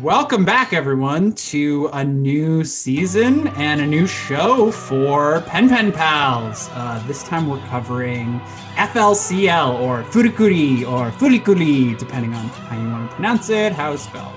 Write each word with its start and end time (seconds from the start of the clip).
Welcome 0.00 0.44
back, 0.44 0.72
everyone, 0.72 1.32
to 1.32 1.88
a 1.92 2.02
new 2.02 2.64
season 2.64 3.48
and 3.48 3.80
a 3.80 3.86
new 3.86 4.06
show 4.06 4.70
for 4.70 5.42
Pen 5.42 5.68
Pen 5.68 5.92
Pals. 5.92 6.68
Uh, 6.72 7.02
this 7.06 7.22
time 7.22 7.48
we're 7.48 7.64
covering 7.66 8.40
FLCL 8.76 9.80
or 9.80 10.02
Furikuri 10.04 10.86
or 10.86 11.10
Furikuri, 11.12 11.96
depending 11.98 12.34
on 12.34 12.48
how 12.48 12.80
you 12.80 12.88
want 12.88 13.10
to 13.10 13.14
pronounce 13.14 13.50
it, 13.50 13.72
how 13.72 13.92
it's 13.92 14.04
spelled. 14.04 14.34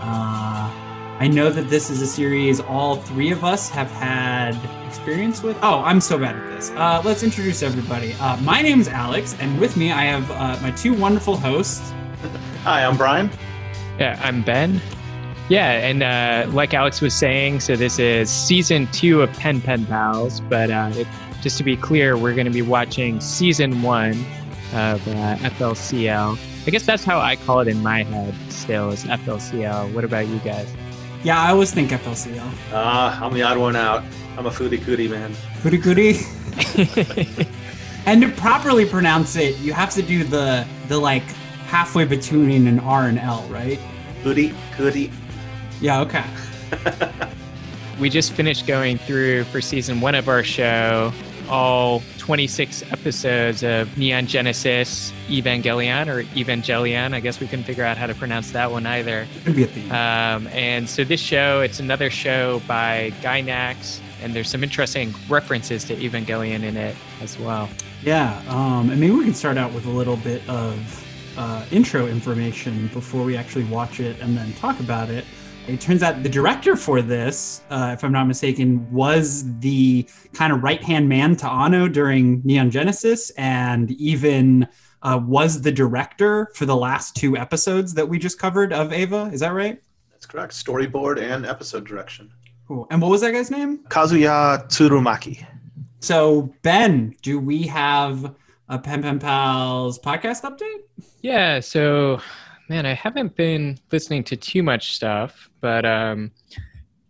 Uh, 0.00 0.70
I 1.20 1.28
know 1.28 1.50
that 1.50 1.68
this 1.68 1.90
is 1.90 2.02
a 2.02 2.06
series 2.06 2.60
all 2.60 2.96
three 2.96 3.32
of 3.32 3.44
us 3.44 3.70
have 3.70 3.90
had 3.90 4.54
experience 4.86 5.42
with. 5.42 5.56
Oh, 5.62 5.80
I'm 5.80 6.00
so 6.00 6.18
bad 6.18 6.36
at 6.36 6.50
this. 6.50 6.70
Uh, 6.70 7.02
let's 7.04 7.22
introduce 7.22 7.62
everybody. 7.62 8.12
Uh, 8.20 8.36
my 8.42 8.62
name 8.62 8.80
is 8.80 8.88
Alex, 8.88 9.34
and 9.40 9.58
with 9.58 9.76
me 9.76 9.90
I 9.90 10.04
have 10.04 10.30
uh, 10.30 10.58
my 10.62 10.70
two 10.72 10.94
wonderful 10.94 11.36
hosts. 11.36 11.92
Hi, 12.62 12.84
I'm 12.84 12.96
Brian. 12.96 13.30
Yeah, 13.98 14.20
I'm 14.22 14.42
Ben. 14.42 14.80
Yeah, 15.48 15.72
and 15.72 16.02
uh, 16.02 16.50
like 16.54 16.74
Alex 16.74 17.00
was 17.00 17.14
saying, 17.14 17.60
so 17.60 17.74
this 17.74 17.98
is 17.98 18.30
season 18.30 18.86
two 18.92 19.22
of 19.22 19.32
Pen 19.34 19.60
Pen 19.60 19.86
Pals. 19.86 20.40
But 20.40 20.70
uh, 20.70 20.90
it, 20.94 21.06
just 21.40 21.58
to 21.58 21.64
be 21.64 21.76
clear, 21.76 22.16
we're 22.16 22.34
going 22.34 22.46
to 22.46 22.52
be 22.52 22.62
watching 22.62 23.20
season 23.20 23.82
one 23.82 24.12
of 24.74 25.06
uh, 25.08 25.36
FLCL. 25.36 26.38
I 26.66 26.70
guess 26.70 26.84
that's 26.84 27.04
how 27.04 27.18
I 27.18 27.36
call 27.36 27.60
it 27.60 27.68
in 27.68 27.82
my 27.82 28.02
head 28.02 28.34
still 28.50 28.90
is 28.90 29.04
FLCL. 29.04 29.94
What 29.94 30.04
about 30.04 30.26
you 30.26 30.38
guys? 30.40 30.72
Yeah, 31.24 31.40
I 31.40 31.50
always 31.50 31.72
think 31.72 31.90
FLCL. 31.90 32.52
Ah, 32.72 33.24
I'm 33.24 33.32
the 33.32 33.42
odd 33.42 33.58
one 33.58 33.74
out. 33.74 34.04
I'm 34.36 34.46
a 34.46 34.50
foodie 34.50 34.82
cootie 34.82 35.08
man. 35.08 35.32
Furikuri. 35.62 36.14
And 38.08 38.22
to 38.22 38.30
properly 38.30 38.86
pronounce 38.86 39.36
it, 39.36 39.58
you 39.58 39.74
have 39.74 39.90
to 39.90 40.00
do 40.00 40.24
the 40.24 40.66
the 40.88 40.96
like 40.96 41.24
halfway 41.68 42.06
between 42.06 42.66
an 42.66 42.80
R 42.80 43.08
and 43.08 43.18
L, 43.18 43.46
right? 43.50 43.78
Foodie 44.22 44.54
cootie. 44.72 45.12
Yeah, 45.80 46.00
okay. 46.00 46.24
we 48.00 48.08
just 48.08 48.32
finished 48.32 48.66
going 48.66 48.98
through 48.98 49.44
for 49.44 49.60
season 49.60 50.00
one 50.00 50.14
of 50.14 50.28
our 50.28 50.42
show 50.42 51.12
all 51.48 52.02
26 52.18 52.82
episodes 52.92 53.62
of 53.62 53.96
Neon 53.96 54.26
Genesis 54.26 55.12
Evangelion 55.28 56.08
or 56.08 56.24
Evangelion. 56.34 57.14
I 57.14 57.20
guess 57.20 57.40
we 57.40 57.46
couldn't 57.46 57.64
figure 57.64 57.84
out 57.84 57.96
how 57.96 58.06
to 58.06 58.14
pronounce 58.14 58.50
that 58.52 58.70
one 58.70 58.86
either. 58.86 59.26
Could 59.44 59.56
be 59.56 59.64
a 59.64 59.66
theme. 59.66 59.90
Um, 59.90 60.46
and 60.48 60.88
so 60.88 61.04
this 61.04 61.20
show, 61.20 61.60
it's 61.60 61.80
another 61.80 62.10
show 62.10 62.60
by 62.66 63.12
Gainax, 63.22 64.00
and 64.22 64.34
there's 64.34 64.50
some 64.50 64.62
interesting 64.62 65.14
references 65.28 65.84
to 65.84 65.96
Evangelion 65.96 66.62
in 66.64 66.76
it 66.76 66.96
as 67.22 67.38
well. 67.38 67.68
Yeah, 68.02 68.42
um, 68.48 68.90
and 68.90 69.00
maybe 69.00 69.12
we 69.12 69.24
can 69.24 69.34
start 69.34 69.56
out 69.56 69.72
with 69.72 69.86
a 69.86 69.90
little 69.90 70.16
bit 70.16 70.46
of 70.48 71.04
uh, 71.38 71.64
intro 71.70 72.08
information 72.08 72.88
before 72.88 73.24
we 73.24 73.36
actually 73.36 73.64
watch 73.64 74.00
it 74.00 74.20
and 74.20 74.36
then 74.36 74.52
talk 74.54 74.80
about 74.80 75.08
it. 75.08 75.24
It 75.68 75.80
turns 75.80 76.02
out 76.02 76.22
the 76.22 76.28
director 76.28 76.76
for 76.76 77.00
this, 77.00 77.62
uh, 77.70 77.90
if 77.94 78.02
I'm 78.02 78.10
not 78.10 78.26
mistaken, 78.26 78.90
was 78.90 79.44
the 79.60 80.08
kind 80.32 80.52
of 80.52 80.62
right 80.62 80.82
hand 80.82 81.08
man 81.08 81.36
to 81.36 81.48
Anno 81.48 81.86
during 81.88 82.42
Neon 82.44 82.70
Genesis, 82.70 83.30
and 83.36 83.90
even 83.92 84.66
uh, 85.02 85.20
was 85.22 85.60
the 85.62 85.70
director 85.70 86.50
for 86.54 86.66
the 86.66 86.74
last 86.74 87.14
two 87.14 87.36
episodes 87.36 87.94
that 87.94 88.08
we 88.08 88.18
just 88.18 88.38
covered 88.38 88.72
of 88.72 88.92
Eva. 88.92 89.30
Is 89.32 89.40
that 89.40 89.52
right? 89.52 89.80
That's 90.10 90.26
correct. 90.26 90.54
Storyboard 90.54 91.20
and 91.20 91.46
episode 91.46 91.86
direction. 91.86 92.32
Cool. 92.66 92.86
And 92.90 93.00
what 93.00 93.10
was 93.10 93.20
that 93.20 93.32
guy's 93.32 93.50
name? 93.50 93.78
Kazuya 93.88 94.66
Tsurumaki. 94.68 95.46
So, 96.00 96.52
Ben, 96.62 97.14
do 97.22 97.38
we 97.38 97.62
have 97.64 98.34
a 98.68 98.78
Pen 98.78 99.02
Pen 99.02 99.18
Pals 99.18 99.98
podcast 99.98 100.42
update? 100.42 100.82
Yeah, 101.22 101.60
so 101.60 102.20
man, 102.68 102.84
I 102.84 102.92
haven't 102.92 103.34
been 103.34 103.78
listening 103.90 104.24
to 104.24 104.36
too 104.36 104.62
much 104.62 104.94
stuff, 104.94 105.48
but 105.60 105.86
um, 105.86 106.30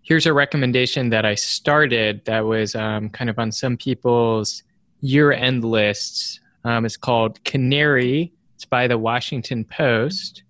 here's 0.03 0.27
a 0.27 0.33
recommendation 0.33 1.11
that 1.11 1.27
I 1.27 1.35
started 1.35 2.25
that 2.27 2.45
was 2.45 2.75
um, 2.75 3.11
kind 3.11 3.29
of 3.29 3.39
on 3.39 3.51
some 3.51 3.77
people's 3.77 4.63
year 5.01 5.33
end 5.33 5.65
lists. 5.65 6.41
Um, 6.65 6.85
it's 6.85 6.97
called 6.97 7.43
Canary. 7.45 8.33
It's 8.55 8.65
by 8.65 8.87
the 8.87 8.99
Washington 8.99 9.65
Post. 9.65 10.45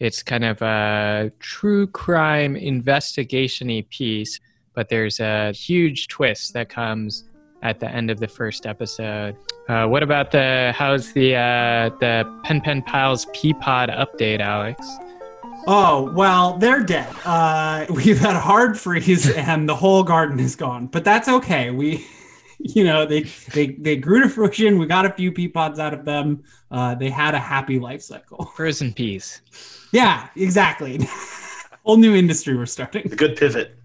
It's 0.00 0.22
kind 0.22 0.44
of 0.44 0.60
a 0.62 1.32
true 1.38 1.86
crime 1.86 2.56
investigation 2.56 3.68
y 3.68 3.84
piece, 3.90 4.40
but 4.74 4.88
there's 4.88 5.20
a 5.20 5.52
huge 5.52 6.08
twist 6.08 6.52
that 6.52 6.68
comes 6.68 7.24
at 7.66 7.80
the 7.80 7.90
end 7.90 8.10
of 8.10 8.20
the 8.20 8.28
first 8.28 8.64
episode. 8.64 9.36
Uh, 9.68 9.86
what 9.86 10.02
about 10.02 10.30
the 10.30 10.72
how's 10.76 11.12
the 11.12 11.34
uh, 11.34 11.90
the 12.00 12.40
Pen 12.44 12.60
Pen 12.60 12.80
Pals 12.82 13.26
Peapod 13.26 13.88
update, 13.90 14.40
Alex? 14.40 14.86
Oh, 15.68 16.12
well, 16.12 16.58
they're 16.58 16.84
dead. 16.84 17.12
Uh, 17.24 17.86
we've 17.90 18.18
had 18.18 18.36
a 18.36 18.40
hard 18.40 18.78
freeze 18.78 19.28
and 19.34 19.68
the 19.68 19.74
whole 19.74 20.04
garden 20.04 20.38
is 20.38 20.54
gone, 20.54 20.86
but 20.86 21.04
that's 21.04 21.28
okay. 21.28 21.72
We, 21.72 22.06
you 22.58 22.84
know, 22.84 23.04
they, 23.04 23.22
they, 23.52 23.66
they 23.66 23.96
grew 23.96 24.22
to 24.22 24.28
fruition. 24.28 24.78
We 24.78 24.86
got 24.86 25.06
a 25.06 25.12
few 25.12 25.32
pea 25.32 25.48
pods 25.48 25.80
out 25.80 25.92
of 25.92 26.04
them. 26.04 26.44
Uh, 26.70 26.94
they 26.94 27.10
had 27.10 27.34
a 27.34 27.40
happy 27.40 27.80
life 27.80 28.02
cycle. 28.02 28.44
Frozen 28.56 28.92
peas. 28.92 29.40
Yeah, 29.90 30.28
exactly. 30.36 31.00
Whole 31.84 31.96
new 31.96 32.14
industry 32.14 32.56
we're 32.56 32.66
starting. 32.66 33.10
A 33.12 33.16
good 33.16 33.36
pivot. 33.36 33.76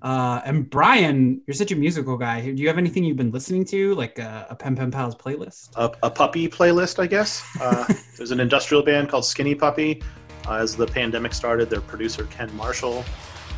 Uh, 0.00 0.40
and 0.44 0.70
Brian, 0.70 1.40
you're 1.46 1.54
such 1.54 1.72
a 1.72 1.76
musical 1.76 2.16
guy. 2.16 2.40
Do 2.40 2.62
you 2.62 2.68
have 2.68 2.78
anything 2.78 3.04
you've 3.04 3.16
been 3.16 3.32
listening 3.32 3.64
to, 3.66 3.94
like 3.94 4.18
a, 4.18 4.46
a 4.50 4.54
Pen 4.54 4.76
Pen 4.76 4.90
Pals 4.90 5.16
playlist? 5.16 5.70
A, 5.76 5.90
a 6.04 6.10
puppy 6.10 6.48
playlist, 6.48 6.98
I 6.98 7.06
guess. 7.06 7.44
Uh, 7.60 7.84
there's 8.16 8.30
an 8.30 8.40
industrial 8.40 8.82
band 8.82 9.08
called 9.08 9.24
Skinny 9.24 9.54
Puppy. 9.54 10.02
Uh, 10.46 10.54
as 10.54 10.76
the 10.76 10.86
pandemic 10.86 11.34
started, 11.34 11.68
their 11.68 11.80
producer 11.80 12.24
Ken 12.30 12.54
Marshall 12.56 13.04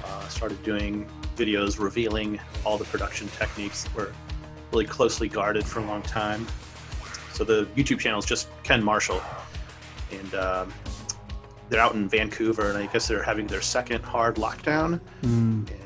uh, 0.04 0.28
started 0.28 0.62
doing 0.62 1.08
videos 1.36 1.78
revealing 1.78 2.40
all 2.64 2.78
the 2.78 2.84
production 2.86 3.28
techniques 3.28 3.84
that 3.84 3.94
were 3.94 4.12
really 4.72 4.86
closely 4.86 5.28
guarded 5.28 5.64
for 5.64 5.80
a 5.80 5.84
long 5.84 6.02
time. 6.02 6.46
So 7.32 7.44
the 7.44 7.66
YouTube 7.76 7.98
channel 7.98 8.18
is 8.18 8.24
just 8.24 8.48
Ken 8.62 8.82
Marshall, 8.82 9.22
and 10.10 10.34
um, 10.34 10.72
they're 11.70 11.80
out 11.80 11.94
in 11.94 12.08
Vancouver, 12.08 12.68
and 12.68 12.76
I 12.76 12.86
guess 12.86 13.06
they're 13.06 13.22
having 13.22 13.46
their 13.46 13.60
second 13.60 14.02
hard 14.02 14.34
lockdown. 14.36 15.00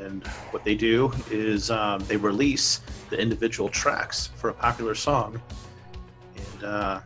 And 0.01 0.27
what 0.51 0.65
they 0.65 0.75
do 0.75 1.13
is 1.31 1.71
um, 1.71 2.01
they 2.07 2.17
release 2.17 2.81
the 3.11 3.21
individual 3.21 3.69
tracks 3.69 4.31
for 4.35 4.49
a 4.49 4.55
popular 4.55 4.95
song. 4.95 5.41
And 6.37 6.65
uh, 6.65 7.01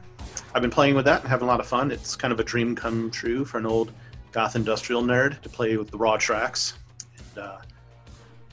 I've 0.55 0.63
been 0.63 0.71
playing 0.71 0.95
with 0.95 1.05
that 1.07 1.21
and 1.21 1.29
having 1.29 1.45
a 1.45 1.51
lot 1.51 1.59
of 1.59 1.67
fun. 1.67 1.91
It's 1.91 2.15
kind 2.15 2.33
of 2.33 2.39
a 2.39 2.45
dream 2.45 2.77
come 2.77 3.11
true 3.11 3.45
for 3.45 3.59
an 3.59 3.67
old 3.67 3.93
goth 4.31 4.55
industrial 4.55 5.03
nerd 5.03 5.41
to 5.43 5.49
play 5.49 5.77
with 5.77 5.91
the 5.91 5.99
raw 5.99 6.17
tracks. 6.17 6.75
And 7.19 7.45
uh, 7.45 7.59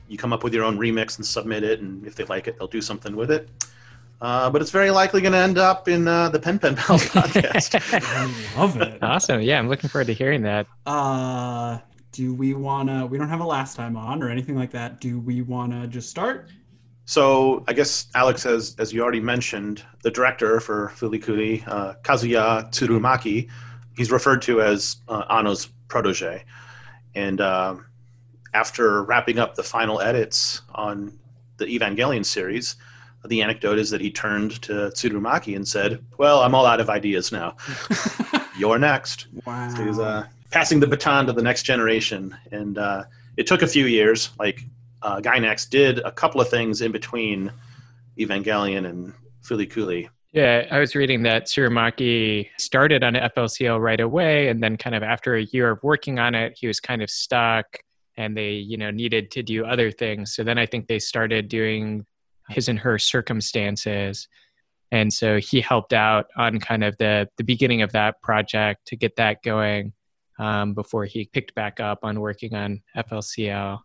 you 0.08 0.18
come 0.18 0.34
up 0.34 0.44
with 0.44 0.56
your 0.56 0.64
own 0.64 0.78
remix 0.78 1.18
and 1.18 1.26
submit 1.26 1.64
it, 1.64 1.82
and 1.82 2.06
if 2.06 2.16
they 2.16 2.24
like 2.26 2.48
it, 2.48 2.58
they'll 2.58 2.68
do 2.68 2.82
something 2.82 3.16
with 3.16 3.30
it. 3.30 3.50
Uh, 4.22 4.50
but 4.50 4.62
it's 4.62 4.72
very 4.72 4.92
likely 4.92 5.22
going 5.22 5.34
to 5.34 5.40
end 5.40 5.58
up 5.58 5.88
in 5.88 6.08
uh, 6.08 6.30
the 6.30 6.40
Pen 6.40 6.58
Pen 6.58 6.76
Pals 6.76 7.04
podcast. 7.10 7.76
I 7.94 8.58
love 8.60 8.80
it. 8.82 9.04
Awesome. 9.04 9.42
Yeah, 9.42 9.60
I'm 9.60 9.68
looking 9.68 9.90
forward 9.90 10.08
to 10.08 10.14
hearing 10.14 10.42
that. 10.44 10.68
Uh, 10.86 11.80
do 12.12 12.34
we 12.34 12.54
want 12.54 12.90
to, 12.90 13.06
we 13.06 13.18
don't 13.18 13.30
have 13.30 13.42
a 13.42 13.46
last 13.46 13.76
time 13.76 13.98
on 13.98 14.24
or 14.24 14.30
anything 14.30 14.56
like 14.56 14.72
that. 14.72 15.02
Do 15.02 15.20
we 15.20 15.42
want 15.42 15.74
to 15.74 15.88
just 15.88 16.10
start? 16.10 16.50
So 17.06 17.64
I 17.68 17.74
guess 17.74 18.08
Alex, 18.16 18.46
as 18.48 18.76
as 18.80 18.92
you 18.92 19.04
already 19.04 19.20
mentioned, 19.20 19.84
the 20.02 20.10
director 20.10 20.60
for 20.60 20.92
Fulikuri, 20.96 21.66
uh, 21.68 21.94
Kazuya 22.02 22.72
Tsurumaki, 22.72 23.48
he's 23.96 24.12
referred 24.12 24.42
to 24.44 24.62
as 24.62 24.98
uh, 25.08 25.24
Anno's 25.30 25.68
protege, 25.88 26.44
and 27.14 27.40
uh, 27.40 27.76
after 28.56 29.04
wrapping 29.04 29.38
up 29.38 29.54
the 29.54 29.62
final 29.62 30.02
edits 30.02 30.62
on 30.74 31.20
the 31.58 31.66
Evangelion 31.66 32.26
series, 32.26 32.76
the 33.28 33.42
anecdote 33.42 33.80
is 33.80 33.90
that 33.90 34.02
he 34.02 34.12
turned 34.12 34.62
to 34.64 34.74
Tsurumaki 34.94 35.56
and 35.56 35.68
said, 35.68 36.04
"Well, 36.18 36.42
I'm 36.42 36.56
all 36.56 36.66
out 36.66 36.80
of 36.80 36.90
ideas 36.90 37.32
now. 37.32 37.56
You're 38.58 38.80
next." 38.80 39.28
Wow. 39.46 39.70
So 39.76 39.86
he's 39.86 40.00
uh, 40.00 40.26
passing 40.52 40.80
the 40.80 40.88
baton 40.88 41.26
to 41.28 41.34
the 41.34 41.42
next 41.42 41.64
generation, 41.64 42.36
and 42.52 42.78
uh, 42.78 43.04
it 43.38 43.48
took 43.48 43.62
a 43.62 43.68
few 43.68 43.86
years. 43.86 44.30
Like 44.40 44.64
uh, 45.02 45.20
Gainax 45.20 45.70
did 45.70 46.00
a 46.00 46.12
couple 46.12 46.42
of 46.42 46.50
things 46.50 46.82
in 46.82 46.92
between 46.92 47.52
Evangelion 48.18 48.86
and 48.88 49.14
Fulikuli. 49.44 50.10
Yeah, 50.32 50.68
I 50.70 50.80
was 50.80 50.96
reading 50.96 51.24
that 51.24 51.46
Tsurumaki 51.46 52.50
started 52.58 53.04
on 53.04 53.14
FLCL 53.14 53.80
right 53.80 54.02
away, 54.02 54.50
and 54.50 54.62
then 54.62 54.76
kind 54.76 54.94
of 54.94 55.02
after 55.02 55.36
a 55.36 55.44
year 55.44 55.72
of 55.72 55.80
working 55.82 56.20
on 56.20 56.36
it, 56.36 56.58
he 56.60 56.68
was 56.68 56.82
kind 56.82 57.02
of 57.02 57.10
stuck, 57.10 57.66
and 58.18 58.36
they, 58.36 58.52
you 58.52 58.76
know, 58.76 58.92
needed 58.92 59.32
to 59.32 59.44
do 59.44 59.64
other 59.64 59.92
things. 59.92 60.36
So 60.36 60.44
then 60.44 60.58
I 60.58 60.66
think 60.66 60.88
they 60.88 61.00
started 61.00 61.48
doing 61.48 62.06
his 62.50 62.68
and 62.68 62.80
her 62.80 62.98
circumstances, 63.00 64.28
and 64.92 65.12
so 65.12 65.40
he 65.40 65.62
helped 65.62 65.94
out 65.94 66.28
on 66.38 66.60
kind 66.60 66.84
of 66.84 66.98
the 66.98 67.28
the 67.38 67.44
beginning 67.44 67.82
of 67.82 67.92
that 67.94 68.22
project 68.22 68.88
to 68.88 68.96
get 68.96 69.16
that 69.18 69.44
going 69.44 69.94
um, 70.40 70.74
before 70.74 71.06
he 71.06 71.26
picked 71.26 71.56
back 71.56 71.80
up 71.80 72.00
on 72.04 72.20
working 72.20 72.54
on 72.54 72.82
FLCL. 72.96 73.80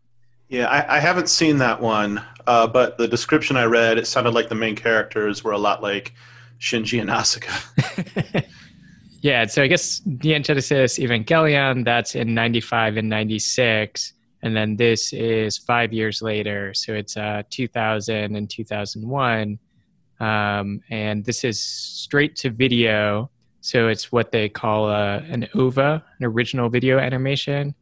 Yeah, 0.48 0.66
I, 0.66 0.96
I 0.96 1.00
haven't 1.00 1.28
seen 1.28 1.58
that 1.58 1.80
one, 1.80 2.20
uh, 2.46 2.66
but 2.66 2.98
the 2.98 3.06
description 3.06 3.56
I 3.56 3.64
read, 3.64 3.98
it 3.98 4.06
sounded 4.08 4.34
like 4.34 4.48
the 4.48 4.56
main 4.56 4.74
characters 4.74 5.44
were 5.44 5.52
a 5.52 5.58
lot 5.58 5.80
like 5.80 6.12
Shinji 6.58 7.00
and 7.00 7.08
Asuka. 7.08 8.44
Yeah, 9.22 9.46
so 9.46 9.62
I 9.62 9.66
guess 9.66 10.00
Neon 10.06 10.42
Genesis 10.42 10.98
Evangelion, 10.98 11.84
that's 11.84 12.14
in 12.14 12.34
95 12.34 12.96
and 12.96 13.08
96. 13.08 14.14
And 14.42 14.56
then 14.56 14.76
this 14.76 15.12
is 15.12 15.58
five 15.58 15.92
years 15.92 16.22
later. 16.22 16.72
So 16.74 16.94
it's 16.94 17.16
uh, 17.16 17.42
2000 17.50 18.36
and 18.36 18.48
2001. 18.48 19.58
Um, 20.20 20.80
and 20.90 21.24
this 21.24 21.44
is 21.44 21.60
straight 21.60 22.36
to 22.36 22.50
video. 22.50 23.30
So 23.60 23.88
it's 23.88 24.10
what 24.10 24.32
they 24.32 24.48
call 24.48 24.88
a, 24.88 25.18
an 25.18 25.48
OVA, 25.54 26.02
an 26.18 26.24
original 26.24 26.68
video 26.68 26.98
animation. 26.98 27.74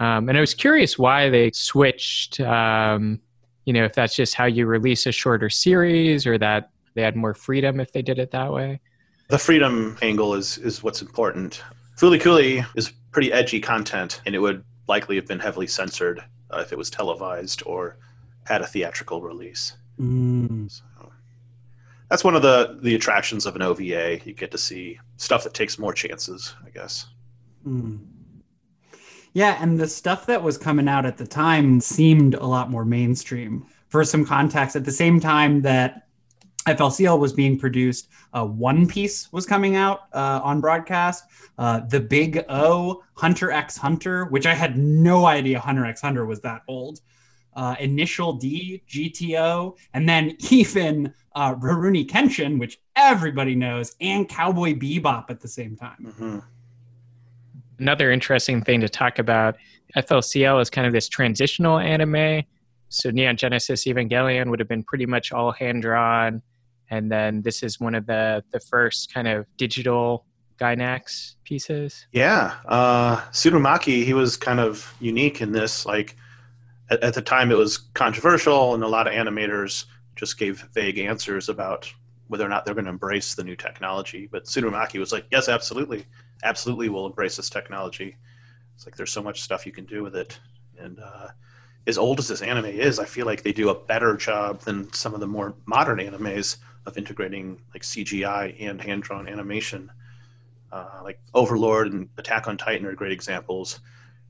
Um, 0.00 0.28
and 0.28 0.36
I 0.36 0.40
was 0.40 0.54
curious 0.54 0.98
why 0.98 1.28
they 1.28 1.50
switched, 1.52 2.40
um, 2.40 3.20
you 3.66 3.72
know, 3.72 3.84
if 3.84 3.92
that's 3.92 4.16
just 4.16 4.34
how 4.34 4.46
you 4.46 4.66
release 4.66 5.06
a 5.06 5.12
shorter 5.12 5.50
series 5.50 6.26
or 6.26 6.38
that 6.38 6.70
they 6.94 7.02
had 7.02 7.16
more 7.16 7.34
freedom 7.34 7.80
if 7.80 7.92
they 7.92 8.02
did 8.02 8.18
it 8.18 8.30
that 8.32 8.52
way. 8.52 8.80
The 9.28 9.38
freedom 9.38 9.96
angle 10.02 10.34
is 10.34 10.58
is 10.58 10.82
what's 10.82 11.00
important. 11.00 11.62
Fooly 11.98 12.20
Cooly 12.20 12.64
is 12.74 12.92
pretty 13.12 13.32
edgy 13.32 13.60
content, 13.60 14.20
and 14.26 14.34
it 14.34 14.40
would 14.40 14.64
likely 14.88 15.16
have 15.16 15.26
been 15.26 15.40
heavily 15.40 15.66
censored 15.66 16.24
uh, 16.50 16.58
if 16.58 16.72
it 16.72 16.78
was 16.78 16.90
televised 16.90 17.62
or 17.66 17.96
had 18.44 18.62
a 18.62 18.66
theatrical 18.66 19.22
release. 19.22 19.76
Mm. 20.00 20.70
So 20.70 21.12
that's 22.08 22.24
one 22.24 22.34
of 22.34 22.42
the 22.42 22.78
the 22.82 22.94
attractions 22.94 23.46
of 23.46 23.56
an 23.56 23.62
OVA. 23.62 24.20
You 24.24 24.32
get 24.32 24.50
to 24.50 24.58
see 24.58 24.98
stuff 25.16 25.44
that 25.44 25.54
takes 25.54 25.78
more 25.78 25.92
chances, 25.92 26.54
I 26.64 26.70
guess. 26.70 27.06
Mm. 27.66 28.00
Yeah, 29.34 29.56
and 29.60 29.78
the 29.78 29.88
stuff 29.88 30.26
that 30.26 30.42
was 30.42 30.58
coming 30.58 30.88
out 30.88 31.06
at 31.06 31.16
the 31.16 31.26
time 31.26 31.80
seemed 31.80 32.34
a 32.34 32.44
lot 32.44 32.70
more 32.70 32.84
mainstream. 32.84 33.66
For 33.88 34.04
some 34.04 34.24
context, 34.26 34.76
at 34.76 34.84
the 34.84 34.92
same 34.92 35.20
time 35.20 35.62
that 35.62 36.08
FLCL 36.66 37.18
was 37.18 37.32
being 37.32 37.58
produced, 37.58 38.08
uh, 38.32 38.44
One 38.44 38.86
Piece 38.86 39.32
was 39.32 39.46
coming 39.46 39.76
out 39.76 40.02
uh, 40.12 40.40
on 40.42 40.60
broadcast. 40.60 41.24
Uh, 41.58 41.80
the 41.80 42.00
Big 42.00 42.44
O, 42.48 43.02
Hunter 43.14 43.50
x 43.50 43.76
Hunter, 43.76 44.26
which 44.26 44.46
I 44.46 44.54
had 44.54 44.78
no 44.78 45.26
idea 45.26 45.58
Hunter 45.58 45.84
x 45.84 46.00
Hunter 46.00 46.24
was 46.24 46.40
that 46.40 46.62
old. 46.68 47.00
Uh, 47.54 47.74
Initial 47.80 48.32
D, 48.34 48.82
GTO, 48.88 49.76
and 49.92 50.08
then 50.08 50.36
even 50.50 51.12
uh, 51.34 51.54
Rurouni 51.54 52.08
Kenshin, 52.08 52.58
which 52.58 52.78
everybody 52.96 53.54
knows, 53.54 53.94
and 54.00 54.28
Cowboy 54.28 54.74
Bebop 54.74 55.30
at 55.30 55.40
the 55.40 55.48
same 55.48 55.76
time. 55.76 56.14
hmm 56.16 56.38
Another 57.78 58.12
interesting 58.12 58.62
thing 58.62 58.80
to 58.80 58.88
talk 58.88 59.18
about 59.18 59.56
FLCL 59.96 60.62
is 60.62 60.70
kind 60.70 60.86
of 60.86 60.92
this 60.92 61.08
transitional 61.08 61.78
anime. 61.78 62.44
So 62.90 63.10
Neon 63.10 63.36
Genesis 63.36 63.86
Evangelion 63.86 64.50
would 64.50 64.60
have 64.60 64.68
been 64.68 64.84
pretty 64.84 65.06
much 65.06 65.32
all 65.32 65.50
hand 65.50 65.82
drawn. 65.82 66.42
And 66.92 67.10
then 67.10 67.40
this 67.40 67.62
is 67.62 67.80
one 67.80 67.94
of 67.94 68.04
the, 68.04 68.44
the 68.52 68.60
first 68.60 69.12
kind 69.14 69.26
of 69.26 69.46
digital 69.56 70.26
Gainax 70.60 71.36
pieces. 71.42 72.06
Yeah, 72.12 72.56
uh, 72.66 73.16
Tsurumaki, 73.30 74.04
he 74.04 74.12
was 74.12 74.36
kind 74.36 74.60
of 74.60 74.94
unique 75.00 75.40
in 75.40 75.52
this. 75.52 75.86
Like 75.86 76.16
at, 76.90 77.02
at 77.02 77.14
the 77.14 77.22
time, 77.22 77.50
it 77.50 77.56
was 77.56 77.78
controversial, 77.78 78.74
and 78.74 78.84
a 78.84 78.88
lot 78.88 79.06
of 79.06 79.14
animators 79.14 79.86
just 80.16 80.38
gave 80.38 80.68
vague 80.74 80.98
answers 80.98 81.48
about 81.48 81.90
whether 82.28 82.44
or 82.44 82.50
not 82.50 82.66
they're 82.66 82.74
going 82.74 82.84
to 82.84 82.90
embrace 82.90 83.34
the 83.34 83.42
new 83.42 83.56
technology. 83.56 84.28
But 84.30 84.44
Tsurumaki 84.44 85.00
was 85.00 85.12
like, 85.12 85.24
"Yes, 85.32 85.48
absolutely, 85.48 86.04
absolutely, 86.44 86.90
we'll 86.90 87.06
embrace 87.06 87.36
this 87.36 87.48
technology." 87.48 88.18
It's 88.74 88.84
like 88.84 88.96
there's 88.96 89.10
so 89.10 89.22
much 89.22 89.40
stuff 89.40 89.64
you 89.64 89.72
can 89.72 89.86
do 89.86 90.02
with 90.02 90.14
it, 90.14 90.38
and 90.78 91.00
uh, 91.00 91.28
as 91.86 91.96
old 91.96 92.18
as 92.18 92.28
this 92.28 92.42
anime 92.42 92.66
is, 92.66 92.98
I 92.98 93.06
feel 93.06 93.24
like 93.24 93.42
they 93.42 93.54
do 93.54 93.70
a 93.70 93.74
better 93.74 94.14
job 94.14 94.60
than 94.60 94.92
some 94.92 95.14
of 95.14 95.20
the 95.20 95.26
more 95.26 95.54
modern 95.64 95.96
animes 95.96 96.58
of 96.86 96.98
integrating 96.98 97.60
like 97.72 97.82
CGI 97.82 98.56
and 98.60 98.80
hand 98.80 99.02
drawn 99.02 99.28
animation. 99.28 99.90
Uh, 100.70 101.00
like 101.04 101.20
Overlord 101.34 101.92
and 101.92 102.08
Attack 102.16 102.48
on 102.48 102.56
Titan 102.56 102.86
are 102.86 102.94
great 102.94 103.12
examples. 103.12 103.80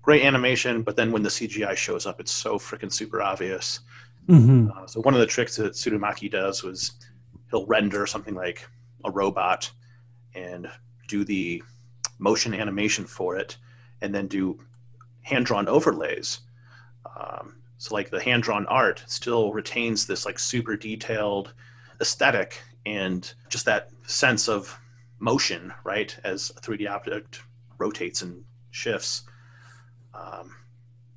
Great 0.02 0.24
animation, 0.24 0.82
but 0.82 0.96
then 0.96 1.12
when 1.12 1.22
the 1.22 1.28
CGI 1.28 1.76
shows 1.76 2.06
up, 2.06 2.18
it's 2.18 2.32
so 2.32 2.58
freaking 2.58 2.92
super 2.92 3.22
obvious. 3.22 3.80
Mm-hmm. 4.28 4.70
Uh, 4.76 4.86
so 4.86 5.00
one 5.00 5.14
of 5.14 5.20
the 5.20 5.26
tricks 5.26 5.56
that 5.56 5.74
Tsurumaki 5.74 6.30
does 6.30 6.62
was 6.62 6.92
he'll 7.50 7.66
render 7.66 8.06
something 8.06 8.34
like 8.34 8.66
a 9.04 9.10
robot 9.10 9.70
and 10.34 10.68
do 11.06 11.24
the 11.24 11.62
motion 12.18 12.54
animation 12.54 13.04
for 13.04 13.36
it, 13.36 13.56
and 14.00 14.14
then 14.14 14.26
do 14.26 14.58
hand 15.22 15.46
drawn 15.46 15.68
overlays. 15.68 16.40
Um, 17.16 17.56
so 17.78 17.94
like 17.94 18.10
the 18.10 18.22
hand 18.22 18.42
drawn 18.42 18.66
art 18.66 19.02
still 19.06 19.52
retains 19.52 20.06
this 20.06 20.24
like 20.26 20.38
super 20.38 20.76
detailed 20.76 21.54
aesthetic 22.02 22.60
and 22.84 23.32
just 23.48 23.64
that 23.64 23.90
sense 24.06 24.48
of 24.48 24.78
motion, 25.18 25.72
right, 25.84 26.14
as 26.24 26.50
a 26.56 26.60
3D 26.60 26.90
object 26.90 27.40
rotates 27.78 28.20
and 28.22 28.44
shifts. 28.70 29.22
Um, 30.14 30.56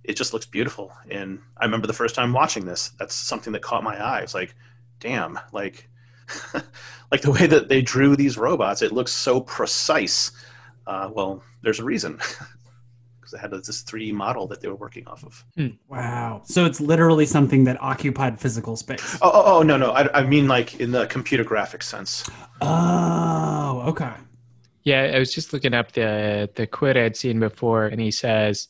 it 0.03 0.15
just 0.15 0.31
looks 0.31 0.45
beautiful. 0.45 0.93
And 1.09 1.39
I 1.57 1.65
remember 1.65 1.87
the 1.87 1.93
first 1.93 2.15
time 2.15 2.31
watching 2.31 2.65
this, 2.65 2.91
that's 2.99 3.15
something 3.15 3.51
that 3.53 3.61
caught 3.61 3.83
my 3.83 3.97
eye. 3.97 4.19
It's 4.21 4.35
like, 4.35 4.55
damn, 4.99 5.39
like, 5.51 5.89
like 7.11 7.21
the 7.21 7.31
way 7.31 7.47
that 7.47 7.67
they 7.67 7.81
drew 7.81 8.15
these 8.15 8.37
robots, 8.37 8.81
it 8.81 8.91
looks 8.91 9.11
so 9.11 9.41
precise. 9.41 10.31
Uh, 10.87 11.09
well, 11.11 11.43
there's 11.61 11.79
a 11.79 11.83
reason. 11.83 12.19
Because 13.35 13.51
they 13.51 13.57
had 13.57 13.63
this 13.63 13.83
3D 13.83 14.13
model 14.13 14.47
that 14.47 14.61
they 14.61 14.67
were 14.67 14.75
working 14.75 15.07
off 15.07 15.23
of. 15.23 15.45
Wow. 15.87 16.41
So 16.45 16.65
it's 16.65 16.81
literally 16.81 17.25
something 17.25 17.63
that 17.65 17.81
occupied 17.81 18.39
physical 18.39 18.75
space. 18.75 19.17
Oh, 19.21 19.31
oh, 19.33 19.57
oh 19.57 19.61
no, 19.63 19.77
no. 19.77 19.91
I, 19.91 20.19
I 20.19 20.23
mean, 20.23 20.47
like 20.47 20.79
in 20.79 20.91
the 20.91 21.07
computer 21.07 21.43
graphics 21.43 21.83
sense. 21.83 22.29
Oh, 22.61 23.83
okay. 23.87 24.13
Yeah, 24.83 25.11
I 25.15 25.19
was 25.19 25.33
just 25.33 25.51
looking 25.51 25.73
up 25.73 25.93
the 25.93 26.49
the 26.55 26.67
quote 26.67 26.95
I'd 26.95 27.17
seen 27.17 27.39
before, 27.39 27.87
and 27.87 27.99
he 27.99 28.11
says, 28.11 28.67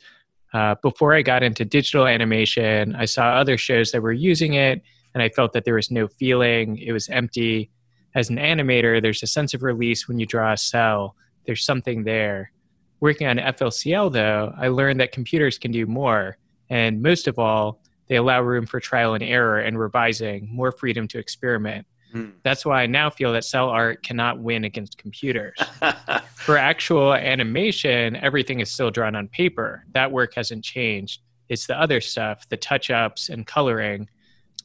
uh, 0.53 0.75
"Before 0.81 1.13
I 1.13 1.21
got 1.21 1.44
into 1.44 1.65
digital 1.65 2.07
animation, 2.07 2.95
I 2.95 3.03
saw 3.03 3.31
other 3.31 3.57
shows 3.57 3.91
that 3.91 4.01
were 4.01 4.13
using 4.13 4.53
it, 4.53 4.81
and 5.13 5.21
I 5.21 5.27
felt 5.27 5.51
that 5.53 5.65
there 5.65 5.75
was 5.75 5.91
no 5.91 6.07
feeling. 6.07 6.77
It 6.77 6.94
was 6.94 7.09
empty. 7.09 7.69
As 8.15 8.29
an 8.29 8.38
animator, 8.38 9.01
there's 9.01 9.23
a 9.23 9.27
sense 9.27 9.53
of 9.53 9.62
release 9.62 10.07
when 10.07 10.17
you 10.17 10.25
draw 10.25 10.53
a 10.53 10.57
cel. 10.57 11.17
There's 11.45 11.65
something 11.65 12.06
there. 12.06 12.51
Working 13.00 13.27
on 13.27 13.38
FLCL, 13.38 14.13
though, 14.13 14.53
I 14.57 14.69
learned 14.69 15.00
that 15.00 15.12
computers 15.12 15.57
can 15.57 15.71
do 15.71 15.86
more, 15.86 16.38
and 16.69 17.01
most 17.01 17.27
of 17.27 17.38
all, 17.38 17.81
they 18.07 18.15
allow 18.15 18.42
room 18.42 18.65
for 18.65 18.80
trial 18.80 19.13
and 19.13 19.24
error 19.24 19.59
and 19.59 19.80
revising, 19.80 20.47
more 20.51 20.71
freedom 20.71 21.07
to 21.09 21.19
experiment." 21.19 21.86
Hmm. 22.15 22.30
That's 22.44 22.65
why 22.65 22.83
I 22.83 22.88
now 22.88 23.09
feel 23.09 23.33
that 23.33 23.44
cel 23.44 23.69
art 23.69 24.01
cannot 24.01 24.39
win 24.39 24.63
against 24.63 24.97
computers. 24.97 25.57
For 26.36 26.57
actual 26.57 27.13
animation, 27.13 28.15
everything 28.15 28.62
is 28.62 28.71
still 28.71 28.89
drawn 28.89 29.15
on 29.15 29.27
paper. 29.27 29.83
That 29.94 30.13
work 30.13 30.36
hasn't 30.36 30.63
changed. 30.63 31.22
It's 31.50 31.67
the 31.67 31.77
other 31.77 32.00
stuff, 32.00 32.48
the 32.48 32.55
touch 32.55 32.89
ups 32.89 33.27
and 33.27 33.46
coloring. 33.46 34.08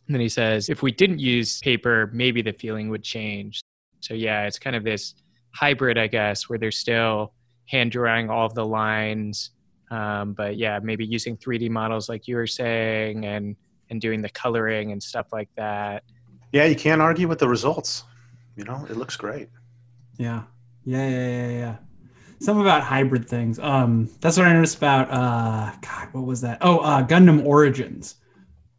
And 0.06 0.14
then 0.14 0.20
he 0.20 0.28
says, 0.28 0.68
if 0.68 0.82
we 0.82 0.92
didn't 0.92 1.18
use 1.18 1.58
paper, 1.60 2.08
maybe 2.12 2.40
the 2.40 2.52
feeling 2.52 2.88
would 2.90 3.02
change. 3.02 3.62
So, 3.98 4.14
yeah, 4.14 4.46
it's 4.46 4.58
kind 4.58 4.76
of 4.76 4.84
this 4.84 5.14
hybrid, 5.52 5.98
I 5.98 6.06
guess, 6.06 6.48
where 6.48 6.58
they're 6.58 6.70
still 6.70 7.32
hand 7.70 7.92
drawing 7.92 8.30
all 8.30 8.46
of 8.46 8.54
the 8.54 8.66
lines. 8.66 9.50
Um, 9.90 10.32
but 10.34 10.56
yeah, 10.56 10.78
maybe 10.82 11.04
using 11.06 11.36
3D 11.36 11.70
models 11.70 12.08
like 12.08 12.28
you 12.28 12.36
were 12.36 12.46
saying 12.46 13.24
and, 13.24 13.56
and 13.90 14.00
doing 14.00 14.22
the 14.22 14.28
coloring 14.28 14.92
and 14.92 15.02
stuff 15.02 15.26
like 15.32 15.48
that. 15.56 16.04
yeah, 16.52 16.64
you 16.64 16.76
can't 16.76 17.00
argue 17.00 17.28
with 17.28 17.38
the 17.38 17.48
results. 17.48 18.04
You 18.56 18.64
know, 18.64 18.86
it 18.90 18.96
looks 18.96 19.16
great. 19.16 19.48
Yeah. 20.16 20.42
Yeah, 20.84 21.08
yeah, 21.08 21.28
yeah, 21.28 21.48
yeah. 21.50 21.76
Some 22.40 22.58
about 22.58 22.82
hybrid 22.82 23.28
things. 23.28 23.58
Um, 23.58 24.08
that's 24.20 24.36
what 24.36 24.46
I 24.46 24.52
noticed 24.52 24.78
about 24.78 25.10
uh 25.10 25.72
God, 25.82 26.08
what 26.12 26.24
was 26.24 26.40
that? 26.40 26.58
Oh, 26.60 26.78
uh 26.78 27.06
Gundam 27.06 27.44
Origins. 27.44 28.16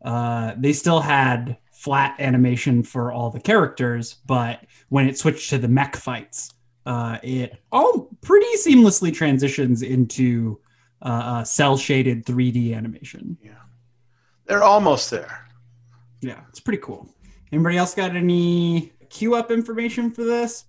Uh 0.03 0.53
they 0.57 0.73
still 0.73 0.99
had 0.99 1.57
flat 1.71 2.15
animation 2.19 2.83
for 2.83 3.11
all 3.11 3.29
the 3.29 3.39
characters, 3.39 4.15
but 4.25 4.65
when 4.89 5.07
it 5.07 5.17
switched 5.17 5.49
to 5.51 5.57
the 5.57 5.67
mech 5.67 5.95
fights, 5.95 6.53
uh 6.85 7.17
it 7.23 7.61
all 7.71 8.09
pretty 8.21 8.47
seamlessly 8.57 9.13
transitions 9.13 9.81
into 9.81 10.59
uh, 11.01 11.05
uh 11.05 11.43
cel 11.43 11.77
shaded 11.77 12.25
3D 12.25 12.75
animation. 12.75 13.37
Yeah, 13.43 13.53
they're 14.45 14.63
almost 14.63 15.09
there. 15.11 15.47
Yeah, 16.21 16.41
it's 16.49 16.59
pretty 16.59 16.81
cool. 16.81 17.09
Anybody 17.51 17.77
else 17.77 17.93
got 17.93 18.15
any 18.15 18.93
queue 19.09 19.35
up 19.35 19.51
information 19.51 20.11
for 20.11 20.23
this? 20.23 20.65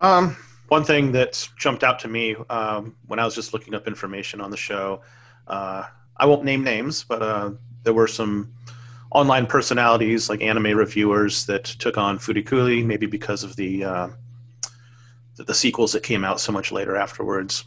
Um, 0.00 0.36
one 0.68 0.84
thing 0.84 1.12
that 1.12 1.48
jumped 1.58 1.84
out 1.84 1.98
to 2.00 2.08
me 2.08 2.36
um, 2.48 2.96
when 3.06 3.18
I 3.18 3.24
was 3.24 3.34
just 3.34 3.52
looking 3.52 3.74
up 3.74 3.86
information 3.86 4.40
on 4.40 4.50
the 4.50 4.56
show, 4.56 5.02
uh, 5.46 5.84
I 6.16 6.26
won't 6.26 6.44
name 6.44 6.62
names, 6.62 7.04
but 7.04 7.22
uh, 7.22 7.50
there 7.82 7.92
were 7.92 8.06
some 8.06 8.52
online 9.10 9.46
personalities 9.46 10.28
like 10.28 10.42
anime 10.42 10.76
reviewers 10.76 11.46
that 11.46 11.64
took 11.64 11.98
on 11.98 12.18
Furikuri, 12.18 12.84
maybe 12.84 13.06
because 13.06 13.42
of 13.42 13.56
the, 13.56 13.84
uh, 13.84 14.08
the 15.40 15.44
the 15.44 15.54
sequels 15.54 15.92
that 15.92 16.02
came 16.02 16.24
out 16.24 16.40
so 16.40 16.52
much 16.52 16.70
later 16.70 16.96
afterwards. 16.96 17.64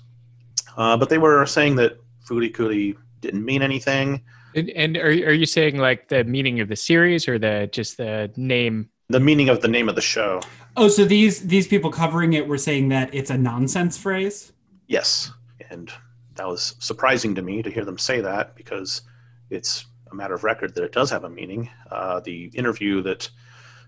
Uh, 0.77 0.97
but 0.97 1.09
they 1.09 1.17
were 1.17 1.45
saying 1.45 1.75
that 1.77 1.97
"foodie 2.25 2.53
Furikuri 2.53 2.95
didn't 3.21 3.43
mean 3.43 3.61
anything. 3.61 4.21
And, 4.55 4.69
and 4.71 4.97
are, 4.97 5.07
are 5.07 5.33
you 5.33 5.47
saying 5.47 5.77
like 5.77 6.09
the 6.09 6.23
meaning 6.23 6.59
of 6.59 6.67
the 6.67 6.75
series 6.75 7.27
or 7.27 7.39
the 7.39 7.69
just 7.71 7.97
the 7.97 8.31
name? 8.35 8.89
The 9.09 9.19
meaning 9.19 9.49
of 9.49 9.61
the 9.61 9.67
name 9.67 9.89
of 9.89 9.95
the 9.95 10.01
show. 10.01 10.41
Oh, 10.77 10.87
so 10.87 11.05
these 11.05 11.47
these 11.47 11.67
people 11.67 11.91
covering 11.91 12.33
it 12.33 12.47
were 12.47 12.57
saying 12.57 12.89
that 12.89 13.13
it's 13.13 13.29
a 13.29 13.37
nonsense 13.37 13.97
phrase. 13.97 14.53
Yes, 14.87 15.31
and 15.69 15.91
that 16.35 16.47
was 16.47 16.75
surprising 16.79 17.35
to 17.35 17.41
me 17.41 17.63
to 17.63 17.71
hear 17.71 17.85
them 17.85 17.97
say 17.97 18.21
that 18.21 18.55
because 18.55 19.01
it's 19.49 19.85
a 20.11 20.15
matter 20.15 20.33
of 20.33 20.43
record 20.43 20.75
that 20.75 20.83
it 20.83 20.91
does 20.91 21.09
have 21.09 21.23
a 21.23 21.29
meaning. 21.29 21.69
Uh, 21.89 22.19
the 22.19 22.45
interview 22.53 23.01
that 23.01 23.29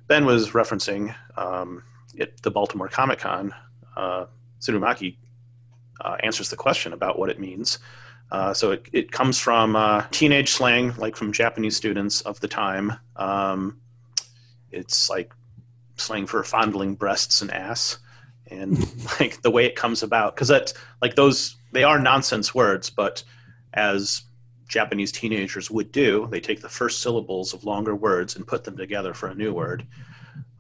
Ben 0.08 0.26
was 0.26 0.52
referencing 0.52 1.16
um, 1.38 1.84
at 2.20 2.42
the 2.42 2.52
Baltimore 2.52 2.88
Comic 2.88 3.20
Con, 3.20 3.54
uh, 3.96 4.26
Tsurumaki 4.60 5.18
uh, 6.02 6.18
answers 6.22 6.50
the 6.50 6.56
question 6.56 6.94
about 6.94 7.18
what 7.18 7.30
it 7.30 7.40
means. 7.40 7.80
Uh, 8.32 8.54
so 8.54 8.72
it, 8.72 8.88
it 8.92 9.12
comes 9.12 9.40
from 9.40 9.76
uh, 9.76 10.04
teenage 10.12 10.50
slang, 10.50 10.94
like 10.98 11.16
from 11.16 11.32
Japanese 11.32 11.76
students 11.76 12.22
of 12.22 12.40
the 12.40 12.48
time. 12.48 12.94
Um, 13.16 13.80
it's 14.72 15.10
like 15.10 15.34
slang 15.96 16.26
for 16.26 16.44
fondling 16.44 16.96
breasts 16.96 17.42
and 17.42 17.52
ass, 17.52 18.00
and 18.48 18.78
like 19.20 19.42
the 19.42 19.52
way 19.52 19.66
it 19.66 19.76
comes 19.76 20.04
about, 20.04 20.36
because 20.36 20.48
that 20.48 20.74
like 21.02 21.16
those 21.16 21.56
they 21.72 21.84
are 21.84 22.00
nonsense 22.00 22.54
words, 22.54 22.90
but 22.90 23.24
as 23.74 24.24
Japanese 24.68 25.12
teenagers 25.12 25.70
would 25.70 25.92
do, 25.92 26.28
they 26.32 26.40
take 26.40 26.62
the 26.62 26.70
first 26.70 27.02
syllables 27.02 27.54
of 27.54 27.64
longer 27.64 27.96
words 27.96 28.36
and 28.36 28.48
put 28.48 28.64
them 28.64 28.76
together 28.76 29.14
for 29.14 29.28
a 29.28 29.36
new 29.36 29.54
word, 29.54 29.86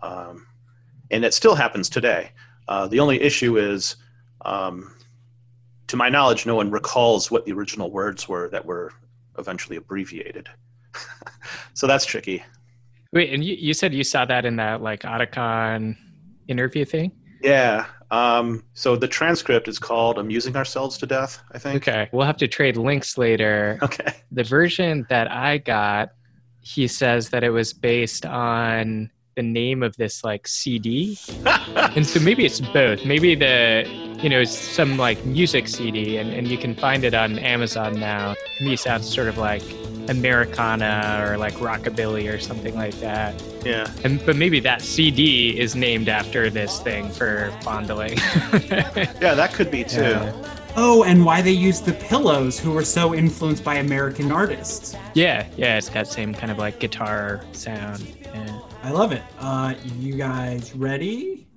um, 0.01 0.47
and 1.09 1.25
it 1.25 1.33
still 1.33 1.55
happens 1.55 1.89
today. 1.89 2.31
Uh, 2.67 2.87
the 2.87 2.99
only 2.99 3.21
issue 3.21 3.57
is 3.57 3.95
um, 4.43 4.95
to 5.87 5.97
my 5.97 6.09
knowledge, 6.09 6.45
no 6.45 6.55
one 6.55 6.71
recalls 6.71 7.29
what 7.29 7.45
the 7.45 7.51
original 7.51 7.91
words 7.91 8.27
were 8.27 8.49
that 8.49 8.65
were 8.65 8.91
eventually 9.37 9.77
abbreviated. 9.77 10.49
so 11.73 11.87
that's 11.87 12.05
tricky. 12.05 12.43
Wait, 13.13 13.33
and 13.33 13.43
you, 13.43 13.55
you 13.55 13.73
said 13.73 13.93
you 13.93 14.03
saw 14.03 14.25
that 14.25 14.45
in 14.45 14.55
that 14.57 14.81
like 14.81 15.01
Otakon 15.01 15.95
interview 16.47 16.85
thing? 16.85 17.11
Yeah. 17.41 17.85
Um, 18.11 18.63
so 18.73 18.95
the 18.95 19.07
transcript 19.07 19.67
is 19.67 19.79
called 19.79 20.17
Amusing 20.19 20.55
Ourselves 20.55 20.97
to 20.99 21.05
Death, 21.05 21.41
I 21.51 21.59
think. 21.59 21.87
Okay. 21.87 22.09
We'll 22.11 22.25
have 22.25 22.37
to 22.37 22.47
trade 22.47 22.77
links 22.77 23.17
later. 23.17 23.79
Okay. 23.81 24.13
The 24.31 24.43
version 24.43 25.05
that 25.09 25.31
I 25.31 25.57
got, 25.59 26.11
he 26.61 26.87
says 26.87 27.29
that 27.29 27.43
it 27.43 27.49
was 27.49 27.73
based 27.73 28.25
on 28.25 29.11
the 29.35 29.43
name 29.43 29.83
of 29.83 29.95
this 29.97 30.23
like 30.23 30.47
CD. 30.47 31.17
and 31.45 32.05
so 32.05 32.19
maybe 32.19 32.45
it's 32.45 32.59
both. 32.59 33.05
Maybe 33.05 33.35
the 33.35 33.85
you 34.21 34.29
know 34.29 34.43
some 34.43 34.97
like 34.97 35.23
music 35.25 35.67
CD, 35.67 36.17
and, 36.17 36.31
and 36.31 36.47
you 36.47 36.57
can 36.57 36.75
find 36.75 37.03
it 37.03 37.13
on 37.13 37.37
Amazon 37.39 37.99
now. 37.99 38.35
To 38.57 38.63
me, 38.63 38.75
sounds 38.75 39.07
sort 39.07 39.27
of 39.27 39.37
like 39.37 39.63
Americana 40.09 41.25
or 41.27 41.37
like 41.37 41.53
rockabilly 41.55 42.33
or 42.33 42.39
something 42.39 42.75
like 42.75 42.95
that. 42.99 43.41
Yeah. 43.63 43.91
And 44.03 44.23
but 44.25 44.35
maybe 44.35 44.59
that 44.61 44.81
CD 44.81 45.59
is 45.59 45.75
named 45.75 46.09
after 46.09 46.49
this 46.49 46.79
thing 46.79 47.09
for 47.09 47.55
fondling. 47.61 48.17
yeah, 48.67 49.33
that 49.35 49.53
could 49.53 49.71
be 49.71 49.83
too. 49.83 50.01
Yeah. 50.01 50.51
Oh, 50.77 51.03
and 51.03 51.23
why 51.23 51.41
they 51.41 51.51
use 51.51 51.79
the 51.79 51.93
pillows 51.93 52.59
who 52.59 52.73
were 52.73 52.83
so 52.83 53.15
influenced 53.15 53.63
by 53.63 53.75
American 53.75 54.29
artists. 54.29 54.93
Yeah, 55.13 55.47
yeah, 55.55 55.77
it's 55.77 55.87
that 55.89 56.07
same 56.07 56.33
kind 56.33 56.51
of 56.51 56.57
like 56.57 56.79
guitar 56.79 57.45
sound. 57.53 58.05
Yeah. 58.21 58.59
I 58.85 58.91
love 58.91 59.11
it. 59.11 59.23
Uh, 59.39 59.73
you 59.97 60.13
guys 60.13 60.75
ready? 60.75 61.47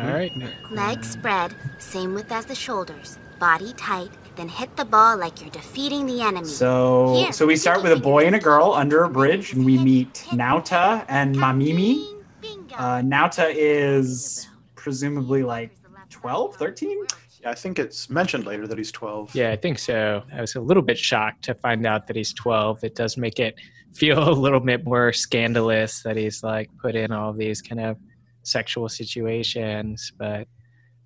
All 0.00 0.12
right. 0.12 0.32
Legs 0.72 1.08
spread, 1.08 1.54
same 1.78 2.12
width 2.12 2.32
as 2.32 2.44
the 2.44 2.56
shoulders. 2.56 3.20
Body 3.38 3.72
tight, 3.74 4.10
then 4.34 4.48
hit 4.48 4.76
the 4.76 4.84
ball 4.84 5.16
like 5.16 5.40
you're 5.40 5.50
defeating 5.50 6.06
the 6.06 6.22
enemy. 6.22 6.48
So, 6.48 7.14
Here, 7.14 7.30
so 7.30 7.46
we 7.46 7.54
start 7.54 7.84
with 7.84 7.92
a 7.92 8.00
boy 8.00 8.26
and 8.26 8.34
a 8.34 8.40
girl 8.40 8.72
under 8.72 9.04
a 9.04 9.08
bridge, 9.08 9.52
and 9.52 9.64
we 9.64 9.78
meet 9.78 10.12
Naota 10.30 11.04
and 11.06 11.36
Mamimi. 11.36 12.20
Bingo. 12.40 12.74
Uh, 12.74 13.00
Naota 13.00 13.48
is 13.54 14.48
presumably 14.74 15.44
like 15.44 15.70
12, 16.10 16.56
13? 16.56 17.06
Yeah, 17.42 17.50
I 17.50 17.54
think 17.54 17.78
it's 17.78 18.10
mentioned 18.10 18.44
later 18.44 18.66
that 18.66 18.76
he's 18.76 18.90
12. 18.90 19.36
Yeah, 19.36 19.52
I 19.52 19.56
think 19.56 19.78
so. 19.78 20.24
I 20.32 20.40
was 20.40 20.56
a 20.56 20.60
little 20.60 20.82
bit 20.82 20.98
shocked 20.98 21.44
to 21.44 21.54
find 21.54 21.86
out 21.86 22.08
that 22.08 22.16
he's 22.16 22.32
12. 22.32 22.82
It 22.82 22.96
does 22.96 23.16
make 23.16 23.38
it 23.38 23.54
feel 23.96 24.28
a 24.28 24.30
little 24.32 24.60
bit 24.60 24.84
more 24.84 25.12
scandalous 25.12 26.02
that 26.02 26.16
he's 26.16 26.42
like 26.42 26.70
put 26.80 26.94
in 26.94 27.12
all 27.12 27.32
these 27.32 27.62
kind 27.62 27.80
of 27.80 27.96
sexual 28.42 28.88
situations, 28.88 30.12
but 30.18 30.46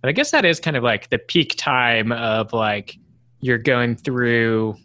but 0.03 0.09
I 0.09 0.13
guess 0.13 0.31
that 0.31 0.45
is 0.45 0.61
kind 0.61 0.77
of 0.77 0.83
like 0.83 1.11
the 1.11 1.19
peak 1.19 1.57
time 1.57 2.11
of 2.13 2.53
like 2.53 2.97
you're 3.41 3.59
going 3.59 3.97
through 3.97 4.77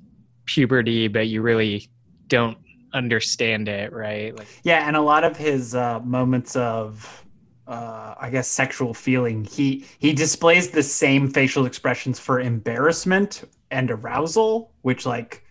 puberty 0.45 1.07
but 1.07 1.27
you 1.27 1.41
really 1.41 1.89
don't 2.27 2.57
understand 2.93 3.67
it, 3.67 3.93
right? 3.93 4.35
Like 4.35 4.47
Yeah, 4.63 4.87
and 4.87 4.95
a 4.95 5.01
lot 5.01 5.23
of 5.23 5.37
his 5.37 5.75
uh, 5.75 5.99
moments 5.99 6.55
of, 6.55 7.23
uh, 7.67 8.15
I 8.19 8.29
guess, 8.29 8.47
sexual 8.47 8.93
feeling, 8.93 9.43
he 9.43 9.85
he 9.99 10.13
displays 10.13 10.69
the 10.69 10.83
same 10.83 11.29
facial 11.29 11.65
expressions 11.65 12.19
for 12.19 12.39
embarrassment 12.39 13.43
and 13.69 13.91
arousal, 13.91 14.71
which 14.81 15.05
like 15.05 15.44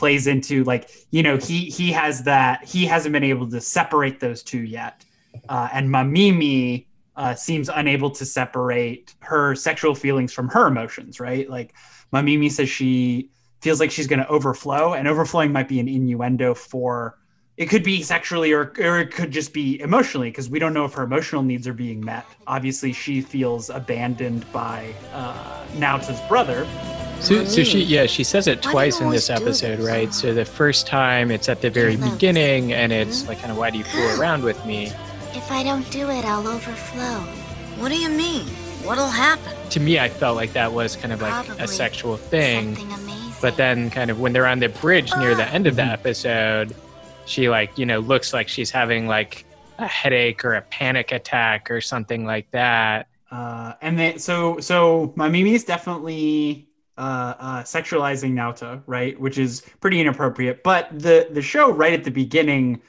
plays 0.00 0.26
into 0.26 0.64
like 0.64 0.90
you 1.10 1.22
know 1.22 1.36
he 1.36 1.66
he 1.66 1.92
has 1.92 2.22
that 2.22 2.64
he 2.64 2.86
hasn't 2.86 3.12
been 3.12 3.22
able 3.22 3.48
to 3.50 3.60
separate 3.60 4.18
those 4.18 4.42
two 4.42 4.62
yet, 4.62 5.04
uh, 5.50 5.68
and 5.74 5.90
Mamimi 5.90 6.86
uh, 7.16 7.34
seems 7.34 7.68
unable 7.68 8.10
to 8.10 8.24
separate 8.24 9.14
her 9.20 9.54
sexual 9.54 9.94
feelings 9.94 10.32
from 10.32 10.48
her 10.48 10.66
emotions, 10.66 11.20
right? 11.20 11.48
Like 11.50 11.74
Mamimi 12.14 12.50
says 12.50 12.70
she 12.70 13.28
feels 13.60 13.78
like 13.78 13.90
she's 13.90 14.06
going 14.06 14.20
to 14.20 14.28
overflow, 14.28 14.94
and 14.94 15.06
overflowing 15.06 15.52
might 15.52 15.68
be 15.68 15.78
an 15.80 15.86
innuendo 15.86 16.54
for 16.54 17.18
it 17.58 17.68
could 17.68 17.84
be 17.84 18.02
sexually 18.02 18.52
or, 18.52 18.72
or 18.78 19.00
it 19.00 19.10
could 19.10 19.30
just 19.30 19.52
be 19.52 19.78
emotionally 19.82 20.30
because 20.30 20.48
we 20.48 20.58
don't 20.58 20.72
know 20.72 20.86
if 20.86 20.94
her 20.94 21.02
emotional 21.02 21.42
needs 21.42 21.68
are 21.68 21.74
being 21.74 22.02
met. 22.02 22.24
Obviously, 22.46 22.90
she 22.90 23.20
feels 23.20 23.68
abandoned 23.68 24.50
by 24.50 24.94
uh, 25.12 25.66
Naota's 25.76 26.22
brother. 26.22 26.66
So, 27.20 27.44
so 27.44 27.62
she, 27.64 27.82
yeah, 27.82 28.06
she 28.06 28.24
says 28.24 28.46
it 28.46 28.56
Why 28.56 28.60
do 28.62 28.68
you 28.68 28.72
twice 28.72 29.00
in 29.00 29.10
this 29.10 29.30
episode, 29.30 29.78
this? 29.78 29.86
right? 29.86 30.12
So 30.14 30.32
the 30.34 30.44
first 30.44 30.86
time 30.86 31.30
it's 31.30 31.48
at 31.48 31.60
the 31.60 31.70
very 31.70 31.96
beginning, 31.96 32.72
and 32.72 32.92
it's 32.92 33.28
like, 33.28 33.38
kind 33.40 33.52
of, 33.52 33.58
why 33.58 33.70
do 33.70 33.78
you 33.78 33.84
fool 33.84 34.20
around 34.20 34.42
with 34.42 34.64
me? 34.64 34.86
If 35.32 35.50
I 35.52 35.62
don't 35.62 35.88
do 35.90 36.08
it, 36.10 36.24
I'll 36.24 36.46
overflow. 36.48 37.20
What 37.80 37.90
do 37.90 37.98
you 37.98 38.08
mean? 38.08 38.46
What'll 38.84 39.06
happen? 39.06 39.52
To 39.70 39.80
me, 39.80 39.98
I 40.00 40.08
felt 40.08 40.36
like 40.36 40.54
that 40.54 40.72
was 40.72 40.96
kind 40.96 41.12
of 41.12 41.20
like 41.20 41.46
Probably 41.46 41.62
a 41.64 41.68
sexual 41.68 42.16
thing. 42.16 42.76
But 43.40 43.56
then, 43.56 43.90
kind 43.90 44.10
of, 44.10 44.18
when 44.20 44.32
they're 44.32 44.46
on 44.46 44.58
the 44.60 44.68
bridge 44.70 45.12
near 45.18 45.34
the 45.34 45.46
end 45.48 45.66
of 45.66 45.74
Mm-hmm. 45.74 45.86
the 45.86 45.92
episode, 45.92 46.74
she 47.26 47.48
like, 47.48 47.76
you 47.78 47.84
know, 47.86 47.98
looks 48.00 48.32
like 48.32 48.48
she's 48.48 48.70
having 48.70 49.06
like 49.06 49.44
a 49.78 49.86
headache 49.86 50.44
or 50.44 50.54
a 50.54 50.62
panic 50.62 51.12
attack 51.12 51.70
or 51.70 51.80
something 51.80 52.24
like 52.24 52.50
that. 52.52 53.08
Uh, 53.30 53.74
and 53.80 53.98
then 53.98 54.18
so 54.18 54.58
so 54.58 55.12
Mamimi 55.16 55.52
is 55.52 55.62
definitely 55.64 56.66
uh, 56.98 57.34
uh, 57.38 57.62
sexualizing 57.62 58.32
Naota, 58.32 58.82
right? 58.86 59.18
Which 59.20 59.38
is 59.38 59.62
pretty 59.80 60.00
inappropriate. 60.00 60.62
But 60.62 60.88
the 60.92 61.28
the 61.30 61.42
show 61.42 61.70
right 61.72 61.92
at 61.94 62.04
the 62.04 62.10
beginning 62.10 62.82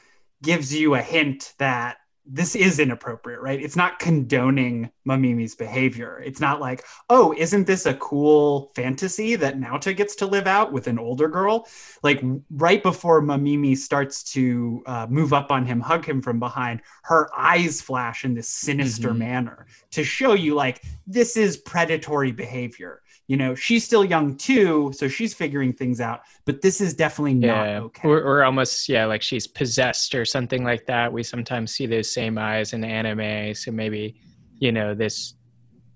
gives 0.43 0.73
you 0.73 0.95
a 0.95 1.01
hint 1.01 1.53
that 1.59 1.97
this 2.25 2.55
is 2.55 2.79
inappropriate, 2.79 3.41
right? 3.41 3.59
It's 3.61 3.75
not 3.75 3.97
condoning 3.99 4.91
Mamimi's 5.07 5.55
behavior. 5.55 6.21
It's 6.23 6.39
not 6.39 6.61
like, 6.61 6.85
oh, 7.09 7.33
isn't 7.35 7.65
this 7.65 7.87
a 7.87 7.95
cool 7.95 8.71
fantasy 8.75 9.35
that 9.35 9.59
Naota 9.59 9.95
gets 9.97 10.15
to 10.17 10.27
live 10.27 10.45
out 10.45 10.71
with 10.71 10.87
an 10.87 10.99
older 10.99 11.27
girl? 11.27 11.67
Like 12.03 12.21
right 12.51 12.81
before 12.81 13.21
Mamimi 13.23 13.75
starts 13.75 14.23
to 14.33 14.83
uh, 14.85 15.07
move 15.09 15.33
up 15.33 15.51
on 15.51 15.65
him, 15.65 15.79
hug 15.81 16.05
him 16.05 16.21
from 16.21 16.39
behind, 16.39 16.81
her 17.03 17.27
eyes 17.35 17.81
flash 17.81 18.23
in 18.23 18.35
this 18.35 18.47
sinister 18.47 19.09
Mhm. 19.09 19.17
manner 19.17 19.65
to 19.89 20.03
show 20.03 20.33
you 20.33 20.53
like 20.53 20.83
this 21.07 21.35
is 21.35 21.57
predatory 21.57 22.31
behavior. 22.31 23.01
You 23.31 23.37
know, 23.37 23.55
she's 23.55 23.85
still 23.85 24.03
young 24.03 24.35
too, 24.35 24.91
so 24.93 25.07
she's 25.07 25.33
figuring 25.33 25.71
things 25.71 26.01
out, 26.01 26.19
but 26.43 26.61
this 26.61 26.81
is 26.81 26.93
definitely 26.93 27.35
not 27.35 27.63
Yeah. 27.63 27.79
okay. 27.83 28.05
Or, 28.09 28.17
or 28.21 28.43
almost, 28.43 28.89
yeah, 28.89 29.05
like 29.05 29.21
she's 29.21 29.47
possessed 29.47 30.13
or 30.15 30.25
something 30.25 30.65
like 30.65 30.85
that. 30.87 31.13
We 31.13 31.23
sometimes 31.23 31.71
see 31.71 31.85
those 31.85 32.13
same 32.13 32.37
eyes 32.37 32.73
in 32.73 32.83
anime. 32.83 33.55
So 33.55 33.71
maybe, 33.71 34.19
you 34.59 34.73
know, 34.73 34.93
this 34.93 35.35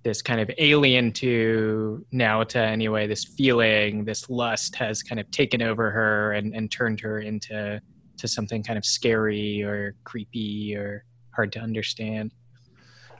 this 0.03 0.21
kind 0.21 0.39
of 0.39 0.49
alien 0.59 1.11
to 1.11 2.05
Naota 2.13 2.63
anyway, 2.77 3.05
this 3.05 3.25
feeling, 3.25 4.05
this 4.05 4.29
lust 4.29 4.73
has 4.77 5.03
kind 5.03 5.19
of 5.19 5.29
taken 5.31 5.61
over 5.61 5.91
her 5.91 6.31
and, 6.31 6.55
and 6.55 6.71
turned 6.71 7.01
her 7.01 7.19
into 7.19 7.81
to 8.15 8.27
something 8.29 8.63
kind 8.63 8.77
of 8.77 8.85
scary 8.85 9.61
or 9.61 9.95
creepy 10.05 10.73
or 10.73 11.03
hard 11.35 11.51
to 11.51 11.59
understand. 11.59 12.31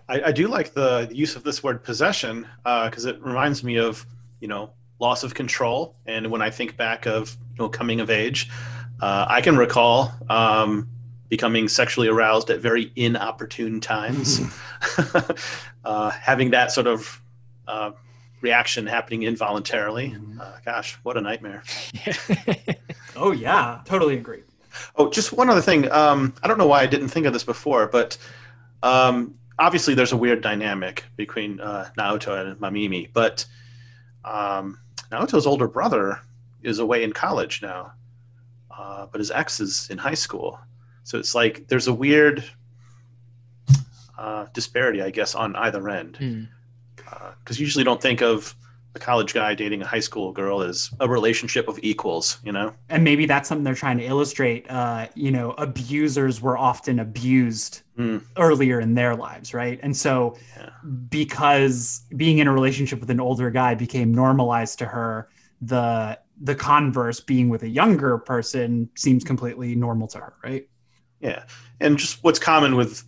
I, 0.08 0.22
I 0.26 0.32
do 0.32 0.48
like 0.48 0.74
the 0.74 1.10
use 1.12 1.36
of 1.36 1.44
this 1.44 1.64
word 1.64 1.84
possession 1.84 2.48
because 2.64 3.06
it 3.06 3.22
reminds 3.22 3.64
me 3.64 3.78
of 3.78 4.06
you 4.40 4.48
know 4.48 4.72
loss 5.00 5.24
of 5.24 5.34
control. 5.34 5.96
And 6.06 6.32
when 6.32 6.42
I 6.42 6.50
think 6.50 6.78
back 6.78 7.06
of 7.06 7.36
you 7.54 7.64
know 7.64 7.70
coming 7.70 8.00
of 8.00 8.10
age, 8.10 8.50
uh, 9.02 9.26
I 9.28 9.42
can 9.42 9.58
recall 9.58 10.12
um, 10.30 10.88
becoming 11.30 11.68
sexually 11.68 12.08
aroused 12.08 12.50
at 12.50 12.60
very 12.60 12.92
inopportune 12.96 13.80
times, 13.82 14.42
uh, 15.86 16.10
having 16.12 16.52
that 16.52 16.72
sort 16.72 16.88
of 16.88 17.22
uh, 17.68 17.92
reaction 18.42 18.86
happening 18.86 19.24
involuntarily. 19.24 20.16
Uh, 20.40 20.58
gosh, 20.64 20.98
what 21.04 21.18
a 21.18 21.22
nightmare! 21.22 21.64
Oh 23.16 23.32
yeah, 23.32 23.80
totally 23.86 24.18
agree. 24.18 24.44
Oh, 24.98 25.10
just 25.10 25.32
one 25.32 25.50
other 25.50 25.62
thing. 25.62 25.90
Um, 25.92 26.34
I 26.44 26.48
don't 26.48 26.58
know 26.58 26.68
why 26.68 26.82
I 26.82 26.86
didn't 26.86 27.08
think 27.08 27.26
of 27.26 27.34
this 27.34 27.44
before, 27.44 27.88
but 27.88 28.18
um, 28.84 29.36
obviously 29.60 29.94
there's 29.94 30.12
a 30.12 30.18
weird 30.18 30.42
dynamic 30.42 31.06
between 31.16 31.60
uh, 31.60 31.90
Naoto 31.98 32.40
and 32.40 32.60
Mamimi, 32.60 33.10
but 33.14 33.46
um, 34.24 34.80
Naoto's 35.12 35.48
older 35.48 35.68
brother 35.68 36.20
is 36.64 36.80
away 36.80 37.04
in 37.04 37.14
college 37.14 37.62
now, 37.62 37.94
uh, 38.72 39.06
but 39.12 39.20
his 39.20 39.32
ex 39.32 39.60
is 39.60 39.88
in 39.90 39.98
high 39.98 40.14
school. 40.16 40.60
So 41.04 41.20
it's 41.20 41.36
like 41.36 41.68
there's 41.68 41.88
a 41.88 41.94
weird 41.94 42.44
uh, 44.18 44.48
disparity, 44.54 45.02
I 45.02 45.12
guess, 45.12 45.36
on 45.36 45.56
either 45.56 45.88
end. 45.90 46.18
Hmm. 46.18 46.44
Because 47.40 47.60
you 47.60 47.66
usually 47.66 47.84
don't 47.84 48.02
think 48.02 48.22
of 48.22 48.56
a 48.96 49.00
college 49.00 49.34
guy 49.34 49.54
dating 49.54 49.82
a 49.82 49.86
high 49.86 50.00
school 50.00 50.32
girl 50.32 50.62
is 50.62 50.90
a 51.02 51.08
relationship 51.08 51.68
of 51.68 51.78
equals, 51.84 52.40
you 52.44 52.52
know? 52.52 52.74
and 52.90 53.04
maybe 53.04 53.26
that's 53.26 53.50
something 53.50 53.64
they're 53.64 53.76
trying 53.76 53.98
to 53.98 54.06
illustrate 54.06 54.66
uh 54.70 55.08
you 55.16 55.32
know 55.32 55.52
abusers 55.58 56.42
were 56.42 56.58
often 56.58 57.00
abused 57.00 57.82
Mm. 57.98 58.22
earlier 58.38 58.82
in 58.82 58.94
their 58.94 59.16
lives 59.16 59.54
right 59.54 59.80
and 59.82 59.96
so 59.96 60.36
Yeah. 60.58 60.70
because 61.10 62.02
being 62.18 62.40
in 62.40 62.48
a 62.48 62.52
relationship 62.52 63.00
with 63.00 63.10
an 63.10 63.22
older 63.22 63.50
guy 63.50 63.74
became 63.74 64.14
normalized 64.14 64.80
to 64.80 64.86
her 64.86 65.30
the 65.62 66.20
the 66.42 66.56
converse 66.56 67.22
being 67.22 67.48
with 67.48 67.64
a 67.64 67.70
younger 67.70 68.18
person 68.18 68.90
seems 68.96 69.24
completely 69.24 69.76
normal 69.76 70.08
to 70.10 70.18
her 70.18 70.34
right 70.44 70.68
Yeah. 71.22 71.46
And 71.80 71.98
just 71.98 72.22
what's 72.24 72.40
common 72.40 72.76
with 72.76 73.04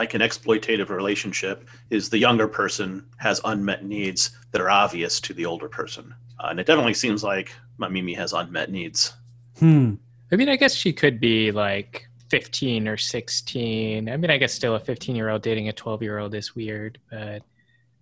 like 0.00 0.14
an 0.14 0.22
exploitative 0.22 0.88
relationship 0.88 1.68
is 1.90 2.08
the 2.08 2.16
younger 2.16 2.48
person 2.48 3.04
has 3.18 3.38
unmet 3.44 3.84
needs 3.84 4.30
that 4.50 4.62
are 4.62 4.70
obvious 4.70 5.20
to 5.20 5.34
the 5.34 5.44
older 5.44 5.68
person. 5.68 6.14
Uh, 6.38 6.46
and 6.50 6.58
it 6.58 6.66
definitely 6.66 6.94
seems 6.94 7.22
like 7.22 7.52
Mamimi 7.78 8.16
has 8.16 8.32
unmet 8.32 8.70
needs. 8.70 9.12
hmm 9.58 9.94
I 10.32 10.36
mean, 10.36 10.48
I 10.48 10.56
guess 10.56 10.74
she 10.74 10.92
could 10.94 11.20
be 11.20 11.52
like 11.52 12.08
15 12.30 12.88
or 12.88 12.96
16. 12.96 14.08
I 14.08 14.16
mean, 14.16 14.30
I 14.30 14.38
guess 14.38 14.54
still 14.54 14.74
a 14.74 14.80
15 14.80 15.14
year 15.14 15.28
old 15.28 15.42
dating 15.42 15.68
a 15.68 15.72
12 15.74 16.02
year 16.02 16.18
old 16.18 16.34
is 16.34 16.56
weird, 16.56 16.98
but 17.10 17.42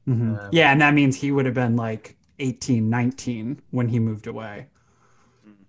Mhm. 0.06 0.38
Um, 0.38 0.50
yeah 0.52 0.72
and 0.72 0.80
that 0.80 0.94
means 0.94 1.16
he 1.16 1.30
would 1.32 1.44
have 1.44 1.54
been 1.54 1.76
like 1.76 2.16
18 2.38 2.88
19 2.88 3.60
when 3.72 3.88
he 3.88 3.98
moved 3.98 4.26
away 4.26 4.68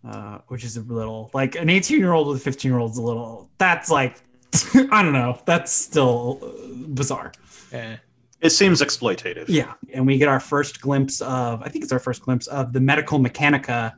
uh, 0.08 0.40
which 0.48 0.64
is 0.64 0.78
a 0.78 0.82
little 0.82 1.30
like 1.34 1.56
an 1.56 1.70
18 1.70 2.00
year 2.00 2.14
old 2.14 2.28
with 2.28 2.38
a 2.38 2.40
15 2.40 2.72
year 2.72 2.80
old 2.80 2.92
is 2.92 2.98
a 2.98 3.02
little 3.02 3.50
that's 3.58 3.90
like 3.90 4.22
i 4.92 5.02
don't 5.04 5.14
know 5.14 5.40
that's 5.46 5.72
still 5.72 6.40
uh, 6.44 6.50
bizarre 6.90 7.32
eh. 7.72 7.98
It 8.42 8.52
seems 8.52 8.82
exploitative. 8.82 9.46
yeah 9.48 9.74
and 9.94 10.08
we 10.08 10.18
get 10.18 10.28
our 10.30 10.40
first 10.40 10.82
glimpse 10.82 11.22
of 11.22 11.62
i 11.62 11.68
think 11.70 11.84
it's 11.84 11.92
our 11.94 12.00
first 12.00 12.22
glimpse 12.24 12.48
of 12.48 12.74
the 12.74 12.80
medical 12.80 13.20
mechanica 13.20 13.94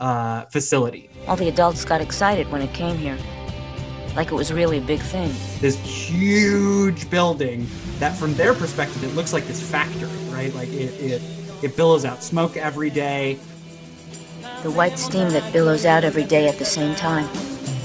uh, 0.00 0.44
facility 0.46 1.08
All 1.26 1.36
the 1.36 1.48
adults 1.48 1.84
got 1.84 2.00
excited 2.02 2.50
when 2.52 2.60
it 2.60 2.72
came 2.74 2.98
here. 2.98 3.16
Like 4.14 4.28
it 4.30 4.34
was 4.34 4.52
really 4.52 4.78
a 4.78 4.82
big 4.82 5.00
thing. 5.00 5.30
this 5.60 5.76
huge 5.78 7.08
building 7.10 7.66
that 7.98 8.14
from 8.16 8.34
their 8.34 8.52
perspective 8.54 9.02
it 9.04 9.14
looks 9.14 9.32
like 9.32 9.46
this 9.46 9.60
factory 9.70 10.08
right 10.30 10.52
like 10.54 10.68
it 10.68 10.92
it, 11.00 11.22
it 11.62 11.76
billows 11.76 12.04
out 12.04 12.22
smoke 12.22 12.56
every 12.56 12.90
day 12.90 13.38
The 14.62 14.70
white 14.70 14.98
steam 14.98 15.30
that 15.30 15.50
billows 15.52 15.84
out 15.86 16.02
every 16.04 16.24
day 16.24 16.48
at 16.48 16.58
the 16.58 16.64
same 16.64 16.94
time. 16.94 17.28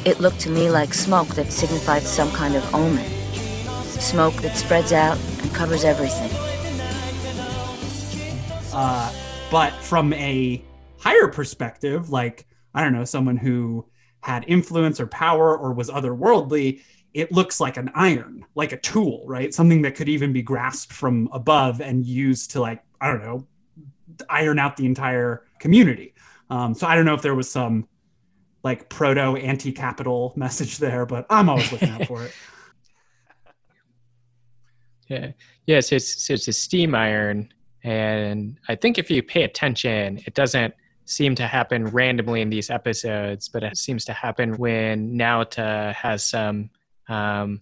It 0.03 0.19
looked 0.19 0.39
to 0.41 0.49
me 0.49 0.71
like 0.71 0.95
smoke 0.95 1.27
that 1.35 1.51
signified 1.51 2.01
some 2.01 2.31
kind 2.31 2.55
of 2.55 2.73
omen. 2.73 3.05
Smoke 3.83 4.33
that 4.41 4.57
spreads 4.57 4.91
out 4.91 5.15
and 5.41 5.53
covers 5.53 5.83
everything. 5.83 6.31
Uh, 8.73 9.13
but 9.51 9.73
from 9.73 10.11
a 10.13 10.63
higher 10.97 11.27
perspective, 11.27 12.09
like, 12.09 12.47
I 12.73 12.81
don't 12.83 12.93
know, 12.93 13.05
someone 13.05 13.37
who 13.37 13.85
had 14.21 14.43
influence 14.47 14.99
or 14.99 15.05
power 15.05 15.55
or 15.55 15.71
was 15.71 15.91
otherworldly, 15.91 16.81
it 17.13 17.31
looks 17.31 17.59
like 17.59 17.77
an 17.77 17.91
iron, 17.93 18.43
like 18.55 18.71
a 18.71 18.77
tool, 18.77 19.23
right? 19.27 19.53
Something 19.53 19.83
that 19.83 19.93
could 19.93 20.09
even 20.09 20.33
be 20.33 20.41
grasped 20.41 20.93
from 20.93 21.29
above 21.31 21.79
and 21.79 22.05
used 22.05 22.51
to, 22.51 22.61
like, 22.61 22.81
I 22.99 23.07
don't 23.07 23.21
know, 23.21 23.45
iron 24.29 24.57
out 24.57 24.77
the 24.77 24.85
entire 24.87 25.45
community. 25.59 26.15
Um, 26.49 26.73
so 26.73 26.87
I 26.87 26.95
don't 26.95 27.05
know 27.05 27.13
if 27.13 27.21
there 27.21 27.35
was 27.35 27.51
some 27.51 27.87
like 28.63 28.89
proto 28.89 29.35
anti 29.37 29.71
capital 29.71 30.33
message 30.35 30.77
there, 30.77 31.05
but 31.05 31.25
I'm 31.29 31.49
always 31.49 31.71
looking 31.71 31.89
out 31.89 32.05
for 32.07 32.23
it. 32.23 32.33
Yeah. 35.07 35.31
Yeah. 35.65 35.79
So 35.81 35.97
it's, 35.97 36.23
so 36.23 36.33
it's 36.33 36.47
a 36.47 36.53
steam 36.53 36.95
iron. 36.95 37.51
And 37.83 38.57
I 38.69 38.75
think 38.75 38.97
if 38.97 39.11
you 39.11 39.21
pay 39.21 39.43
attention, 39.43 40.19
it 40.25 40.33
doesn't 40.35 40.73
seem 41.05 41.35
to 41.35 41.47
happen 41.47 41.87
randomly 41.87 42.39
in 42.41 42.49
these 42.49 42.69
episodes, 42.69 43.49
but 43.49 43.63
it 43.63 43.75
seems 43.77 44.05
to 44.05 44.13
happen 44.13 44.55
when 44.57 45.13
Naota 45.17 45.93
has 45.95 46.23
some 46.23 46.69
um, 47.09 47.59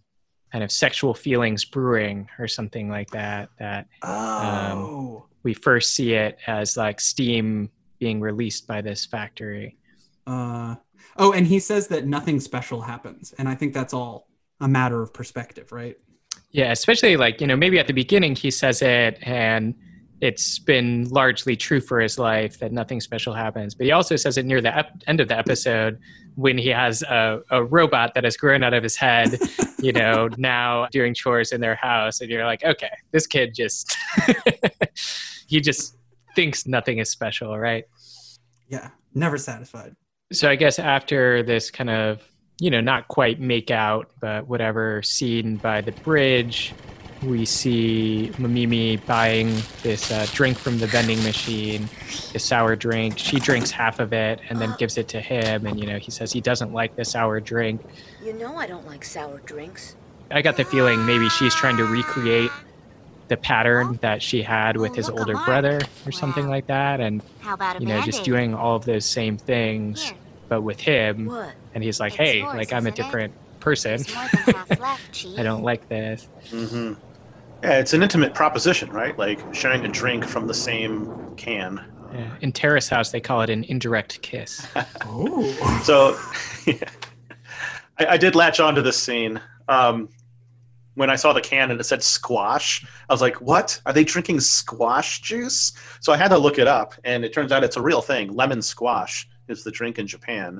kind 0.52 0.64
of 0.64 0.72
sexual 0.72 1.14
feelings 1.16 1.66
brewing 1.66 2.30
or 2.38 2.48
something 2.48 2.90
like 2.90 3.10
that. 3.12 3.50
That 3.58 3.88
Oh. 4.04 5.26
we 5.42 5.56
first 5.56 5.96
see 5.96 6.14
it 6.14 6.38
as 6.46 6.78
like 6.78 7.00
steam 7.02 7.72
being 7.98 8.20
released 8.22 8.68
by 8.68 8.82
this 8.82 9.06
factory. 9.08 9.78
Uh, 10.28 10.76
oh, 11.18 11.32
and 11.34 11.46
he 11.46 11.60
says 11.60 11.88
that 11.88 12.06
nothing 12.06 12.40
special 12.40 12.82
happens. 12.82 13.34
And 13.38 13.48
I 13.48 13.56
think 13.56 13.74
that's 13.74 13.94
all 13.94 14.28
a 14.60 14.68
matter 14.68 15.02
of 15.02 15.14
perspective, 15.14 15.72
right? 15.72 15.98
Yeah, 16.52 16.72
especially 16.72 17.16
like, 17.16 17.42
you 17.42 17.48
know, 17.48 17.56
maybe 17.56 17.80
at 17.80 17.88
the 17.88 17.94
beginning 17.94 18.36
he 18.36 18.52
says 18.52 18.82
it 18.82 19.20
and 19.22 19.76
it's 20.22 20.60
been 20.60 21.08
largely 21.10 21.56
true 21.56 21.80
for 21.80 22.00
his 22.00 22.20
life 22.20 22.60
that 22.60 22.72
nothing 22.72 23.00
special 23.00 23.34
happens. 23.34 23.74
But 23.74 23.86
he 23.86 23.92
also 23.92 24.16
says 24.16 24.38
it 24.38 24.46
near 24.46 24.60
the 24.60 24.76
ep- 24.76 25.02
end 25.08 25.22
of 25.22 25.30
the 25.30 25.38
episode 25.38 26.00
when 26.36 26.58
he 26.58 26.70
has 26.70 27.04
a, 27.04 27.42
a 27.52 27.64
robot 27.64 28.14
that 28.16 28.24
has 28.26 28.36
grown 28.36 28.64
out 28.64 28.74
of 28.74 28.84
his 28.84 28.98
head, 28.98 29.40
you 29.80 29.94
know, 29.94 30.30
now 30.38 30.88
doing 30.92 31.14
chores 31.14 31.52
in 31.52 31.62
their 31.62 31.76
house. 31.76 32.20
And 32.20 32.30
you're 32.30 32.46
like, 32.46 32.64
okay, 32.64 32.92
this 33.12 33.28
kid 33.28 33.54
just, 33.54 33.96
he 35.48 35.62
just 35.62 35.96
thinks 36.36 36.68
nothing 36.68 36.98
is 36.98 37.10
special, 37.10 37.58
right? 37.58 37.86
Yeah, 38.68 38.90
never 39.14 39.38
satisfied. 39.38 39.96
So 40.32 40.48
I 40.48 40.56
guess 40.56 40.78
after 40.78 41.42
this 41.42 41.72
kind 41.72 41.90
of, 41.90 42.22
you 42.60 42.70
know, 42.70 42.82
not 42.82 43.08
quite 43.08 43.40
make 43.40 43.72
out, 43.72 44.12
but 44.20 44.48
whatever 44.48 45.02
scene 45.02 45.56
by 45.56 45.82
the 45.82 45.92
bridge, 45.92 46.72
we 47.24 47.46
see 47.46 48.32
Mamimi 48.36 49.04
buying 49.08 49.56
this 49.82 50.12
uh, 50.12 50.28
drink 50.32 50.58
from 50.58 50.78
the 50.78 50.86
vending 50.86 51.22
machine, 51.24 51.90
a 52.36 52.40
sour 52.40 52.76
drink. 52.76 53.18
She 53.18 53.40
drinks 53.40 53.72
half 53.72 54.00
of 54.00 54.14
it 54.14 54.40
and 54.50 54.62
then 54.62 54.76
gives 54.78 55.00
it 55.00 55.08
to 55.10 55.20
him. 55.20 55.66
And, 55.66 55.80
you 55.80 55.88
know, 55.88 55.98
he 55.98 56.12
says 56.12 56.32
he 56.32 56.42
doesn't 56.42 56.74
like 56.74 56.96
the 56.96 57.06
sour 57.06 57.40
drink. 57.40 57.82
You 58.24 58.34
know 58.34 58.56
I 58.56 58.68
don't 58.68 58.86
like 58.86 59.04
sour 59.04 59.40
drinks. 59.40 59.96
I 60.30 60.44
got 60.44 60.58
the 60.58 60.64
feeling 60.64 61.06
maybe 61.08 61.28
she's 61.30 61.56
trying 61.56 61.78
to 61.78 61.86
recreate 61.86 62.52
the 63.30 63.38
pattern 63.38 64.00
that 64.02 64.22
she 64.22 64.42
had 64.42 64.76
with 64.76 64.96
his 64.96 65.10
older 65.10 65.38
brother 65.46 65.80
or 66.06 66.12
something 66.12 66.48
like 66.48 66.68
that. 66.68 67.00
And, 67.00 67.22
How 67.40 67.54
about 67.54 67.78
a 67.78 67.80
you 67.80 67.86
know, 67.88 68.02
just 68.02 68.24
doing 68.24 68.54
all 68.54 68.76
of 68.76 68.86
those 68.86 69.06
same 69.06 69.38
things, 69.38 70.14
but 70.50 70.62
with 70.62 70.80
him. 70.82 71.32
And 71.74 71.84
he's 71.84 72.00
like, 72.00 72.14
hey, 72.14 72.42
like 72.42 72.74
I'm 72.74 72.88
a 72.88 72.92
different 72.92 73.34
person. 73.60 73.98
there's 73.98 74.14
more 74.14 74.28
than 74.46 74.56
half 74.56 74.80
left, 74.80 75.12
Chief. 75.14 75.38
I 75.40 75.44
don't 75.44 75.64
like 75.64 75.88
this. 75.88 76.28
hmm 76.50 76.94
Yeah, 77.64 77.80
it's 77.80 77.94
an 77.94 78.02
intimate 78.02 78.34
proposition, 78.34 78.90
right? 78.90 79.18
Like 79.18 79.40
sharing 79.54 79.86
a 79.86 79.90
drink 79.90 80.26
from 80.26 80.48
the 80.48 80.54
same 80.54 81.36
can. 81.38 81.80
Yeah. 82.12 82.36
In 82.42 82.52
Terrace 82.52 82.90
House, 82.90 83.12
they 83.12 83.22
call 83.22 83.42
it 83.42 83.50
an 83.52 83.64
indirect 83.66 84.22
kiss. 84.22 84.66
So, 85.84 86.18
I, 87.98 88.06
I 88.08 88.18
did 88.18 88.36
latch 88.36 88.60
onto 88.60 88.82
this 88.82 88.98
scene. 88.98 89.40
Um, 89.68 90.10
when 91.00 91.10
I 91.10 91.16
saw 91.16 91.32
the 91.32 91.40
can 91.40 91.72
and 91.72 91.80
it 91.80 91.86
said 91.86 92.04
squash, 92.04 92.86
I 93.10 93.14
was 93.14 93.22
like, 93.22 93.40
"What? 93.40 93.82
Are 93.86 93.94
they 93.94 94.04
drinking 94.04 94.42
squash 94.42 95.22
juice?" 95.22 95.72
So 96.02 96.12
I 96.12 96.18
had 96.18 96.28
to 96.28 96.38
look 96.38 96.60
it 96.60 96.68
up, 96.68 96.94
and 97.06 97.24
it 97.24 97.34
turns 97.34 97.54
out 97.54 97.64
it's 97.64 97.78
a 97.78 97.82
real 97.82 98.02
thing. 98.02 98.34
Lemon 98.34 98.62
squash 98.62 99.26
is 99.48 99.64
the 99.64 99.72
drink 99.72 99.98
in 99.98 100.08
Japan, 100.08 100.60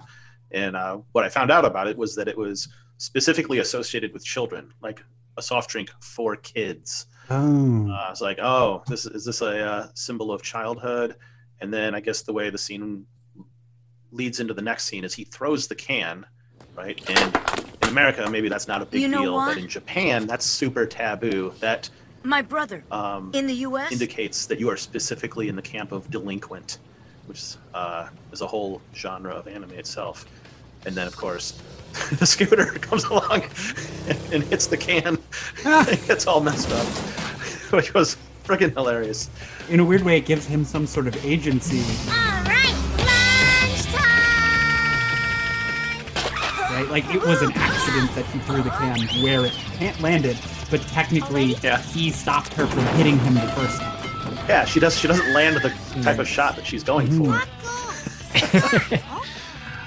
and 0.52 0.78
uh, 0.78 1.00
what 1.12 1.26
I 1.26 1.30
found 1.30 1.52
out 1.52 1.66
about 1.66 1.90
it 1.90 1.98
was 1.98 2.16
that 2.16 2.30
it 2.30 2.38
was 2.38 2.70
specifically 2.96 3.60
associated 3.60 4.14
with 4.14 4.24
children, 4.24 4.74
like 4.82 5.04
a 5.36 5.42
soft 5.42 5.70
drink 5.72 5.92
for 6.00 6.38
kids. 6.38 7.08
Oh. 7.30 7.90
Uh, 7.90 8.06
I 8.08 8.10
was 8.10 8.22
like, 8.22 8.40
"Oh, 8.40 8.82
this 8.88 9.06
is 9.06 9.26
this 9.26 9.42
a 9.42 9.60
uh, 9.60 9.88
symbol 9.94 10.32
of 10.32 10.42
childhood?" 10.42 11.18
And 11.60 11.74
then 11.74 11.94
I 11.94 12.00
guess 12.00 12.22
the 12.22 12.32
way 12.32 12.50
the 12.50 12.58
scene 12.58 13.06
leads 14.12 14.40
into 14.40 14.54
the 14.54 14.62
next 14.62 14.86
scene 14.86 15.04
is 15.04 15.14
he 15.14 15.26
throws 15.26 15.68
the 15.68 15.76
can, 15.76 16.26
right? 16.78 16.98
And 17.10 17.69
America, 17.90 18.30
maybe 18.30 18.48
that's 18.50 18.68
not 18.68 18.82
a 18.82 18.86
big 18.86 19.02
You 19.02 19.08
know 19.08 19.22
deal, 19.24 19.34
what? 19.34 19.56
but 19.56 19.58
in 19.64 19.68
Japan, 19.68 20.26
that's 20.28 20.46
super 20.46 20.86
taboo. 20.86 21.54
That 21.60 21.90
My 22.24 22.42
brother. 22.42 22.84
um, 22.92 23.32
In 23.34 23.48
the 23.48 23.54
U.S.? 23.56 23.92
indicates 23.92 24.46
that 24.46 24.60
you 24.60 24.70
are 24.70 24.78
specifically 24.78 25.50
in 25.50 25.56
the 25.56 25.62
camp 25.62 25.92
of 25.92 26.10
delinquent, 26.10 26.78
which 27.28 27.56
uh, 27.74 28.10
is 28.32 28.42
a 28.42 28.48
whole 28.48 28.82
genre 28.96 29.32
of 29.34 29.48
anime 29.48 29.72
itself. 29.72 30.26
And 30.86 30.96
then, 30.96 31.08
of 31.08 31.16
course, 31.18 31.62
the 32.20 32.26
scooter 32.26 32.66
comes 32.82 33.04
along 33.06 33.44
and, 34.08 34.18
and 34.34 34.44
hits 34.44 34.68
the 34.68 34.78
can. 34.78 35.18
it 35.66 36.08
gets 36.08 36.26
all 36.28 36.40
messed 36.42 36.72
up, 36.72 36.86
which 37.74 37.94
was 37.94 38.16
freaking 38.46 38.74
hilarious. 38.74 39.30
In 39.70 39.80
a 39.80 39.86
weird 39.86 40.02
way, 40.04 40.18
it 40.18 40.26
gives 40.26 40.46
him 40.46 40.64
some 40.66 40.88
sort 40.88 41.06
of 41.08 41.26
agency, 41.26 41.82
All 42.12 42.29
right, 46.82 46.90
Like 46.90 47.14
it 47.14 47.22
was 47.22 47.42
an 47.42 47.52
accident 47.56 48.14
that 48.16 48.26
he 48.28 48.40
threw 48.40 48.62
the 48.62 48.70
can 48.72 49.00
where 49.24 49.46
it 49.46 49.54
can't 49.78 50.00
landed, 50.02 50.38
but 50.70 50.82
technically 50.84 51.56
Yeah. 51.62 51.82
he 51.82 52.12
stopped 52.12 52.54
her 52.54 52.68
from 52.68 52.86
hitting 52.98 53.18
him 53.20 53.36
the 53.36 53.42
first 53.42 53.80
time. 53.82 53.96
Yeah, 54.48 54.66
she 54.66 54.80
does. 54.80 54.98
She 54.98 55.08
doesn't 55.08 55.32
land 55.34 55.58
the 55.58 56.02
type 56.02 56.20
of 56.20 56.28
shot 56.28 56.56
that 56.56 56.66
she's 56.66 56.84
going 56.84 57.08
for. 57.12 57.42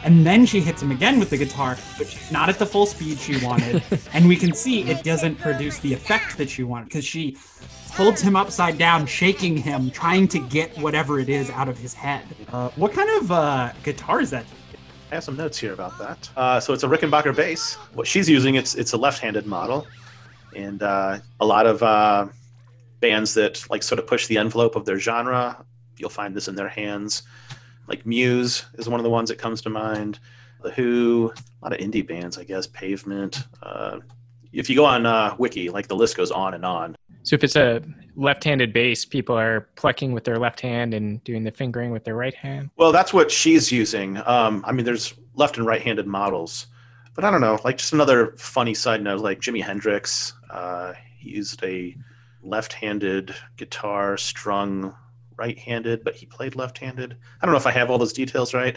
And 0.05 0.26
then 0.26 0.46
she 0.46 0.61
hits 0.61 0.83
him 0.83 0.90
again 0.90 1.20
with 1.20 1.31
the 1.31 1.37
guitar, 1.37 1.76
but 1.96 2.09
she's 2.09 2.33
not 2.33 2.48
at 2.48 2.59
the 2.59 2.66
full 2.66 2.87
speed 2.87 3.18
she 3.18 3.44
wanted. 3.44 3.83
and 4.12 4.26
we 4.26 4.35
can 4.37 4.52
see 4.52 4.83
it 4.83 5.05
doesn't 5.05 5.37
produce 5.38 5.78
the 5.78 5.92
effect 5.92 6.37
that 6.38 6.50
she 6.50 6.64
wanted 6.64 6.87
because 6.87 7.05
she 7.05 7.37
holds 7.92 8.20
him 8.20 8.35
upside 8.35 8.78
down, 8.78 9.07
shaking 9.07 9.57
him, 9.57 9.90
trying 9.90 10.26
to 10.28 10.40
get 10.40 10.76
whatever 10.78 11.20
it 11.20 11.28
is 11.28 11.50
out 11.50 11.68
of 11.68 11.78
his 11.78 11.94
head. 11.94 12.24
Uh, 12.52 12.70
what 12.70 12.92
kind 12.92 13.11
of 13.22 13.31
uh, 13.31 13.72
guitar 13.85 14.20
is 14.20 14.31
that? 14.31 14.44
I 15.12 15.16
have 15.16 15.25
some 15.25 15.37
notes 15.37 15.59
here 15.59 15.75
about 15.75 15.98
that. 15.98 16.31
Uh, 16.38 16.59
so 16.59 16.72
it's 16.72 16.85
a 16.85 16.88
Rickenbacker 16.88 17.37
bass. 17.37 17.75
What 17.92 18.07
she's 18.07 18.31
using, 18.31 18.55
it's 18.55 18.75
it's 18.75 18.94
a 18.94 18.96
left-handed 18.96 19.46
model, 19.46 19.87
and 20.57 20.83
uh, 20.83 21.18
a 21.38 21.44
lot 21.44 21.66
of 21.66 21.83
uh, 21.83 22.29
bands 23.01 23.35
that 23.35 23.68
like 23.68 23.83
sort 23.83 23.98
of 23.98 24.07
push 24.07 24.27
the 24.27 24.38
envelope 24.38 24.75
of 24.75 24.87
their 24.87 24.98
genre, 24.98 25.62
you'll 25.98 26.09
find 26.09 26.35
this 26.35 26.48
in 26.48 26.55
their 26.55 26.70
hands. 26.70 27.25
Like 27.88 28.07
Muse 28.07 28.64
is 28.79 28.88
one 28.88 29.01
of 29.01 29.05
the 29.05 29.11
ones 29.11 29.29
that 29.29 29.37
comes 29.37 29.61
to 29.62 29.68
mind. 29.68 30.18
The 30.62 30.70
Who, 30.70 31.31
a 31.61 31.64
lot 31.66 31.75
of 31.75 31.79
indie 31.79 32.07
bands, 32.07 32.38
I 32.38 32.44
guess. 32.44 32.66
Pavement. 32.66 33.44
If 34.53 34.69
you 34.69 34.77
go 34.77 34.85
on 34.85 35.07
uh, 35.07 35.35
Wiki, 35.38 35.71
like 35.71 35.88
the 35.88 35.97
list 35.97 36.17
goes 36.17 36.31
on 36.31 36.55
and 36.55 36.65
on. 36.65 36.97
So 37.25 37.35
if 37.35 37.45
it's 37.45 37.57
a 37.57 37.83
left-handed 38.17 38.73
bass, 38.73 39.05
people 39.05 39.38
are 39.38 39.69
plucking 39.77 40.12
with 40.12 40.25
their 40.25 40.38
left 40.38 40.61
hand 40.61 40.93
and 40.93 41.23
doing 41.25 41.45
the 41.45 41.53
fingering 41.53 41.91
with 41.91 42.05
their 42.05 42.17
right 42.17 42.35
hand. 42.35 42.71
Well, 42.77 42.93
that's 42.93 43.12
what 43.15 43.31
she's 43.31 43.71
using. 43.71 44.19
Um, 44.27 44.65
I 44.67 44.73
mean, 44.73 44.85
there's 44.85 45.15
left 45.35 45.57
and 45.57 45.67
right-handed 45.67 46.07
models, 46.07 46.67
but 47.15 47.25
I 47.25 47.31
don't 47.31 47.41
know. 47.41 47.59
Like 47.65 47.79
just 47.79 47.93
another 47.93 48.35
funny 48.38 48.75
side 48.75 49.03
note, 49.03 49.21
like 49.21 49.41
Jimi 49.41 49.62
Hendrix, 49.62 50.35
uh, 50.51 50.95
he 51.19 51.31
used 51.31 51.62
a 51.62 51.97
left-handed 52.43 53.35
guitar 53.57 54.17
strung 54.17 54.95
right-handed, 55.37 56.05
but 56.05 56.14
he 56.14 56.27
played 56.27 56.55
left-handed. 56.57 57.16
I 57.40 57.47
don't 57.47 57.53
know 57.53 57.59
if 57.59 57.66
I 57.66 57.73
have 57.73 57.90
all 57.90 57.99
those 57.99 58.12
details 58.12 58.55
right, 58.55 58.77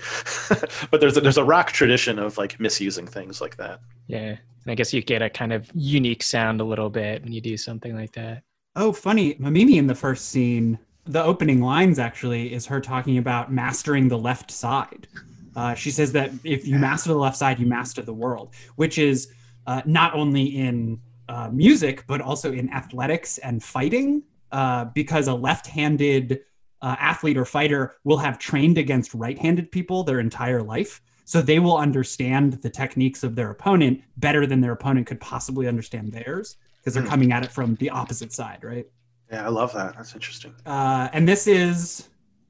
but 0.92 1.00
there's 1.00 1.18
a, 1.18 1.22
there's 1.22 1.38
a 1.38 1.44
rock 1.44 1.72
tradition 1.72 2.20
of 2.20 2.38
like 2.38 2.60
misusing 2.60 3.08
things 3.08 3.42
like 3.42 3.58
that. 3.58 3.82
Yeah, 4.08 4.30
and 4.66 4.72
I 4.72 4.76
guess 4.76 4.94
you 4.94 5.02
get 5.02 5.22
a 5.22 5.30
kind 5.30 5.54
of 5.54 5.70
unique 5.74 6.24
sound 6.24 6.62
a 6.62 6.64
little 6.64 6.90
bit 6.90 7.24
when 7.24 7.34
you 7.34 7.42
do 7.42 7.58
something 7.58 7.96
like 7.96 8.14
that. 8.14 8.44
Oh, 8.76 8.92
funny. 8.92 9.36
Mamimi 9.36 9.76
in 9.78 9.88
the 9.88 9.96
first 9.96 10.30
scene, 10.30 10.78
the 11.06 11.24
opening 11.24 11.62
lines 11.62 12.00
actually 12.00 12.54
is 12.54 12.66
her 12.66 12.82
talking 12.82 13.18
about 13.18 13.52
mastering 13.52 14.08
the 14.08 14.18
left 14.18 14.52
side. 14.52 15.08
Uh, 15.56 15.74
she 15.74 15.92
says 15.92 16.12
that 16.12 16.32
if 16.44 16.68
you 16.68 16.78
master 16.78 17.10
the 17.10 17.18
left 17.18 17.38
side, 17.38 17.60
you 17.60 17.66
master 17.66 18.02
the 18.02 18.14
world, 18.14 18.54
which 18.76 18.98
is 18.98 19.32
uh, 19.68 19.82
not 19.86 20.14
only 20.14 20.44
in 20.44 21.00
uh, 21.30 21.50
music, 21.52 22.04
but 22.08 22.22
also 22.22 22.52
in 22.52 22.70
athletics 22.72 23.38
and 23.40 23.64
fighting, 23.64 24.24
uh, 24.52 24.86
because 24.86 25.28
a 25.28 25.34
left 25.34 25.68
handed 25.68 26.40
uh, 26.82 26.96
athlete 27.00 27.38
or 27.38 27.46
fighter 27.46 27.96
will 28.04 28.18
have 28.18 28.38
trained 28.38 28.78
against 28.78 29.14
right 29.14 29.40
handed 29.40 29.72
people 29.72 30.04
their 30.04 30.20
entire 30.20 30.62
life. 30.62 31.02
So 31.26 31.42
they 31.42 31.58
will 31.60 31.78
understand 31.78 32.54
the 32.62 32.70
techniques 32.70 33.24
of 33.24 33.36
their 33.36 33.50
opponent 33.50 34.02
better 34.18 34.46
than 34.46 34.62
their 34.62 34.74
opponent 34.74 35.08
could 35.08 35.20
possibly 35.20 35.68
understand 35.68 36.12
theirs 36.12 36.58
because 36.78 36.94
they're 36.94 37.04
Hmm. 37.04 37.10
coming 37.10 37.32
at 37.32 37.44
it 37.44 37.52
from 37.52 37.76
the 37.76 37.90
opposite 37.90 38.32
side, 38.32 38.60
right? 38.64 38.86
Yeah, 39.32 39.44
I 39.46 39.50
love 39.50 39.74
that. 39.74 39.96
That's 39.96 40.14
interesting. 40.14 40.54
Uh, 40.68 41.10
and 41.14 41.28
this 41.28 41.48
is 41.48 42.10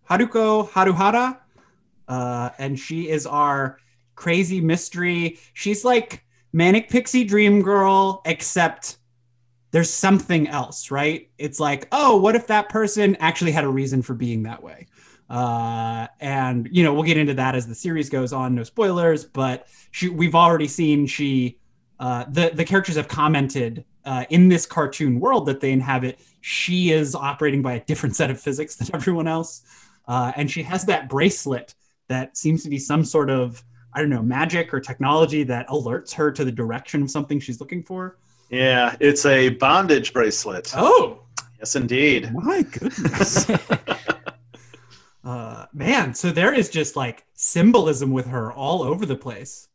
Haruko 0.10 0.70
Haruhara, 0.70 1.38
uh, 2.10 2.50
and 2.60 2.78
she 2.78 3.10
is 3.10 3.26
our 3.26 3.80
crazy 4.16 4.60
mystery. 4.60 5.40
She's 5.54 5.86
like 5.86 6.26
manic 6.52 6.90
pixie 6.90 7.24
dream 7.24 7.62
girl, 7.62 8.22
except 8.26 8.98
there's 9.76 9.92
something 9.92 10.48
else, 10.48 10.90
right? 10.90 11.30
It's 11.38 11.60
like, 11.60 11.90
oh, 11.92 12.16
what 12.16 12.34
if 12.34 12.48
that 12.48 12.70
person 12.70 13.18
actually 13.18 13.52
had 13.52 13.66
a 13.66 13.68
reason 13.68 14.02
for 14.02 14.14
being 14.14 14.44
that 14.44 14.64
way? 14.64 14.88
Uh, 15.30 16.08
and 16.22 16.70
you 16.72 16.82
know, 16.82 16.94
we'll 16.94 17.04
get 17.04 17.18
into 17.18 17.34
that 17.34 17.56
as 17.56 17.68
the 17.68 17.76
series 17.76 18.10
goes 18.10 18.32
on. 18.32 18.56
No 18.56 18.64
spoilers, 18.64 19.26
but 19.26 19.68
she, 19.92 20.08
we've 20.08 20.34
already 20.34 20.70
seen 20.70 21.06
she, 21.06 21.60
uh, 22.00 22.24
the 22.30 22.52
the 22.54 22.64
characters 22.64 22.96
have 22.96 23.10
commented 23.10 23.84
uh, 24.06 24.24
in 24.30 24.48
this 24.48 24.66
cartoon 24.66 25.20
world 25.20 25.46
that 25.48 25.60
they 25.60 25.74
inhabit. 25.74 26.22
She 26.40 26.92
is 26.92 27.14
operating 27.14 27.62
by 27.62 27.74
a 27.74 27.84
different 27.84 28.16
set 28.16 28.32
of 28.32 28.40
physics 28.40 28.78
than 28.78 28.88
everyone 28.96 29.28
else, 29.28 29.64
uh, 30.08 30.32
and 30.38 30.50
she 30.50 30.64
has 30.64 30.86
that 30.86 31.10
bracelet 31.10 31.76
that 32.08 32.38
seems 32.38 32.64
to 32.64 32.70
be 32.70 32.80
some 32.80 33.04
sort 33.04 33.30
of 33.30 33.62
I 33.92 34.00
don't 34.00 34.10
know 34.10 34.24
magic 34.24 34.74
or 34.74 34.80
technology 34.80 35.44
that 35.44 35.68
alerts 35.68 36.14
her 36.14 36.32
to 36.32 36.46
the 36.46 36.52
direction 36.54 37.02
of 37.02 37.12
something 37.12 37.42
she's 37.42 37.60
looking 37.60 37.84
for. 37.84 38.16
Yeah, 38.50 38.96
it's 39.00 39.26
a 39.26 39.50
bondage 39.50 40.14
bracelet. 40.14 40.72
Oh, 40.76 41.22
Yes, 41.60 41.76
indeed. 41.76 42.32
my 42.34 42.62
goodness. 42.64 43.50
uh, 45.24 45.66
man, 45.74 46.14
so 46.14 46.32
there 46.32 46.54
is 46.54 46.70
just 46.70 46.96
like 46.96 47.26
symbolism 47.34 48.12
with 48.12 48.28
her 48.28 48.52
all 48.52 48.84
over 48.84 49.06
the 49.06 49.16
place. 49.16 49.68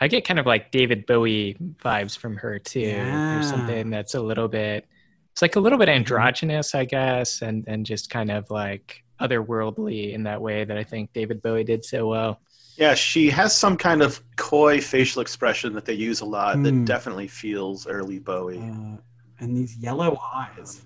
I 0.00 0.08
get 0.08 0.24
kind 0.24 0.38
of 0.38 0.46
like 0.46 0.70
David 0.70 1.06
Bowie 1.06 1.56
vibes 1.84 2.16
from 2.16 2.36
her 2.36 2.58
too. 2.58 2.80
Yeah. 2.80 3.34
There's 3.34 3.48
something 3.48 3.90
that's 3.90 4.14
a 4.14 4.20
little 4.20 4.48
bit, 4.48 4.86
it's 5.32 5.42
like 5.42 5.56
a 5.56 5.60
little 5.60 5.78
bit 5.78 5.88
androgynous, 5.88 6.74
I 6.74 6.84
guess, 6.84 7.42
and 7.42 7.64
and 7.66 7.84
just 7.84 8.08
kind 8.08 8.30
of 8.30 8.50
like 8.50 9.02
otherworldly 9.20 10.12
in 10.12 10.22
that 10.24 10.40
way 10.40 10.64
that 10.64 10.76
I 10.76 10.84
think 10.84 11.12
David 11.12 11.42
Bowie 11.42 11.64
did 11.64 11.84
so 11.84 12.06
well. 12.06 12.40
Yeah, 12.76 12.94
she 12.94 13.30
has 13.30 13.54
some 13.56 13.76
kind 13.76 14.02
of 14.02 14.20
coy 14.36 14.80
facial 14.80 15.22
expression 15.22 15.72
that 15.74 15.84
they 15.86 15.94
use 15.94 16.20
a 16.20 16.26
lot 16.26 16.56
Hmm. 16.56 16.62
that 16.64 16.84
definitely 16.84 17.28
feels 17.28 17.86
early 17.86 18.18
Bowie. 18.18 18.58
Uh, 18.58 18.96
and 19.40 19.56
these 19.56 19.76
yellow 19.78 20.18
eyes. 20.34 20.82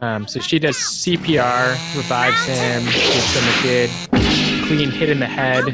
Um, 0.00 0.26
so 0.26 0.40
she 0.40 0.58
does 0.58 0.76
CPR, 0.76 1.70
revives 1.96 2.44
him, 2.46 2.82
gives 2.84 3.36
him 3.36 3.44
a 3.44 3.62
good 3.62 4.66
clean 4.66 4.90
hit 4.90 5.08
in 5.10 5.20
the 5.20 5.26
head 5.26 5.64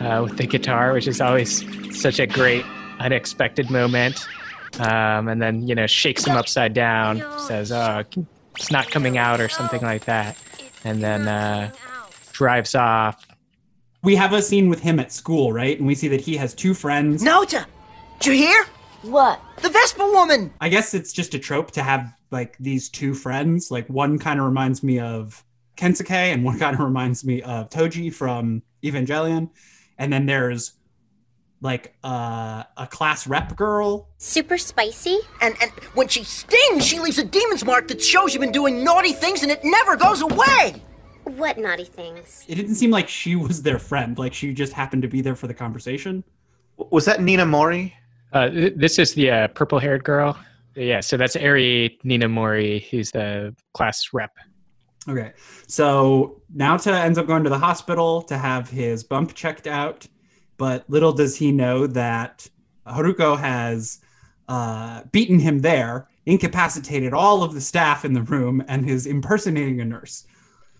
uh, 0.00 0.22
with 0.22 0.36
the 0.38 0.46
guitar, 0.46 0.92
which 0.94 1.06
is 1.06 1.20
always 1.20 1.62
such 2.00 2.18
a 2.18 2.26
great 2.26 2.64
unexpected 2.98 3.70
moment. 3.70 4.26
Um, 4.80 5.28
and 5.28 5.40
then 5.40 5.68
you 5.68 5.74
know 5.74 5.86
shakes 5.86 6.24
him 6.24 6.34
upside 6.36 6.72
down, 6.74 7.22
says, 7.46 7.70
"Oh, 7.70 8.02
it's 8.56 8.70
not 8.72 8.90
coming 8.90 9.18
out" 9.18 9.40
or 9.40 9.48
something 9.48 9.82
like 9.82 10.06
that, 10.06 10.36
and 10.82 11.00
then 11.02 11.28
uh, 11.28 11.70
drives 12.32 12.74
off. 12.74 13.24
We 14.04 14.14
have 14.16 14.34
a 14.34 14.42
scene 14.42 14.68
with 14.68 14.80
him 14.80 15.00
at 15.00 15.10
school, 15.12 15.50
right? 15.50 15.78
And 15.78 15.86
we 15.86 15.94
see 15.94 16.08
that 16.08 16.20
he 16.20 16.36
has 16.36 16.52
two 16.52 16.74
friends. 16.74 17.24
Naota! 17.24 17.64
Did 18.20 18.26
you 18.26 18.46
hear? 18.46 18.66
What? 19.00 19.40
The 19.62 19.70
Vespa 19.70 20.04
woman! 20.04 20.52
I 20.60 20.68
guess 20.68 20.92
it's 20.92 21.10
just 21.10 21.32
a 21.32 21.38
trope 21.38 21.70
to 21.70 21.82
have 21.82 22.12
like 22.30 22.54
these 22.58 22.90
two 22.90 23.14
friends. 23.14 23.70
Like 23.70 23.88
one 23.88 24.18
kind 24.18 24.38
of 24.38 24.44
reminds 24.44 24.82
me 24.82 25.00
of 25.00 25.42
Kensuke, 25.78 26.10
and 26.10 26.44
one 26.44 26.58
kind 26.60 26.74
of 26.74 26.80
reminds 26.80 27.24
me 27.24 27.40
of 27.42 27.70
Toji 27.70 28.12
from 28.12 28.62
Evangelion. 28.82 29.48
And 29.96 30.12
then 30.12 30.26
there's 30.26 30.74
like 31.62 31.94
uh, 32.04 32.64
a 32.76 32.86
class 32.86 33.26
rep 33.26 33.56
girl. 33.56 34.10
Super 34.18 34.58
spicy? 34.58 35.18
And 35.40 35.54
and 35.62 35.70
when 35.94 36.08
she 36.08 36.24
stings, 36.24 36.84
she 36.86 37.00
leaves 37.00 37.18
a 37.18 37.24
demon's 37.24 37.64
mark 37.64 37.88
that 37.88 38.02
shows 38.02 38.34
you've 38.34 38.42
been 38.42 38.52
doing 38.52 38.84
naughty 38.84 39.14
things 39.14 39.42
and 39.42 39.50
it 39.50 39.64
never 39.64 39.96
goes 39.96 40.20
away! 40.20 40.82
What 41.24 41.58
naughty 41.58 41.84
things? 41.84 42.44
It 42.48 42.54
didn't 42.54 42.74
seem 42.74 42.90
like 42.90 43.08
she 43.08 43.36
was 43.36 43.62
their 43.62 43.78
friend. 43.78 44.18
Like 44.18 44.34
she 44.34 44.52
just 44.52 44.72
happened 44.72 45.02
to 45.02 45.08
be 45.08 45.20
there 45.20 45.34
for 45.34 45.46
the 45.46 45.54
conversation. 45.54 46.22
Was 46.76 47.04
that 47.06 47.20
Nina 47.20 47.46
Mori? 47.46 47.94
Uh, 48.32 48.48
th- 48.50 48.74
this 48.76 48.98
is 48.98 49.14
the 49.14 49.30
uh, 49.30 49.48
purple-haired 49.48 50.04
girl. 50.04 50.36
Yeah, 50.74 51.00
so 51.00 51.16
that's 51.16 51.36
Ari 51.36 51.98
Ninamori, 52.04 52.84
who's 52.90 53.12
the 53.12 53.54
class 53.74 54.08
rep. 54.12 54.32
Okay. 55.08 55.32
So 55.66 56.42
Naota 56.54 56.92
ends 56.92 57.18
up 57.18 57.26
going 57.26 57.44
to 57.44 57.50
the 57.50 57.58
hospital 57.58 58.22
to 58.22 58.36
have 58.36 58.68
his 58.68 59.04
bump 59.04 59.34
checked 59.34 59.66
out, 59.66 60.06
but 60.56 60.88
little 60.88 61.12
does 61.12 61.36
he 61.36 61.52
know 61.52 61.86
that 61.86 62.48
Haruko 62.86 63.38
has 63.38 64.00
uh, 64.48 65.02
beaten 65.12 65.38
him 65.38 65.60
there, 65.60 66.08
incapacitated 66.26 67.12
all 67.12 67.42
of 67.42 67.54
the 67.54 67.60
staff 67.60 68.04
in 68.04 68.12
the 68.12 68.22
room, 68.22 68.64
and 68.66 68.88
is 68.88 69.06
impersonating 69.06 69.80
a 69.80 69.84
nurse. 69.84 70.26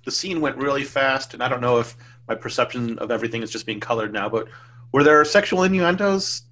The 0.04 0.10
scene 0.10 0.40
went 0.40 0.56
really 0.56 0.84
fast, 0.84 1.34
and 1.34 1.42
I 1.42 1.48
don't 1.48 1.60
know 1.60 1.78
if 1.78 1.96
my 2.28 2.34
perception 2.34 2.98
of 2.98 3.10
everything 3.10 3.42
is 3.42 3.50
just 3.50 3.66
being 3.66 3.80
colored 3.80 4.12
now, 4.12 4.28
but 4.28 4.48
were 4.92 5.02
there 5.02 5.24
sexual 5.24 5.62
innuendos 5.64 6.42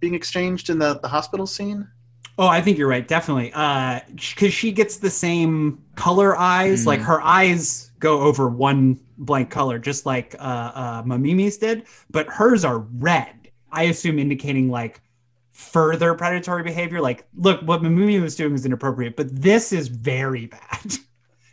being 0.00 0.14
exchanged 0.14 0.70
in 0.70 0.78
the, 0.78 0.98
the 1.00 1.08
hospital 1.08 1.46
scene? 1.46 1.88
Oh, 2.36 2.48
I 2.48 2.60
think 2.60 2.78
you're 2.78 2.88
right, 2.88 3.06
definitely. 3.06 3.50
Because 3.50 4.52
she 4.52 4.72
gets 4.72 4.96
the 4.96 5.10
same 5.10 5.82
color 5.94 6.36
eyes, 6.36 6.82
Mm. 6.82 6.86
like 6.86 7.00
her 7.00 7.20
eyes 7.22 7.92
go 8.00 8.20
over 8.22 8.48
one 8.48 8.98
blank 9.18 9.50
color, 9.50 9.78
just 9.78 10.04
like 10.04 10.34
uh, 10.40 10.72
uh, 10.74 11.02
Mamimi's 11.04 11.56
did, 11.58 11.84
but 12.10 12.26
hers 12.26 12.64
are 12.64 12.78
red. 12.78 13.50
I 13.70 13.84
assume 13.84 14.18
indicating 14.18 14.68
like 14.68 15.00
further 15.52 16.14
predatory 16.14 16.64
behavior. 16.64 17.00
Like, 17.00 17.24
look, 17.36 17.60
what 17.62 17.82
Mamimi 17.82 18.20
was 18.20 18.34
doing 18.34 18.52
was 18.52 18.66
inappropriate, 18.66 19.16
but 19.16 19.28
this 19.34 19.72
is 19.72 19.86
very 19.88 20.46
bad. 20.58 20.94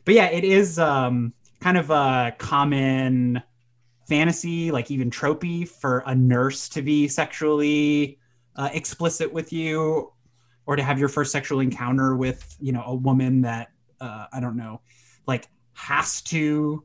but 0.05 0.15
yeah, 0.15 0.25
it 0.31 0.43
is 0.43 0.79
um, 0.79 1.31
kind 1.61 1.77
of 1.77 1.89
a 1.89 2.35
common 2.37 3.41
fantasy, 4.09 4.71
like 4.71 4.91
even 4.91 5.09
tropey, 5.09 5.67
for 5.67 6.03
a 6.05 6.15
nurse 6.15 6.67
to 6.69 6.81
be 6.81 7.07
sexually 7.07 8.17
uh, 8.55 8.69
explicit 8.73 9.31
with 9.31 9.53
you 9.53 10.11
or 10.65 10.75
to 10.75 10.83
have 10.83 10.99
your 10.99 11.07
first 11.09 11.31
sexual 11.31 11.59
encounter 11.59 12.15
with 12.15 12.55
you 12.59 12.71
know 12.71 12.83
a 12.85 12.95
woman 12.95 13.41
that 13.41 13.69
uh, 14.01 14.25
I 14.33 14.39
don't 14.39 14.57
know, 14.57 14.81
like 15.27 15.47
has 15.73 16.21
to 16.23 16.83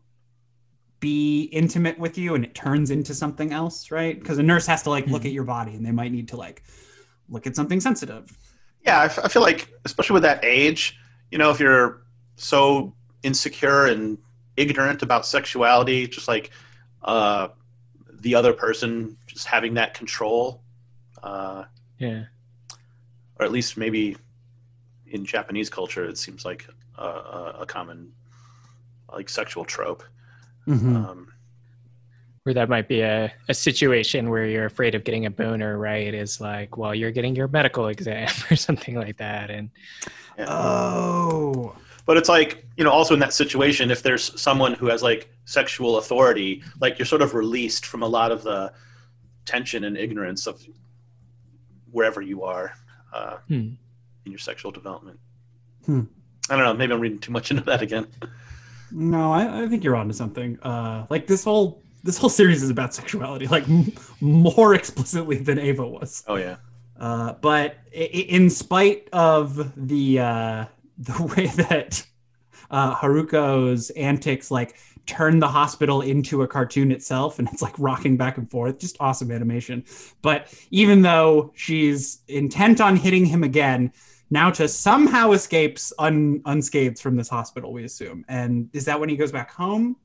be 1.00 1.44
intimate 1.52 1.98
with 1.98 2.16
you 2.16 2.34
and 2.34 2.44
it 2.44 2.54
turns 2.54 2.90
into 2.90 3.14
something 3.14 3.52
else, 3.52 3.90
right? 3.90 4.18
Because 4.18 4.38
a 4.38 4.42
nurse 4.42 4.66
has 4.66 4.82
to 4.84 4.90
like 4.90 5.06
look 5.08 5.22
Mhm. 5.22 5.26
at 5.26 5.32
your 5.32 5.44
body 5.44 5.74
and 5.74 5.84
they 5.84 5.90
might 5.92 6.10
need 6.12 6.28
to 6.28 6.36
like 6.36 6.62
look 7.28 7.46
at 7.46 7.54
something 7.54 7.80
sensitive. 7.80 8.36
Yeah, 8.84 9.00
I, 9.00 9.04
f- 9.06 9.18
I 9.22 9.28
feel 9.28 9.42
like, 9.42 9.72
especially 9.84 10.14
with 10.14 10.22
that 10.22 10.44
age, 10.44 10.98
you 11.30 11.38
know, 11.38 11.50
if 11.50 11.60
you're 11.60 12.02
so 12.36 12.94
insecure 13.22 13.86
and 13.86 14.16
ignorant 14.56 15.02
about 15.02 15.26
sexuality, 15.26 16.06
just 16.06 16.28
like 16.28 16.50
uh, 17.02 17.48
the 18.20 18.34
other 18.34 18.52
person 18.52 19.16
just 19.26 19.46
having 19.46 19.74
that 19.74 19.94
control, 19.94 20.62
uh, 21.22 21.64
Yeah. 21.98 22.24
or 23.38 23.46
at 23.46 23.52
least 23.52 23.76
maybe 23.76 24.16
in 25.06 25.24
Japanese 25.24 25.70
culture, 25.70 26.04
it 26.04 26.18
seems 26.18 26.44
like 26.44 26.66
a, 26.98 27.04
a, 27.06 27.56
a 27.60 27.66
common 27.66 28.12
like 29.12 29.28
sexual 29.28 29.64
trope. 29.64 30.02
Mm-hmm. 30.66 30.96
Um, 30.96 31.32
Or 32.44 32.54
that 32.54 32.68
might 32.68 32.88
be 32.88 33.00
a, 33.02 33.32
a 33.48 33.54
situation 33.54 34.30
where 34.30 34.46
you're 34.46 34.66
afraid 34.66 34.94
of 34.94 35.04
getting 35.04 35.26
a 35.26 35.30
boner, 35.30 35.78
right? 35.78 36.12
Is 36.12 36.40
like 36.40 36.76
while 36.76 36.94
you're 36.94 37.12
getting 37.12 37.36
your 37.36 37.48
medical 37.48 37.86
exam 37.94 38.30
or 38.50 38.56
something 38.56 38.94
like 38.94 39.18
that. 39.18 39.50
And. 39.50 39.70
Oh, 40.38 41.74
But 42.06 42.16
it's 42.16 42.28
like, 42.28 42.64
you 42.76 42.84
know, 42.84 42.90
also 42.90 43.14
in 43.14 43.20
that 43.20 43.34
situation, 43.34 43.90
if 43.90 44.02
there's 44.02 44.40
someone 44.40 44.74
who 44.74 44.86
has 44.86 45.02
like 45.02 45.28
sexual 45.44 45.98
authority, 45.98 46.62
like 46.80 46.98
you're 46.98 47.06
sort 47.06 47.20
of 47.20 47.34
released 47.34 47.84
from 47.84 48.02
a 48.02 48.06
lot 48.06 48.30
of 48.32 48.42
the 48.44 48.72
tension 49.44 49.84
and 49.84 49.96
ignorance 49.96 50.46
of 50.46 50.62
wherever 51.90 52.20
you 52.22 52.44
are 52.44 52.72
uh, 53.12 53.36
Hmm. 53.48 53.54
in 54.24 54.32
your 54.32 54.38
sexual 54.38 54.70
development. 54.70 55.18
Hmm. 55.84 56.02
I 56.50 56.56
don't 56.56 56.64
know. 56.64 56.74
Maybe 56.74 56.92
I'm 56.92 57.00
reading 57.00 57.18
too 57.18 57.32
much 57.32 57.50
into 57.50 57.64
that 57.64 57.82
again. 57.82 58.06
no, 58.92 59.32
I, 59.32 59.62
I 59.64 59.68
think 59.68 59.82
you're 59.82 59.96
onto 59.96 60.14
something. 60.14 60.58
Uh, 60.62 61.06
like 61.10 61.26
this 61.26 61.42
whole 61.44 61.82
this 62.04 62.18
whole 62.18 62.30
series 62.30 62.62
is 62.62 62.70
about 62.70 62.94
sexuality, 62.94 63.48
like 63.48 63.68
m- 63.68 63.92
more 64.20 64.74
explicitly 64.74 65.38
than 65.38 65.58
Eva 65.58 65.84
was. 65.86 66.22
Oh, 66.28 66.36
yeah. 66.36 66.56
Uh, 67.00 67.32
but 67.34 67.78
i- 67.92 67.98
i- 67.98 68.26
in 68.28 68.48
spite 68.48 69.08
of 69.12 69.72
the 69.88 70.20
uh, 70.20 70.64
the 70.98 71.22
way 71.36 71.46
that 71.46 72.04
uh, 72.70 72.94
Haruko's 72.96 73.90
antics 73.90 74.50
like 74.50 74.76
turn 75.06 75.38
the 75.38 75.46
hospital 75.48 76.00
into 76.02 76.42
a 76.42 76.48
cartoon 76.48 76.90
itself, 76.90 77.38
and 77.38 77.48
it's 77.52 77.62
like 77.62 77.78
rocking 77.78 78.16
back 78.16 78.38
and 78.38 78.50
forth, 78.50 78.78
just 78.78 78.96
awesome 78.98 79.30
animation. 79.30 79.84
But 80.22 80.52
even 80.70 81.02
though 81.02 81.52
she's 81.54 82.22
intent 82.28 82.80
on 82.80 82.96
hitting 82.96 83.24
him 83.24 83.44
again, 83.44 83.92
Naota 84.34 84.68
somehow 84.68 85.30
escapes 85.32 85.92
un- 86.00 86.42
unscathed 86.46 86.98
from 86.98 87.14
this 87.16 87.28
hospital. 87.28 87.72
We 87.72 87.84
assume, 87.84 88.24
and 88.28 88.68
is 88.72 88.84
that 88.86 88.98
when 88.98 89.08
he 89.08 89.16
goes 89.16 89.30
back 89.32 89.50
home? 89.52 89.96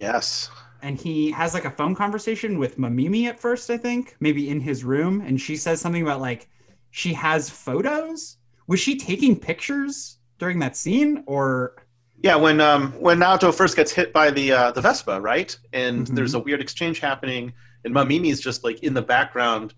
Yes. 0.00 0.50
and 0.82 0.98
he 0.98 1.30
has 1.30 1.54
like 1.54 1.64
a 1.64 1.70
phone 1.70 1.94
conversation 1.94 2.58
with 2.58 2.76
Mamimi 2.76 3.26
at 3.28 3.38
first, 3.38 3.70
I 3.70 3.76
think, 3.76 4.16
maybe 4.18 4.48
in 4.50 4.58
his 4.60 4.82
room, 4.82 5.20
and 5.20 5.40
she 5.40 5.56
says 5.56 5.80
something 5.80 6.02
about 6.02 6.20
like 6.20 6.48
she 6.90 7.12
has 7.14 7.48
photos. 7.48 8.38
Was 8.66 8.80
she 8.80 8.96
taking 8.98 9.38
pictures 9.38 10.18
during 10.42 10.58
that 10.58 10.76
scene, 10.76 11.22
or 11.26 11.76
Yeah, 12.20 12.34
when 12.34 12.60
um, 12.60 12.90
when 13.00 13.18
Naoto 13.20 13.54
first 13.54 13.76
gets 13.76 13.92
hit 13.92 14.12
by 14.12 14.28
the 14.32 14.50
uh, 14.52 14.72
the 14.72 14.80
Vespa, 14.80 15.20
right? 15.20 15.56
And 15.72 16.04
Mhm. 16.08 16.14
there's 16.16 16.34
a 16.34 16.40
weird 16.40 16.60
exchange 16.60 16.98
happening, 16.98 17.52
and 17.84 17.94
Mamimi's 17.94 18.40
just 18.40 18.64
like 18.64 18.82
in 18.82 18.92
the 18.92 19.02
background, 19.02 19.72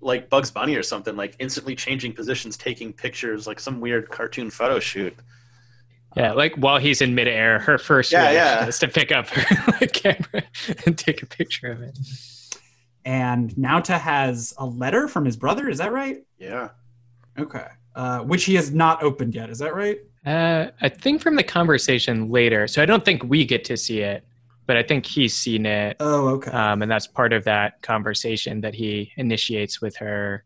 like 0.00 0.30
Bugs 0.30 0.52
Bunny 0.52 0.76
or 0.76 0.84
something, 0.84 1.16
like 1.16 1.34
instantly 1.40 1.74
changing 1.74 2.12
positions, 2.12 2.56
taking 2.56 2.92
pictures, 2.92 3.48
like 3.48 3.58
some 3.58 3.80
weird 3.80 4.08
cartoon 4.10 4.48
photo 4.48 4.78
shoot. 4.78 5.14
yeah, 6.16 6.32
like 6.34 6.54
while 6.54 6.78
he's 6.78 7.00
in 7.02 7.12
midair, 7.16 7.58
her 7.58 7.76
first 7.76 8.12
Yeah, 8.12 8.30
reaction 8.30 8.62
yeah. 8.62 8.68
is 8.68 8.78
to 8.78 8.86
pick 8.88 9.10
up 9.10 9.26
her 9.28 9.86
camera 10.02 10.42
and 10.86 10.96
take 10.96 11.20
a 11.22 11.26
picture 11.26 11.72
of 11.72 11.82
it. 11.82 11.98
and 13.04 13.50
Naota 13.56 13.98
has 13.98 14.54
a 14.56 14.66
letter 14.66 15.08
from 15.08 15.24
his 15.24 15.36
brother? 15.36 15.68
Is 15.68 15.78
that 15.78 15.90
right? 15.92 16.18
Yeah. 16.38 16.68
Okay, 17.38 17.66
uh, 17.94 18.20
which 18.20 18.44
he 18.44 18.54
has 18.54 18.72
not 18.72 19.02
opened 19.02 19.34
yet. 19.34 19.50
Is 19.50 19.58
that 19.58 19.74
right? 19.74 19.98
Uh, 20.24 20.66
I 20.80 20.88
think 20.88 21.22
from 21.22 21.36
the 21.36 21.42
conversation 21.42 22.30
later, 22.30 22.66
so 22.66 22.82
I 22.82 22.86
don't 22.86 23.04
think 23.04 23.24
we 23.24 23.44
get 23.44 23.64
to 23.66 23.76
see 23.76 24.00
it, 24.00 24.24
but 24.66 24.76
I 24.76 24.82
think 24.82 25.06
he's 25.06 25.34
seen 25.34 25.66
it. 25.66 25.96
Oh, 26.00 26.28
okay. 26.28 26.50
Um, 26.50 26.82
and 26.82 26.90
that's 26.90 27.06
part 27.06 27.32
of 27.32 27.44
that 27.44 27.80
conversation 27.82 28.60
that 28.60 28.74
he 28.74 29.12
initiates 29.16 29.80
with 29.80 29.96
her 29.96 30.44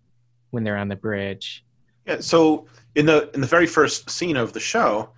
when 0.50 0.62
they're 0.64 0.76
on 0.76 0.88
the 0.88 0.96
bridge. 0.96 1.64
Yeah. 2.06 2.20
So 2.20 2.66
in 2.94 3.06
the 3.06 3.30
in 3.34 3.40
the 3.40 3.46
very 3.46 3.66
first 3.66 4.08
scene 4.08 4.36
of 4.36 4.52
the 4.52 4.60
show, 4.60 5.10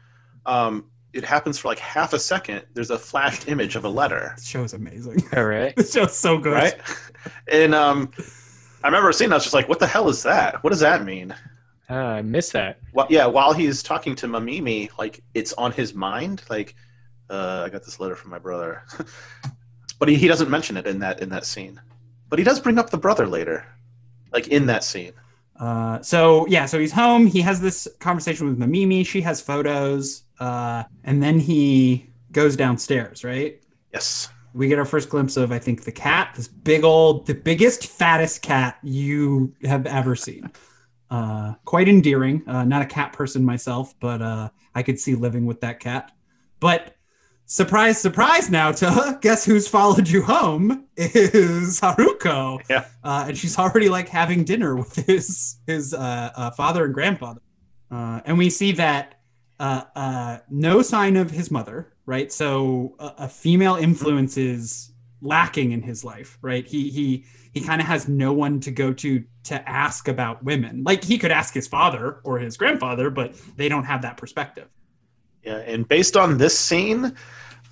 um, 0.46 0.86
it 1.12 1.24
happens 1.24 1.58
for 1.58 1.68
like 1.68 1.78
half 1.78 2.12
a 2.12 2.18
second. 2.18 2.62
There's 2.74 2.90
a 2.90 2.98
flashed 2.98 3.48
image 3.48 3.76
of 3.76 3.84
a 3.84 3.88
letter, 3.88 4.32
this 4.36 4.46
show 4.46 4.64
is 4.64 4.72
amazing. 4.72 5.22
All 5.36 5.44
right. 5.44 5.74
this 5.76 5.92
show's 5.92 6.16
so 6.16 6.38
good. 6.38 6.52
right? 6.54 6.74
And 7.48 7.74
um, 7.74 8.10
I 8.82 8.88
remember 8.88 9.12
seeing. 9.12 9.30
that, 9.30 9.34
I 9.34 9.38
was 9.38 9.44
just 9.44 9.54
like, 9.54 9.68
"What 9.68 9.78
the 9.80 9.86
hell 9.86 10.08
is 10.08 10.22
that? 10.22 10.62
What 10.62 10.70
does 10.70 10.80
that 10.80 11.04
mean?" 11.04 11.34
Oh, 11.88 11.94
I 11.94 12.22
miss 12.22 12.50
that. 12.50 12.80
Well, 12.92 13.06
yeah, 13.08 13.26
while 13.26 13.52
he's 13.52 13.82
talking 13.82 14.16
to 14.16 14.26
Mamimi, 14.26 14.90
like 14.98 15.22
it's 15.34 15.52
on 15.52 15.72
his 15.72 15.94
mind. 15.94 16.42
Like, 16.50 16.74
uh, 17.30 17.62
I 17.64 17.68
got 17.68 17.84
this 17.84 18.00
letter 18.00 18.16
from 18.16 18.30
my 18.30 18.38
brother, 18.38 18.82
but 19.98 20.08
he, 20.08 20.16
he 20.16 20.26
doesn't 20.26 20.50
mention 20.50 20.76
it 20.76 20.86
in 20.86 20.98
that 21.00 21.20
in 21.20 21.28
that 21.28 21.46
scene. 21.46 21.80
But 22.28 22.38
he 22.38 22.44
does 22.44 22.58
bring 22.58 22.78
up 22.78 22.90
the 22.90 22.98
brother 22.98 23.26
later, 23.26 23.66
like 24.32 24.48
in 24.48 24.66
that 24.66 24.82
scene. 24.82 25.12
Uh, 25.60 26.02
so 26.02 26.46
yeah, 26.48 26.66
so 26.66 26.78
he's 26.78 26.92
home. 26.92 27.26
He 27.26 27.40
has 27.42 27.60
this 27.60 27.86
conversation 28.00 28.48
with 28.48 28.58
Mamimi. 28.58 29.06
She 29.06 29.20
has 29.20 29.40
photos, 29.40 30.24
uh, 30.40 30.84
and 31.04 31.22
then 31.22 31.38
he 31.38 32.10
goes 32.32 32.56
downstairs. 32.56 33.22
Right? 33.22 33.62
Yes. 33.92 34.28
We 34.54 34.68
get 34.68 34.78
our 34.78 34.86
first 34.86 35.10
glimpse 35.10 35.36
of, 35.36 35.52
I 35.52 35.58
think, 35.58 35.84
the 35.84 35.92
cat. 35.92 36.32
This 36.34 36.48
big 36.48 36.82
old, 36.82 37.26
the 37.26 37.34
biggest, 37.34 37.86
fattest 37.88 38.40
cat 38.40 38.78
you 38.82 39.54
have 39.64 39.84
ever 39.84 40.16
seen. 40.16 40.50
Uh, 41.10 41.54
quite 41.64 41.88
endearing. 41.88 42.42
Uh, 42.48 42.64
not 42.64 42.82
a 42.82 42.86
cat 42.86 43.12
person 43.12 43.44
myself, 43.44 43.94
but 44.00 44.20
uh, 44.20 44.48
I 44.74 44.82
could 44.82 44.98
see 44.98 45.14
living 45.14 45.46
with 45.46 45.60
that 45.60 45.78
cat. 45.78 46.10
But 46.58 46.96
surprise, 47.44 48.00
surprise! 48.00 48.48
Naota 48.50 49.20
guess 49.20 49.44
who's 49.44 49.68
followed 49.68 50.08
you 50.08 50.22
home 50.22 50.86
is 50.96 51.80
Haruko. 51.80 52.60
Yeah. 52.68 52.86
uh, 53.04 53.26
and 53.28 53.38
she's 53.38 53.56
already 53.58 53.88
like 53.88 54.08
having 54.08 54.42
dinner 54.44 54.74
with 54.74 54.96
his 55.06 55.56
his 55.66 55.94
uh, 55.94 56.30
uh, 56.34 56.50
father 56.52 56.84
and 56.84 56.92
grandfather. 56.94 57.40
Uh, 57.90 58.20
and 58.24 58.36
we 58.36 58.50
see 58.50 58.72
that 58.72 59.20
uh, 59.60 59.82
uh, 59.94 60.38
no 60.50 60.82
sign 60.82 61.16
of 61.16 61.30
his 61.30 61.50
mother, 61.52 61.92
right? 62.04 62.32
So 62.32 62.96
a, 62.98 63.12
a 63.18 63.28
female 63.28 63.76
influence 63.76 64.36
is 64.36 64.92
lacking 65.22 65.72
in 65.72 65.82
his 65.82 66.04
life, 66.04 66.36
right? 66.42 66.66
He 66.66 66.90
he 66.90 67.24
he 67.56 67.62
kind 67.62 67.80
of 67.80 67.86
has 67.86 68.06
no 68.06 68.34
one 68.34 68.60
to 68.60 68.70
go 68.70 68.92
to 68.92 69.24
to 69.44 69.66
ask 69.66 70.08
about 70.08 70.44
women. 70.44 70.84
Like 70.84 71.02
he 71.02 71.16
could 71.16 71.30
ask 71.30 71.54
his 71.54 71.66
father 71.66 72.20
or 72.22 72.38
his 72.38 72.58
grandfather, 72.58 73.08
but 73.08 73.34
they 73.56 73.70
don't 73.70 73.84
have 73.84 74.02
that 74.02 74.18
perspective. 74.18 74.68
Yeah, 75.42 75.60
and 75.60 75.88
based 75.88 76.18
on 76.18 76.36
this 76.36 76.58
scene, 76.58 77.14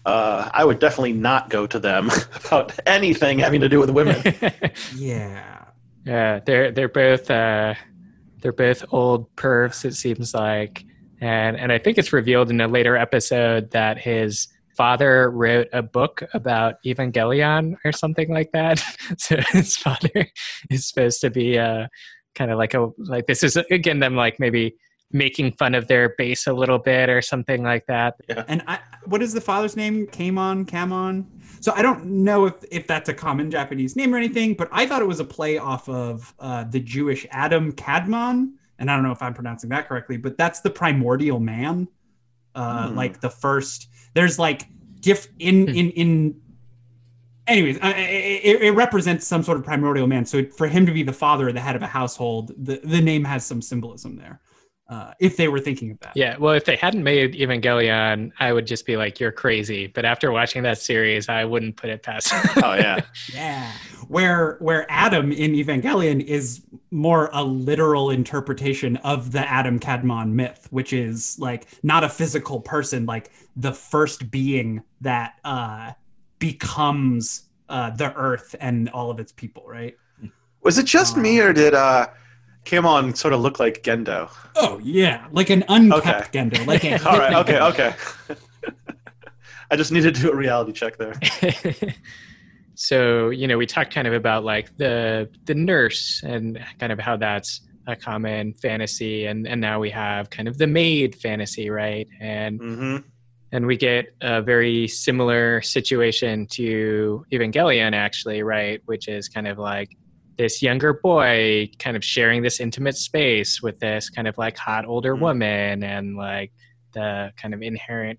uh, 0.07 0.49
I 0.55 0.65
would 0.65 0.79
definitely 0.79 1.13
not 1.13 1.51
go 1.51 1.67
to 1.67 1.79
them 1.79 2.11
about 2.47 2.73
anything 2.87 3.41
having 3.41 3.61
to 3.61 3.69
do 3.69 3.79
with 3.79 3.91
women. 3.91 4.23
Yeah. 4.97 5.67
yeah, 6.07 6.41
they're 6.47 6.73
they're 6.73 6.89
both 6.89 7.31
uh, 7.31 7.75
they're 8.41 8.53
both 8.55 8.87
old 8.91 9.37
pervs. 9.37 9.85
It 9.85 9.97
seems 9.97 10.33
like, 10.33 10.87
and 11.21 11.59
and 11.59 11.71
I 11.71 11.77
think 11.77 11.99
it's 11.99 12.15
revealed 12.15 12.49
in 12.49 12.59
a 12.63 12.69
later 12.69 12.97
episode 12.97 13.73
that 13.73 13.99
his 13.99 14.49
father 14.77 15.31
wrote 15.31 15.69
a 15.73 15.83
book 15.83 16.23
about 16.35 16.77
Evangelion 16.85 17.77
or 17.85 17.93
something 17.93 18.31
like 18.33 18.53
that. 18.53 18.83
so 19.19 19.37
his 19.53 19.77
father 19.77 20.27
is 20.71 20.89
supposed 20.89 21.21
to 21.21 21.31
be 21.31 21.59
uh, 21.59 21.87
kind 22.35 22.51
of 22.51 22.59
like 22.59 22.75
a 22.75 22.89
like 22.99 23.27
this 23.27 23.43
is 23.43 23.57
again 23.71 24.01
them 24.01 24.17
like 24.17 24.39
maybe 24.41 24.77
making 25.13 25.53
fun 25.53 25.75
of 25.77 25.87
their 25.87 26.15
base 26.19 26.47
a 26.49 26.53
little 26.53 26.79
bit 26.79 27.09
or 27.09 27.23
something 27.23 27.63
like 27.63 27.87
that. 27.87 28.15
Yeah. 28.29 28.45
And 28.49 28.63
I, 28.67 28.81
what 29.05 29.23
is 29.23 29.33
the 29.33 29.41
father's 29.41 29.77
name? 29.77 30.09
Kamon, 30.09 30.67
Kamon. 30.67 31.27
So 31.61 31.73
I 31.77 31.83
don't 31.83 32.05
know 32.05 32.47
if 32.47 32.55
if 32.71 32.87
that's 32.87 33.09
a 33.09 33.15
common 33.15 33.51
Japanese 33.51 33.97
name 33.97 34.13
or 34.15 34.19
anything, 34.19 34.55
but 34.55 34.69
I 34.73 34.87
thought 34.87 35.03
it 35.03 35.09
was 35.09 35.21
a 35.21 35.25
play 35.25 35.57
off 35.57 35.89
of 35.89 36.35
uh, 36.41 36.65
the 36.65 36.81
Jewish 36.81 37.27
Adam 37.31 37.73
Kadmon, 37.73 38.55
and 38.79 38.91
I 38.91 38.95
don't 38.95 39.05
know 39.05 39.13
if 39.13 39.23
I'm 39.23 39.35
pronouncing 39.35 39.71
that 39.71 39.89
correctly, 39.89 40.17
but 40.17 40.37
that's 40.37 40.61
the 40.61 40.71
primordial 40.71 41.39
man, 41.41 41.89
uh, 42.55 42.89
Hmm. 42.89 42.97
like 42.97 43.21
the 43.21 43.31
first. 43.31 43.89
There's 44.15 44.39
like 44.39 44.67
diff 45.01 45.29
in 45.39 45.67
Hmm. 45.69 45.75
in 45.75 45.91
in. 45.91 46.41
Anyways, 47.47 47.77
uh, 47.77 47.93
it, 47.95 48.63
it 48.63 48.71
represents 48.71 49.27
some 49.27 49.43
sort 49.43 49.59
of 49.59 49.65
primordial 49.65 50.07
man. 50.07 50.25
So 50.25 50.47
for 50.47 50.67
him 50.67 50.87
to 50.87 50.93
be 50.93 51.03
the 51.03 51.13
father, 51.13 51.49
of 51.49 51.55
the 51.55 51.61
head 51.61 51.77
of 51.77 51.83
a 51.83 51.87
household, 51.87 52.53
the 52.57 52.81
the 52.83 53.03
name 53.03 53.25
has 53.25 53.45
some 53.45 53.61
symbolism 53.61 54.17
there. 54.17 54.41
Uh, 54.87 55.15
if 55.19 55.39
they 55.39 55.49
were 55.49 55.61
thinking 55.61 55.91
of 55.91 55.99
that. 56.01 56.13
Yeah, 56.15 56.37
well, 56.37 56.53
if 56.53 56.67
they 56.67 56.77
hadn't 56.77 57.03
made 57.03 57.33
Evangelion, 57.33 58.33
I 58.39 58.53
would 58.53 58.67
just 58.67 58.85
be 58.85 58.99
like, 58.99 59.19
"You're 59.19 59.33
crazy." 59.33 59.87
But 59.87 60.05
after 60.05 60.31
watching 60.31 60.63
that 60.65 60.77
series, 60.77 61.31
I 61.31 61.47
wouldn't 61.47 61.77
put 61.77 61.89
it 61.89 62.03
past. 62.03 62.31
oh 62.63 62.75
yeah, 62.75 63.01
Yeah, 63.33 63.73
where 64.09 64.57
where 64.61 64.85
Adam 64.91 65.33
in 65.33 65.53
Evangelion 65.53 66.23
is 66.23 66.63
more 66.91 67.31
a 67.33 67.43
literal 67.43 68.11
interpretation 68.11 68.99
of 68.99 69.33
the 69.33 69.41
Adam 69.51 69.81
Kadmon 69.81 70.33
myth, 70.33 70.69
which 70.71 70.93
is 70.93 71.39
like 71.39 71.67
not 71.83 72.05
a 72.05 72.09
physical 72.09 72.61
person, 72.61 73.07
like 73.07 73.31
the 73.57 73.73
first 73.73 74.31
being 74.31 74.83
that 75.01 75.37
uh, 75.45 75.93
becomes 76.39 77.49
uh, 77.71 77.89
the 77.91 78.15
earth 78.17 78.55
and 78.61 78.91
all 78.91 79.11
of 79.11 79.19
its 79.19 79.33
people, 79.33 79.65
right? 79.67 79.97
Was 80.63 80.79
it 80.79 80.87
just 80.87 81.17
me, 81.17 81.41
or 81.41 81.53
did 81.53 81.75
uh, 81.75 82.07
Kamon 82.65 83.17
sort 83.17 83.35
of 83.35 83.41
look 83.41 83.59
like 83.59 83.83
Gendo? 83.83 84.31
Oh 84.57 84.81
yeah, 84.83 85.27
like 85.33 85.51
an 85.51 85.65
unkept 85.69 86.33
Gendo, 86.33 86.67
like 86.67 86.85
a 86.85 86.95
All 87.09 87.19
right, 87.19 87.35
okay, 87.35 87.55
Gendo. 87.55 87.71
okay. 87.71 87.95
I 89.71 89.77
just 89.77 89.93
needed 89.93 90.15
to 90.15 90.21
do 90.23 90.31
a 90.31 90.37
reality 90.37 90.73
check 90.73 90.99
there. 90.99 91.15
so 92.75 93.31
you 93.31 93.47
know 93.47 93.57
we 93.57 93.67
talked 93.67 93.95
kind 93.95 94.07
of 94.07 94.15
about 94.15 94.45
like 94.45 94.77
the 94.77 95.29
the 95.45 95.55
nurse 95.55 96.23
and 96.25 96.61
kind 96.79 96.93
of 96.93 96.99
how 96.99 97.17
that's 97.17 97.61
a 97.87 97.95
common 97.95 98.53
fantasy 98.55 99.27
and 99.27 99.47
and 99.47 99.61
now 99.61 99.79
we 99.79 99.91
have 99.91 100.31
kind 100.31 100.49
of 100.49 100.59
the 100.59 100.67
maid 100.67 101.15
fantasy 101.15 101.71
right 101.71 102.09
and 102.21 102.61
hmm 102.61 102.97
and 103.53 103.67
we 103.69 103.77
get 103.77 104.07
a 104.21 104.43
very 104.43 104.89
similar 104.89 105.63
situation 105.63 106.45
to 106.47 107.25
evangelion 107.33 107.93
actually 107.93 108.43
right 108.43 108.81
which 108.87 109.07
is 109.07 109.29
kind 109.29 109.47
of 109.47 109.59
like 109.59 109.91
this 110.37 110.63
younger 110.63 110.93
boy 110.95 111.71
kind 111.79 111.97
of 111.97 112.05
sharing 112.05 112.43
this 112.43 112.61
intimate 112.61 112.97
space 112.97 113.63
with 113.63 113.79
this 113.81 114.11
kind 114.11 114.27
of 114.29 114.37
like 114.39 114.57
hot 114.57 114.85
older 114.87 115.15
Mhm. 115.15 115.21
woman 115.21 115.83
and 115.85 116.17
like 116.17 116.53
the 116.93 117.33
kind 117.37 117.55
of 117.55 117.63
inherent 117.63 118.19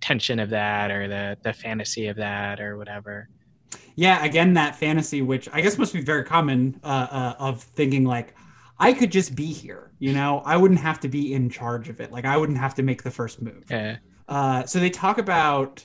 tension 0.00 0.38
of 0.38 0.50
that 0.50 0.90
or 0.90 1.08
the 1.08 1.36
the 1.42 1.52
fantasy 1.52 2.06
of 2.06 2.16
that 2.16 2.60
or 2.60 2.76
whatever 2.78 3.28
Yeah, 3.94 4.24
again, 4.24 4.54
that 4.54 4.74
fantasy, 4.76 5.20
which 5.22 5.48
I 5.52 5.60
guess 5.60 5.76
must 5.78 5.92
be 5.92 6.00
very 6.00 6.24
common, 6.24 6.80
uh, 6.82 6.86
uh, 7.10 7.34
of 7.38 7.62
thinking 7.62 8.04
like, 8.04 8.34
I 8.78 8.92
could 8.92 9.12
just 9.12 9.34
be 9.36 9.46
here. 9.46 9.92
You 9.98 10.12
know, 10.12 10.42
I 10.44 10.56
wouldn't 10.56 10.80
have 10.80 10.98
to 11.00 11.08
be 11.08 11.34
in 11.34 11.50
charge 11.50 11.88
of 11.88 12.00
it. 12.00 12.10
Like, 12.10 12.24
I 12.24 12.36
wouldn't 12.36 12.58
have 12.58 12.74
to 12.76 12.82
make 12.82 13.02
the 13.02 13.10
first 13.10 13.40
move. 13.42 13.64
yeah 13.70 13.96
Uh, 14.28 14.64
so 14.64 14.78
they 14.80 14.90
talk 14.90 15.18
about 15.18 15.84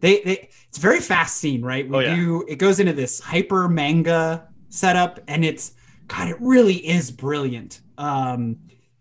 they, 0.00 0.20
they 0.22 0.48
it's 0.68 0.78
a 0.78 0.80
very 0.80 1.00
fast 1.00 1.36
scene, 1.38 1.62
right? 1.62 1.86
We 1.88 1.96
Oh, 1.96 1.98
yeah. 2.00 2.14
do 2.14 2.44
it 2.48 2.56
goes 2.56 2.78
into 2.80 2.92
this 2.92 3.18
hyper 3.20 3.68
manga 3.68 4.47
setup, 4.68 5.20
and 5.28 5.44
it's 5.44 5.72
God, 6.08 6.28
it 6.28 6.36
really 6.40 6.76
is 6.76 7.10
brilliant. 7.10 7.80
Um, 7.98 8.58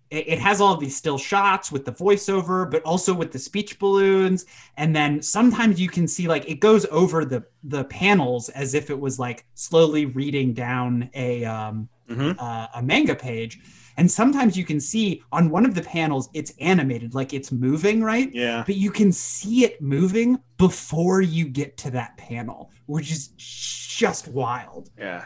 it, 0.10 0.27
it 0.27 0.39
has 0.39 0.62
all 0.62 0.73
of 0.73 0.80
these 0.80 0.95
still 0.95 1.17
shots 1.17 1.71
with 1.71 1.86
the 1.86 1.91
voiceover, 1.91 2.69
but 2.69 2.84
also 2.84 3.13
with 3.13 3.32
the 3.32 3.39
speech 3.39 3.80
balloons, 3.80 4.45
and 4.77 4.95
then 4.95 5.21
sometimes 5.21 5.80
you 5.80 5.89
can 5.89 6.08
see 6.08 6.27
like 6.27 6.49
it 6.49 6.60
goes 6.60 6.86
over 6.91 7.25
the 7.25 7.43
the 7.63 7.84
panels 7.86 8.49
as 8.49 8.73
if 8.73 8.89
it 8.89 8.99
was 8.99 9.19
like 9.19 9.45
slowly 9.53 10.06
reading 10.06 10.53
down 10.53 11.10
a 11.13 11.45
um, 11.45 11.89
hmm 12.08 12.32
uh, 12.39 12.67
a 12.75 12.82
manga 12.82 13.15
page. 13.15 13.60
And 13.99 14.10
sometimes 14.10 14.56
you 14.56 14.63
can 14.63 14.80
see 14.80 15.23
on 15.32 15.49
one 15.49 15.65
of 15.65 15.73
the 15.73 15.82
panels, 15.82 16.30
it's 16.36 16.53
animated, 16.60 17.15
like 17.15 17.34
it's 17.34 17.51
moving, 17.51 18.03
right? 18.03 18.32
Yeah. 18.32 18.63
But 18.63 18.75
you 18.75 18.91
can 18.91 19.12
see 19.12 19.65
it 19.65 19.82
moving 19.82 20.38
before 20.60 21.21
you 21.21 21.45
get 21.45 21.77
to 21.77 21.91
that 21.91 22.15
panel, 22.15 22.69
which 22.86 23.12
is 23.12 23.30
just 23.38 24.27
wild. 24.27 24.91
Yeah. 24.99 25.25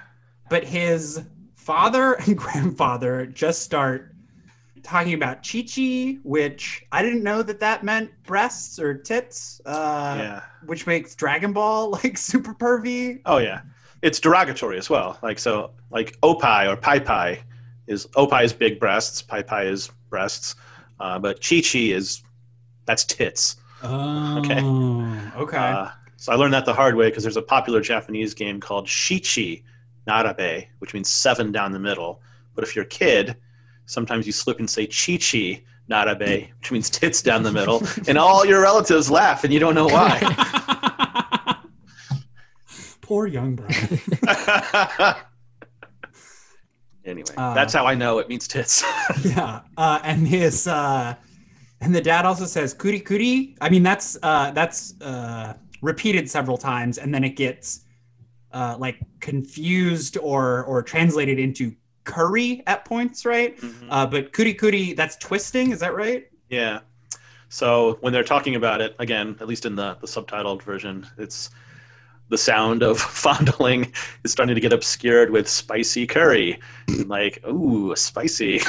But 0.52 0.66
his 0.66 1.24
father 1.56 2.14
and 2.28 2.38
grandfather 2.38 3.26
just 3.26 3.62
start 3.62 4.14
talking 4.84 5.14
about 5.14 5.48
Chi 5.50 5.62
Chi, 5.64 6.18
which 6.24 6.84
I 6.92 7.02
didn't 7.02 7.24
know 7.24 7.42
that 7.42 7.62
that 7.62 7.86
meant 7.86 8.12
breasts 8.24 8.78
or 8.78 8.94
tits, 8.96 9.62
uh, 9.66 10.16
yeah. 10.20 10.42
which 10.66 10.86
makes 10.86 11.16
Dragon 11.16 11.54
Ball 11.54 11.92
like 12.04 12.18
super 12.18 12.54
pervy. 12.54 13.22
Oh 13.26 13.38
yeah. 13.38 13.62
It's 14.02 14.20
derogatory 14.20 14.78
as 14.78 14.90
well. 14.90 15.18
Like 15.24 15.40
so, 15.40 15.72
like 15.90 16.20
oppai 16.22 16.68
or 16.68 16.76
pai 16.76 17.00
pai 17.00 17.40
is 17.88 18.08
oppai 18.18 18.44
is 18.44 18.52
big 18.52 18.78
breasts, 18.78 19.22
pai 19.22 19.44
pai 19.44 19.68
is 19.68 19.90
breasts, 20.10 20.56
uh, 21.00 21.18
but 21.18 21.40
chi 21.42 21.62
chi 21.62 21.80
is 21.94 22.24
that's 22.86 23.06
tits. 23.06 23.56
Oh, 23.84 24.40
Okay. 24.40 24.60
okay. 25.40 25.58
Uh, 25.58 25.90
so 26.18 26.34
I 26.34 26.36
learned 26.36 26.54
that 26.56 26.66
the 26.66 26.74
hard 26.74 26.96
way 26.96 27.10
because 27.10 27.24
there's 27.24 27.38
a 27.38 27.42
popular 27.42 27.80
Japanese 27.80 28.34
game 28.34 28.60
called 28.60 28.88
Shichi 28.88 29.64
Narabe, 30.08 30.68
which 30.80 30.94
means 30.94 31.10
seven 31.10 31.52
down 31.52 31.72
the 31.72 31.80
middle. 31.80 32.22
But 32.56 32.64
if 32.64 32.76
you're 32.76 32.86
a 32.86 32.88
kid, 32.88 33.38
sometimes 33.86 34.26
you 34.26 34.32
slip 34.34 34.60
and 34.60 34.70
say 34.70 34.88
Chi 34.88 35.18
Chi 35.18 35.64
Narabe, 35.88 36.48
which 36.60 36.72
means 36.72 36.90
tits 36.90 37.22
down 37.22 37.44
the 37.44 37.52
middle, 37.52 37.82
and 38.08 38.18
all 38.18 38.46
your 38.46 38.62
relatives 38.62 39.10
laugh 39.12 39.44
and 39.44 39.54
you 39.54 39.60
don't 39.60 39.76
know 39.76 39.88
why. 39.88 40.20
Poor 43.02 43.28
young 43.28 43.56
Brian. 43.56 44.00
anyway, 47.06 47.34
Uh, 47.38 47.54
that's 47.54 47.74
how 47.74 47.86
I 47.86 47.94
know 47.96 48.20
it 48.20 48.30
means 48.30 48.48
tits. 48.48 48.84
yeah, 49.26 49.62
uh, 49.78 50.00
and 50.04 50.28
his 50.28 50.68
uh, 50.68 51.16
and 51.82 51.94
the 51.94 52.02
dad 52.02 52.26
also 52.26 52.46
says 52.46 52.74
"kuri 52.74 53.00
kuri." 53.02 53.56
I 53.60 53.70
mean, 53.70 53.84
that's 53.84 54.18
uh, 54.24 54.52
that's 54.52 54.94
uh, 55.02 55.56
repeated 55.82 56.30
several 56.30 56.58
times, 56.58 56.98
and 57.00 57.14
then 57.14 57.24
it 57.26 57.36
gets 57.36 57.82
uh, 58.54 58.78
like 58.80 59.00
confused 59.21 60.17
or 60.17 60.63
or 60.65 60.84
translated 60.84 61.39
into 61.39 61.75
curry 62.03 62.63
at 62.67 62.86
points, 62.86 63.25
right? 63.25 63.57
Uh, 63.89 64.05
but 64.05 64.34
kuri 64.34 64.53
kuri, 64.53 64.93
that's 64.93 65.15
twisting. 65.17 65.71
Is 65.71 65.79
that 65.79 65.95
right? 65.95 66.27
Yeah. 66.49 66.79
So 67.49 67.97
when 68.01 68.13
they're 68.13 68.23
talking 68.23 68.55
about 68.55 68.81
it, 68.81 68.95
again, 68.99 69.36
at 69.41 69.47
least 69.47 69.65
in 69.65 69.75
the, 69.75 69.97
the 69.99 70.07
subtitled 70.07 70.63
version, 70.63 71.05
it's 71.17 71.49
the 72.29 72.38
sound 72.38 72.81
of 72.81 72.97
fondling 73.23 73.91
is 74.23 74.31
starting 74.31 74.55
to 74.55 74.62
get 74.62 74.73
obscured 74.73 75.29
with 75.29 75.47
spicy 75.49 76.07
curry. 76.07 76.60
And 76.88 77.10
like, 77.10 77.45
ooh, 77.45 77.95
spicy. 77.95 78.62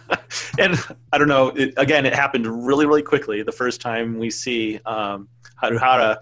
and 0.58 0.76
I 1.12 1.18
don't 1.18 1.28
know, 1.28 1.48
it, 1.48 1.74
again, 1.76 2.06
it 2.06 2.14
happened 2.14 2.66
really, 2.66 2.86
really 2.86 3.02
quickly. 3.02 3.42
The 3.42 3.52
first 3.52 3.80
time 3.80 4.18
we 4.18 4.30
see 4.30 4.80
um, 4.84 5.28
Haruhara, 5.62 6.16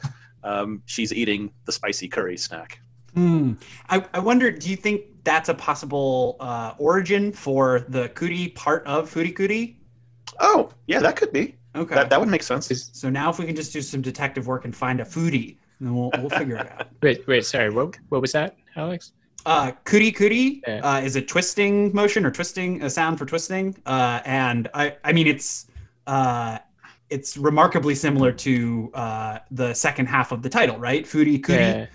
um, 0.44 0.82
she's 0.84 1.14
eating 1.14 1.50
the 1.64 1.72
spicy 1.72 2.08
curry 2.08 2.36
snack. 2.36 2.78
Hmm. 3.14 3.52
I, 3.88 4.04
I 4.14 4.18
wonder, 4.20 4.50
do 4.50 4.70
you 4.70 4.76
think 4.76 5.02
that's 5.24 5.48
a 5.48 5.54
possible 5.54 6.36
uh, 6.40 6.74
origin 6.78 7.32
for 7.32 7.84
the 7.88 8.08
kuri 8.10 8.48
part 8.48 8.86
of 8.86 9.12
Foodie 9.12 9.34
furikuri? 9.34 9.76
Oh, 10.40 10.70
yeah, 10.86 10.98
that 11.00 11.16
could 11.16 11.32
be. 11.32 11.56
Okay. 11.74 11.94
That, 11.94 12.10
that 12.10 12.18
would 12.20 12.28
make 12.28 12.42
sense. 12.42 12.90
so 12.92 13.08
now 13.10 13.30
if 13.30 13.38
we 13.38 13.46
can 13.46 13.56
just 13.56 13.72
do 13.72 13.80
some 13.82 14.02
detective 14.02 14.46
work 14.46 14.64
and 14.64 14.74
find 14.74 15.00
a 15.00 15.04
foodie, 15.04 15.56
then 15.80 15.94
we'll, 15.94 16.10
we'll 16.18 16.30
figure 16.30 16.56
it 16.56 16.70
out. 16.70 16.88
wait 17.02 17.26
wait 17.26 17.44
sorry 17.44 17.70
what 17.70 17.98
what 18.10 18.20
was 18.20 18.32
that 18.32 18.56
alex 18.76 19.12
Uh, 19.46 19.72
kuri 19.84 20.12
kuri 20.12 20.62
Yeah. 20.68 20.80
uh, 20.84 21.00
is 21.00 21.16
a 21.16 21.22
twisting 21.22 21.92
motion 21.94 22.24
or 22.26 22.30
twisting 22.30 22.82
a 22.82 22.90
sound 22.90 23.18
for 23.18 23.26
twisting, 23.26 23.74
uh, 23.86 24.20
and 24.24 24.68
I 24.74 24.96
I 25.02 25.12
mean 25.12 25.26
it's 25.26 25.66
uh, 26.06 26.58
it's 27.10 27.36
remarkably 27.36 27.94
similar 27.94 28.32
to 28.32 28.90
uh, 28.94 29.38
the 29.50 29.74
second 29.74 30.06
half 30.06 30.30
of 30.30 30.42
the 30.42 30.48
title, 30.48 30.78
right? 30.78 31.04
Furi 31.04 31.42
kuri. 31.42 31.58
yeah 31.58 31.86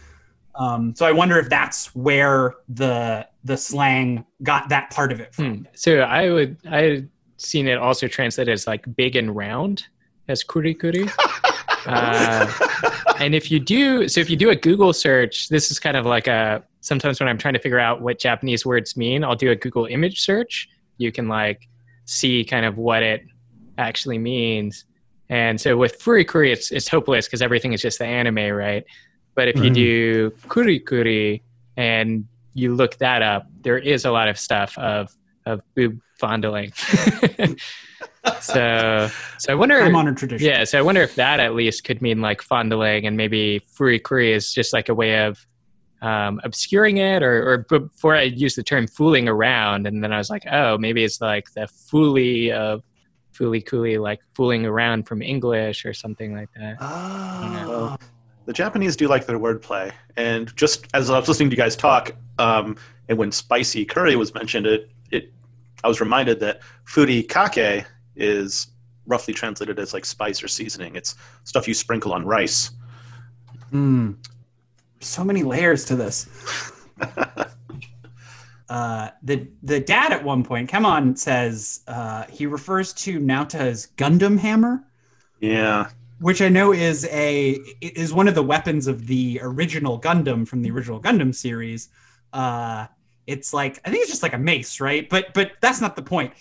Um, 0.58 0.96
so 0.96 1.06
I 1.06 1.12
wonder 1.12 1.38
if 1.38 1.50
that's 1.50 1.93
where 1.96 2.56
the 2.67 3.28
the 3.43 3.56
slang 3.56 4.26
got 4.43 4.70
that 4.70 4.89
part 4.89 5.12
of 5.12 5.20
it 5.20 5.34
from. 5.34 5.58
Hmm. 5.58 5.63
So 5.74 6.00
I 6.00 6.30
would 6.32 6.58
I 6.70 6.82
had 6.82 7.10
seen 7.38 7.67
it 7.67 7.78
also 7.78 8.08
translated 8.08 8.52
as 8.52 8.65
like 8.65 8.84
big 8.96 9.15
and 9.15 9.36
round 9.36 9.86
as 10.28 10.43
kuri 10.43 10.74
kuri. 10.74 11.08
uh, 11.86 12.52
and 13.20 13.36
if 13.36 13.52
you 13.52 13.60
do 13.60 14.08
so 14.08 14.20
if 14.20 14.30
you 14.30 14.36
do 14.36 14.50
a 14.50 14.56
Google 14.56 14.93
search, 14.93 15.50
this 15.50 15.70
is 15.70 15.80
kind 15.80 15.96
of 15.96 16.06
like 16.06 16.28
a 16.28 16.63
sometimes 16.82 17.20
when 17.20 17.30
I'm 17.30 17.38
trying 17.38 17.54
to 17.54 17.60
figure 17.60 17.80
out 17.80 18.02
what 18.02 18.17
Japanese 18.20 18.65
words 18.65 18.98
mean, 18.98 19.24
I'll 19.24 19.36
do 19.36 19.52
a 19.52 19.56
Google 19.56 19.86
image 19.86 20.22
search. 20.22 20.67
You 20.98 21.12
can 21.12 21.28
like 21.28 21.67
see 22.06 22.43
kind 22.43 22.65
of 22.65 22.78
what 22.78 23.04
it 23.04 23.24
actually 23.78 24.17
means. 24.17 24.86
And 25.30 25.60
so 25.60 25.78
with 25.78 26.00
furikuri, 26.00 26.52
it's 26.52 26.72
it's 26.72 26.88
hopeless 26.88 27.28
because 27.28 27.41
everything 27.41 27.74
is 27.74 27.82
just 27.82 28.00
the 28.00 28.06
anime, 28.06 28.52
right? 28.54 28.86
But 29.38 29.47
if 29.50 29.56
you 29.58 29.69
Mhm. 29.69 29.73
do 29.76 30.32
kuri 30.50 30.80
kuri 30.80 31.43
and 31.78 32.26
you 32.56 32.73
look 32.76 32.97
that 32.97 33.21
up, 33.21 33.43
there 33.62 33.78
is 33.78 34.04
a 34.04 34.12
lot 34.12 34.28
of 34.28 34.38
stuff 34.38 34.78
of 34.80 35.15
of 35.45 35.62
boob 35.76 36.00
fondling. 36.19 36.73
so 38.41 39.08
so 39.38 39.52
I 39.52 39.56
wonder 39.56 39.79
I'm 39.79 39.96
on 39.96 40.08
a 40.08 40.15
tradition. 40.15 40.46
yeah, 40.46 40.63
so 40.65 40.77
I 40.77 40.81
wonder 40.81 41.02
if 41.02 41.15
that 41.15 41.40
at 41.40 41.54
least 41.56 41.83
could 41.83 42.02
mean 42.02 42.19
like 42.19 42.42
fondling, 42.42 43.06
and 43.06 43.15
maybe 43.15 43.62
furikuri 43.77 44.31
is 44.33 44.52
just 44.52 44.73
like 44.73 44.90
a 44.90 44.96
way 44.96 45.23
of 45.25 45.46
um, 46.02 46.40
obscuring 46.44 46.98
it, 46.98 47.23
or, 47.23 47.35
or 47.50 47.58
before 47.79 48.15
I 48.15 48.23
used 48.23 48.56
the 48.58 48.63
term 48.63 48.85
fooling 48.88 49.27
around, 49.27 49.88
and 49.88 50.04
then 50.04 50.12
I 50.13 50.17
was 50.19 50.29
like, 50.29 50.44
oh, 50.52 50.77
maybe 50.77 51.04
it's 51.04 51.21
like 51.21 51.52
the 51.54 51.62
fooly 51.92 52.52
of 52.52 52.83
fooly 53.33 53.65
cooly, 53.65 53.98
like 53.98 54.19
fooling 54.35 54.65
around 54.65 55.08
from 55.08 55.21
English 55.21 55.85
or 55.85 55.94
something 55.94 56.35
like 56.35 56.50
that. 56.56 56.77
Oh. 56.81 57.98
The 58.48 58.54
Japanese 58.54 58.95
do 58.95 59.10
like 59.10 59.25
their 59.25 59.37
wordplay, 59.37 59.91
and 60.15 60.56
just 60.56 60.87
as 60.93 61.10
I 61.10 61.19
was 61.19 61.27
listening 61.27 61.50
to 61.50 61.56
you 61.58 61.62
guys 61.62 61.75
talk, 61.75 62.13
um, 62.39 62.77
and 63.10 63.17
when 63.17 63.29
spicy 63.29 63.83
curry 63.83 64.15
was 64.15 64.33
mentioned, 64.33 64.65
it, 64.65 64.89
it 65.12 65.33
I 65.83 65.89
was 65.89 66.00
reminded 66.00 66.39
that 66.39 66.62
furikake 66.85 67.85
is 68.15 68.67
roughly 69.06 69.33
translated 69.33 69.79
as 69.79 69.93
like 69.93 70.06
spice 70.06 70.41
or 70.41 70.48
seasoning. 70.48 70.95
It's 70.95 71.15
stuff 71.43 71.67
you 71.67 71.73
sprinkle 71.73 72.13
on 72.13 72.25
rice. 72.25 72.71
Hmm. 73.69 74.13
So 75.02 75.25
many 75.25 75.43
layers 75.43 75.83
to 75.83 75.98
this. 75.98 76.29
uh, 78.69 79.10
the 79.23 79.50
the 79.62 79.81
dad 79.81 80.13
at 80.13 80.23
one 80.23 80.45
point, 80.45 80.69
Kamon 80.69 81.17
says 81.17 81.81
uh, 81.85 82.23
he 82.29 82.45
refers 82.45 82.93
to 82.93 83.19
Naota 83.19 83.56
as 83.56 83.87
Gundam 83.98 84.39
Hammer, 84.39 84.85
Yeah. 85.41 85.89
Which 86.20 86.42
I 86.42 86.50
know 86.50 86.74
is 86.74 87.06
a 87.06 87.60
is 87.82 88.13
one 88.13 88.28
of 88.28 88.36
the 88.36 88.44
weapons 88.44 88.88
of 88.88 89.06
the 89.06 89.40
original 89.42 90.00
Gundam 90.00 90.48
from 90.48 90.62
the 90.62 90.72
original 90.72 91.00
Gundam 91.00 91.34
series. 91.34 91.90
Uh, 92.34 92.88
it's 93.28 93.54
like 93.54 93.80
I 93.86 93.92
think 93.92 94.02
it's 94.02 94.10
just 94.10 94.24
like 94.24 94.34
a 94.34 94.40
mace, 94.40 94.80
right? 94.80 95.08
But 95.08 95.34
but 95.34 95.52
that's 95.62 95.80
not 95.80 95.96
the 95.96 96.02
point. 96.02 96.34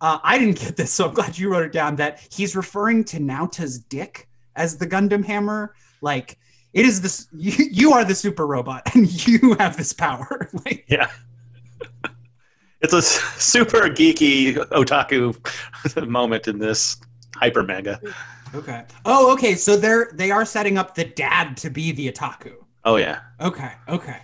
Uh, 0.00 0.18
I 0.22 0.38
didn't 0.38 0.60
get 0.60 0.76
this, 0.76 0.92
so 0.92 1.08
I'm 1.08 1.14
glad 1.14 1.36
you 1.36 1.50
wrote 1.50 1.64
it 1.64 1.72
down. 1.72 1.96
That 1.96 2.26
he's 2.30 2.54
referring 2.54 3.04
to 3.04 3.18
Naota's 3.18 3.78
dick 3.78 4.28
as 4.54 4.76
the 4.76 4.86
Gundam 4.86 5.24
Hammer, 5.24 5.74
like. 6.00 6.38
It 6.72 6.84
is 6.84 7.00
this. 7.00 7.28
You, 7.32 7.52
you 7.70 7.92
are 7.92 8.04
the 8.04 8.16
super 8.16 8.48
robot, 8.48 8.82
and 8.94 9.06
you 9.28 9.54
have 9.60 9.76
this 9.76 9.92
power. 9.92 10.50
like, 10.64 10.84
Yeah. 10.88 11.08
It's 12.84 12.92
a 12.92 13.00
super 13.00 13.88
geeky 13.88 14.56
otaku 14.56 15.34
moment 16.06 16.48
in 16.48 16.58
this 16.58 16.98
hyper 17.34 17.62
manga. 17.62 17.98
Okay. 18.54 18.84
Oh, 19.04 19.32
okay. 19.32 19.54
So 19.54 19.76
they're 19.76 20.10
they 20.14 20.30
are 20.30 20.44
setting 20.44 20.78
up 20.78 20.94
the 20.94 21.04
dad 21.04 21.56
to 21.58 21.70
be 21.70 21.92
the 21.92 22.10
otaku. 22.10 22.54
Oh 22.84 22.96
yeah. 22.96 23.20
Okay. 23.40 23.72
Okay. 23.88 24.18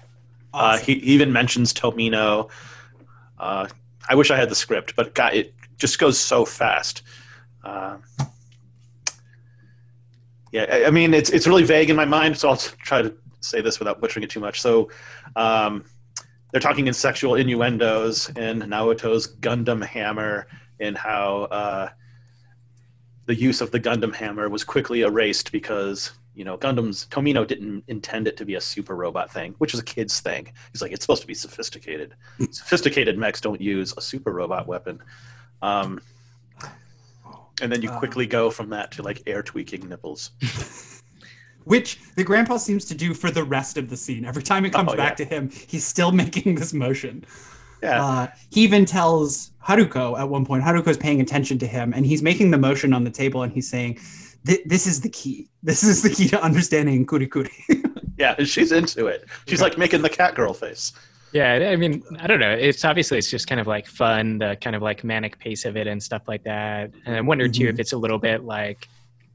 Uh, 0.52 0.78
he 0.78 0.94
he 0.94 1.12
even 1.12 1.32
mentions 1.32 1.72
Tomino. 1.72 2.50
Uh, 3.38 3.66
I 4.08 4.14
wish 4.14 4.30
I 4.30 4.36
had 4.36 4.48
the 4.48 4.54
script, 4.54 4.94
but 4.96 5.14
God, 5.14 5.34
it 5.34 5.54
just 5.78 5.98
goes 5.98 6.18
so 6.18 6.44
fast. 6.44 7.02
Uh, 7.64 7.96
yeah, 10.52 10.66
I, 10.70 10.86
I 10.86 10.90
mean 10.90 11.14
it's 11.14 11.30
it's 11.30 11.46
really 11.46 11.64
vague 11.64 11.90
in 11.90 11.96
my 11.96 12.04
mind, 12.04 12.36
so 12.36 12.48
I'll 12.48 12.56
try 12.56 13.02
to 13.02 13.14
say 13.40 13.60
this 13.60 13.78
without 13.78 14.00
butchering 14.00 14.22
it 14.22 14.30
too 14.30 14.40
much. 14.40 14.60
So, 14.60 14.90
um, 15.36 15.84
they're 16.50 16.60
talking 16.60 16.86
in 16.86 16.94
sexual 16.94 17.36
innuendos 17.36 18.28
in 18.30 18.58
Naota's 18.58 19.28
Gundam 19.40 19.84
hammer 19.84 20.46
and 20.80 20.96
how 20.96 21.42
uh, 21.44 21.88
the 23.30 23.36
use 23.36 23.60
of 23.60 23.70
the 23.70 23.78
Gundam 23.78 24.12
hammer 24.12 24.48
was 24.48 24.64
quickly 24.64 25.02
erased 25.02 25.52
because 25.52 26.10
you 26.34 26.44
know 26.44 26.58
Gundam's 26.58 27.06
Tomino 27.12 27.46
didn't 27.46 27.84
intend 27.86 28.26
it 28.26 28.36
to 28.38 28.44
be 28.44 28.56
a 28.56 28.60
super 28.60 28.96
robot 28.96 29.30
thing, 29.30 29.54
which 29.58 29.72
is 29.72 29.78
a 29.78 29.84
kid's 29.84 30.18
thing. 30.18 30.50
He's 30.72 30.82
like, 30.82 30.90
it's 30.90 31.04
supposed 31.04 31.20
to 31.22 31.28
be 31.28 31.34
sophisticated. 31.34 32.14
sophisticated 32.50 33.16
mechs 33.16 33.40
don't 33.40 33.60
use 33.60 33.94
a 33.96 34.00
super 34.00 34.32
robot 34.32 34.66
weapon. 34.66 34.98
Um, 35.62 36.00
and 37.62 37.70
then 37.70 37.82
you 37.82 37.90
Uh. 37.90 37.98
quickly 38.00 38.26
go 38.26 38.50
from 38.50 38.70
that 38.70 38.90
to 38.92 39.02
like 39.04 39.22
air 39.28 39.44
tweaking 39.44 39.88
nipples. 39.88 40.32
Which 41.64 42.00
the 42.16 42.24
grandpa 42.24 42.56
seems 42.56 42.84
to 42.86 42.96
do 42.96 43.14
for 43.14 43.30
the 43.30 43.44
rest 43.44 43.76
of 43.76 43.88
the 43.90 43.96
scene. 43.96 44.24
Every 44.24 44.42
time 44.42 44.64
it 44.64 44.72
comes 44.72 44.90
Oh, 44.92 44.96
back 44.96 45.16
to 45.18 45.24
him, 45.24 45.50
he's 45.68 45.84
still 45.86 46.10
making 46.24 46.56
this 46.56 46.72
motion. 46.72 47.24
Yeah, 47.82 48.04
Uh, 48.04 48.26
he 48.50 48.62
even 48.62 48.84
tells 48.84 49.50
Haruko 49.66 50.18
at 50.18 50.28
one 50.28 50.44
point, 50.44 50.62
Haruko's 50.64 50.96
paying 50.98 51.20
attention 51.20 51.58
to 51.58 51.66
him 51.66 51.92
and 51.94 52.04
he's 52.06 52.22
making 52.22 52.50
the 52.50 52.58
motion 52.58 52.92
on 52.92 53.04
the 53.04 53.10
table 53.10 53.42
and 53.42 53.52
he's 53.52 53.68
saying, 53.68 53.98
This 54.44 54.86
is 54.86 55.00
the 55.02 55.08
key. 55.10 55.48
This 55.62 55.82
is 55.82 56.02
the 56.02 56.08
key 56.10 56.26
to 56.28 56.42
understanding 56.42 57.04
Kurikuri. 57.06 57.50
yeah, 58.18 58.34
and 58.38 58.48
she's 58.48 58.72
into 58.72 59.06
it. 59.06 59.26
She's 59.46 59.60
like 59.60 59.76
making 59.76 60.00
the 60.02 60.08
cat 60.08 60.34
girl 60.34 60.54
face. 60.54 60.92
Yeah, 61.32 61.68
I 61.70 61.76
mean, 61.76 62.02
I 62.18 62.26
don't 62.26 62.40
know. 62.40 62.50
It's 62.52 62.84
obviously 62.84 63.18
it's 63.18 63.30
just 63.30 63.46
kind 63.46 63.60
of 63.60 63.66
like 63.66 63.86
fun, 63.86 64.38
the 64.38 64.56
kind 64.60 64.74
of 64.74 64.80
like 64.82 65.04
manic 65.04 65.38
pace 65.38 65.64
of 65.66 65.76
it 65.76 65.86
and 65.86 66.02
stuff 66.02 66.22
like 66.26 66.42
that. 66.44 66.90
And 67.06 67.14
I 67.14 67.20
wonder 67.20 67.46
too 67.48 67.66
Mhm. 67.66 67.72
if 67.74 67.78
it's 67.78 67.92
a 67.92 67.96
little 67.98 68.18
bit 68.18 68.42
like 68.44 68.88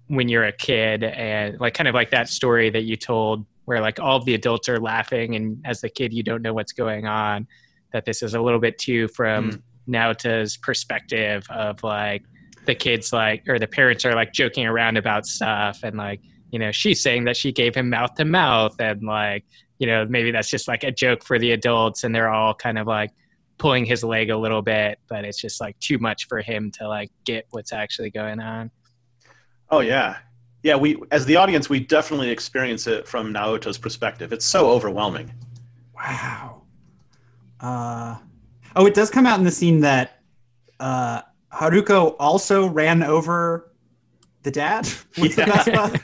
when 0.07 0.27
you're 0.29 0.43
a 0.45 0.51
kid 0.51 1.03
and 1.03 1.59
like 1.59 1.73
kind 1.75 1.87
of 1.87 1.95
like 1.95 2.09
that 2.11 2.27
story 2.27 2.69
that 2.71 2.81
you 2.83 2.95
told 2.97 3.45
where 3.65 3.79
like 3.81 3.99
all 3.99 4.19
the 4.19 4.33
adults 4.33 4.67
are 4.67 4.79
laughing 4.79 5.35
and 5.35 5.61
as 5.65 5.81
the 5.81 5.89
kid 5.89 6.11
you 6.13 6.21
don't 6.23 6.41
know 6.41 6.53
what's 6.53 6.73
going 6.73 7.05
on. 7.07 7.47
That 7.95 8.05
this 8.05 8.21
is 8.21 8.33
a 8.33 8.41
little 8.41 8.59
bit 8.59 8.77
too 8.77 9.07
from 9.07 9.51
mm. 9.51 9.61
Naota's 9.87 10.57
perspective 10.57 11.47
of 11.49 11.81
like 11.83 12.23
the 12.65 12.75
kids 12.75 13.13
like 13.13 13.47
or 13.47 13.57
the 13.57 13.67
parents 13.67 14.05
are 14.05 14.13
like 14.13 14.33
joking 14.33 14.65
around 14.65 14.97
about 14.97 15.25
stuff 15.25 15.79
and 15.83 15.95
like 15.95 16.19
you 16.51 16.59
know 16.59 16.71
she's 16.71 17.01
saying 17.01 17.23
that 17.23 17.37
she 17.37 17.51
gave 17.51 17.75
him 17.75 17.89
mouth 17.89 18.13
to 18.15 18.25
mouth 18.25 18.75
and 18.79 19.03
like 19.03 19.45
you 19.77 19.87
know 19.87 20.05
maybe 20.09 20.31
that's 20.31 20.49
just 20.49 20.67
like 20.67 20.83
a 20.83 20.91
joke 20.91 21.23
for 21.23 21.37
the 21.39 21.51
adults 21.51 22.03
and 22.03 22.13
they're 22.13 22.29
all 22.29 22.53
kind 22.53 22.77
of 22.77 22.87
like 22.87 23.11
pulling 23.59 23.85
his 23.85 24.03
leg 24.03 24.31
a 24.31 24.37
little 24.37 24.63
bit 24.63 24.97
but 25.07 25.23
it's 25.23 25.39
just 25.39 25.61
like 25.61 25.79
too 25.79 25.99
much 25.99 26.27
for 26.27 26.41
him 26.41 26.71
to 26.71 26.87
like 26.87 27.11
get 27.23 27.45
what's 27.51 27.71
actually 27.71 28.09
going 28.09 28.39
on 28.39 28.71
Oh 29.69 29.79
yeah, 29.79 30.17
yeah. 30.63 30.75
We 30.75 31.01
as 31.11 31.25
the 31.25 31.37
audience, 31.37 31.69
we 31.69 31.79
definitely 31.79 32.29
experience 32.29 32.87
it 32.87 33.07
from 33.07 33.33
Naota's 33.33 33.77
perspective. 33.77 34.31
It's 34.31 34.45
so 34.45 34.69
overwhelming. 34.69 35.33
wow. 35.95 36.61
Uh, 37.59 38.15
oh, 38.75 38.85
it 38.85 38.93
does 38.93 39.09
come 39.09 39.25
out 39.25 39.37
in 39.39 39.45
the 39.45 39.51
scene 39.51 39.79
that 39.81 40.21
uh, 40.79 41.21
Haruko 41.53 42.15
also 42.19 42.67
ran 42.67 43.01
over 43.03 43.71
the 44.43 44.51
dad 44.51 44.87
with 45.17 45.37
Yeah. 45.37 45.95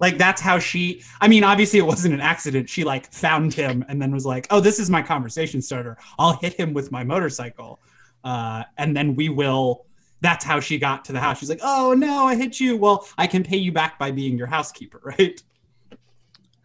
Like 0.00 0.18
that's 0.18 0.40
how 0.40 0.58
she 0.58 1.00
i 1.20 1.28
mean 1.28 1.44
obviously 1.44 1.78
it 1.78 1.86
wasn't 1.86 2.12
an 2.12 2.20
accident. 2.20 2.68
She 2.68 2.82
like 2.82 3.10
found 3.12 3.54
him 3.54 3.84
and 3.88 4.02
then 4.02 4.10
was 4.10 4.26
like 4.26 4.48
oh 4.50 4.58
this 4.58 4.80
is 4.80 4.90
my 4.90 5.00
conversation 5.00 5.62
starter. 5.62 5.96
I'll 6.18 6.32
hit 6.32 6.54
him 6.54 6.74
with 6.74 6.90
my 6.90 7.04
motorcycle. 7.04 7.78
Uh, 8.24 8.64
and 8.78 8.96
then 8.96 9.14
we 9.14 9.28
will 9.28 9.86
that's 10.20 10.44
how 10.44 10.58
she 10.58 10.76
got 10.76 11.04
to 11.04 11.12
the 11.12 11.20
house. 11.20 11.38
She's 11.38 11.48
like 11.48 11.60
oh 11.62 11.94
no 11.96 12.26
i 12.26 12.34
hit 12.34 12.58
you. 12.58 12.76
Well 12.76 13.06
i 13.16 13.28
can 13.28 13.44
pay 13.44 13.58
you 13.58 13.70
back 13.70 13.96
by 13.96 14.10
being 14.10 14.36
your 14.36 14.48
housekeeper 14.48 15.00
right? 15.18 15.40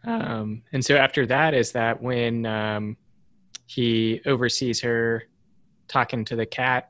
Um, 0.04 0.64
and 0.72 0.84
so 0.84 0.96
after 0.96 1.28
that 1.28 1.54
is 1.54 1.74
that 1.74 2.02
when 2.02 2.46
um, 2.48 2.98
he 3.68 4.22
oversees 4.26 4.82
her 4.82 5.24
talking 5.88 6.26
to 6.26 6.36
the 6.36 6.46
cat 6.46 6.90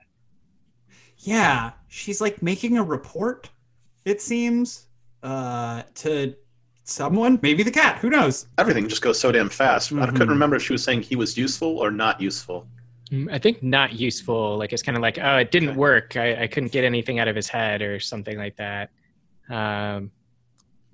yeah 1.19 1.71
she's 1.87 2.21
like 2.21 2.41
making 2.41 2.77
a 2.77 2.83
report 2.83 3.49
it 4.05 4.21
seems 4.21 4.85
uh, 5.23 5.81
to 5.95 6.33
someone 6.83 7.37
maybe 7.41 7.63
the 7.63 7.71
cat 7.71 7.97
who 7.97 8.09
knows 8.09 8.47
Everything 8.57 8.87
just 8.87 9.01
goes 9.01 9.19
so 9.19 9.31
damn 9.31 9.49
fast. 9.49 9.91
I 9.91 9.95
Mhm. 9.95 10.11
couldn't 10.13 10.29
remember 10.29 10.55
if 10.55 10.61
she 10.63 10.71
was 10.71 10.83
saying 10.83 11.01
he 11.01 11.17
was 11.17 11.35
useful 11.37 11.79
or 11.79 11.91
not 11.91 12.21
useful. 12.21 12.65
Mm, 13.11 13.29
I 13.33 13.37
think 13.39 13.61
not 13.61 13.93
useful. 13.93 14.57
Like 14.57 14.71
it's 14.71 14.81
kind 14.83 14.95
of 14.95 15.01
like, 15.01 15.17
oh, 15.21 15.37
it 15.37 15.51
didn't 15.51 15.69
Okay. 15.69 15.77
work. 15.77 16.15
I, 16.15 16.43
I 16.43 16.47
couldn't 16.47 16.71
get 16.71 16.85
anything 16.85 17.19
out 17.19 17.27
of 17.27 17.35
his 17.35 17.49
head 17.49 17.81
or 17.81 17.99
something 17.99 18.37
like 18.37 18.55
that. 18.57 18.91
Um, 19.49 20.11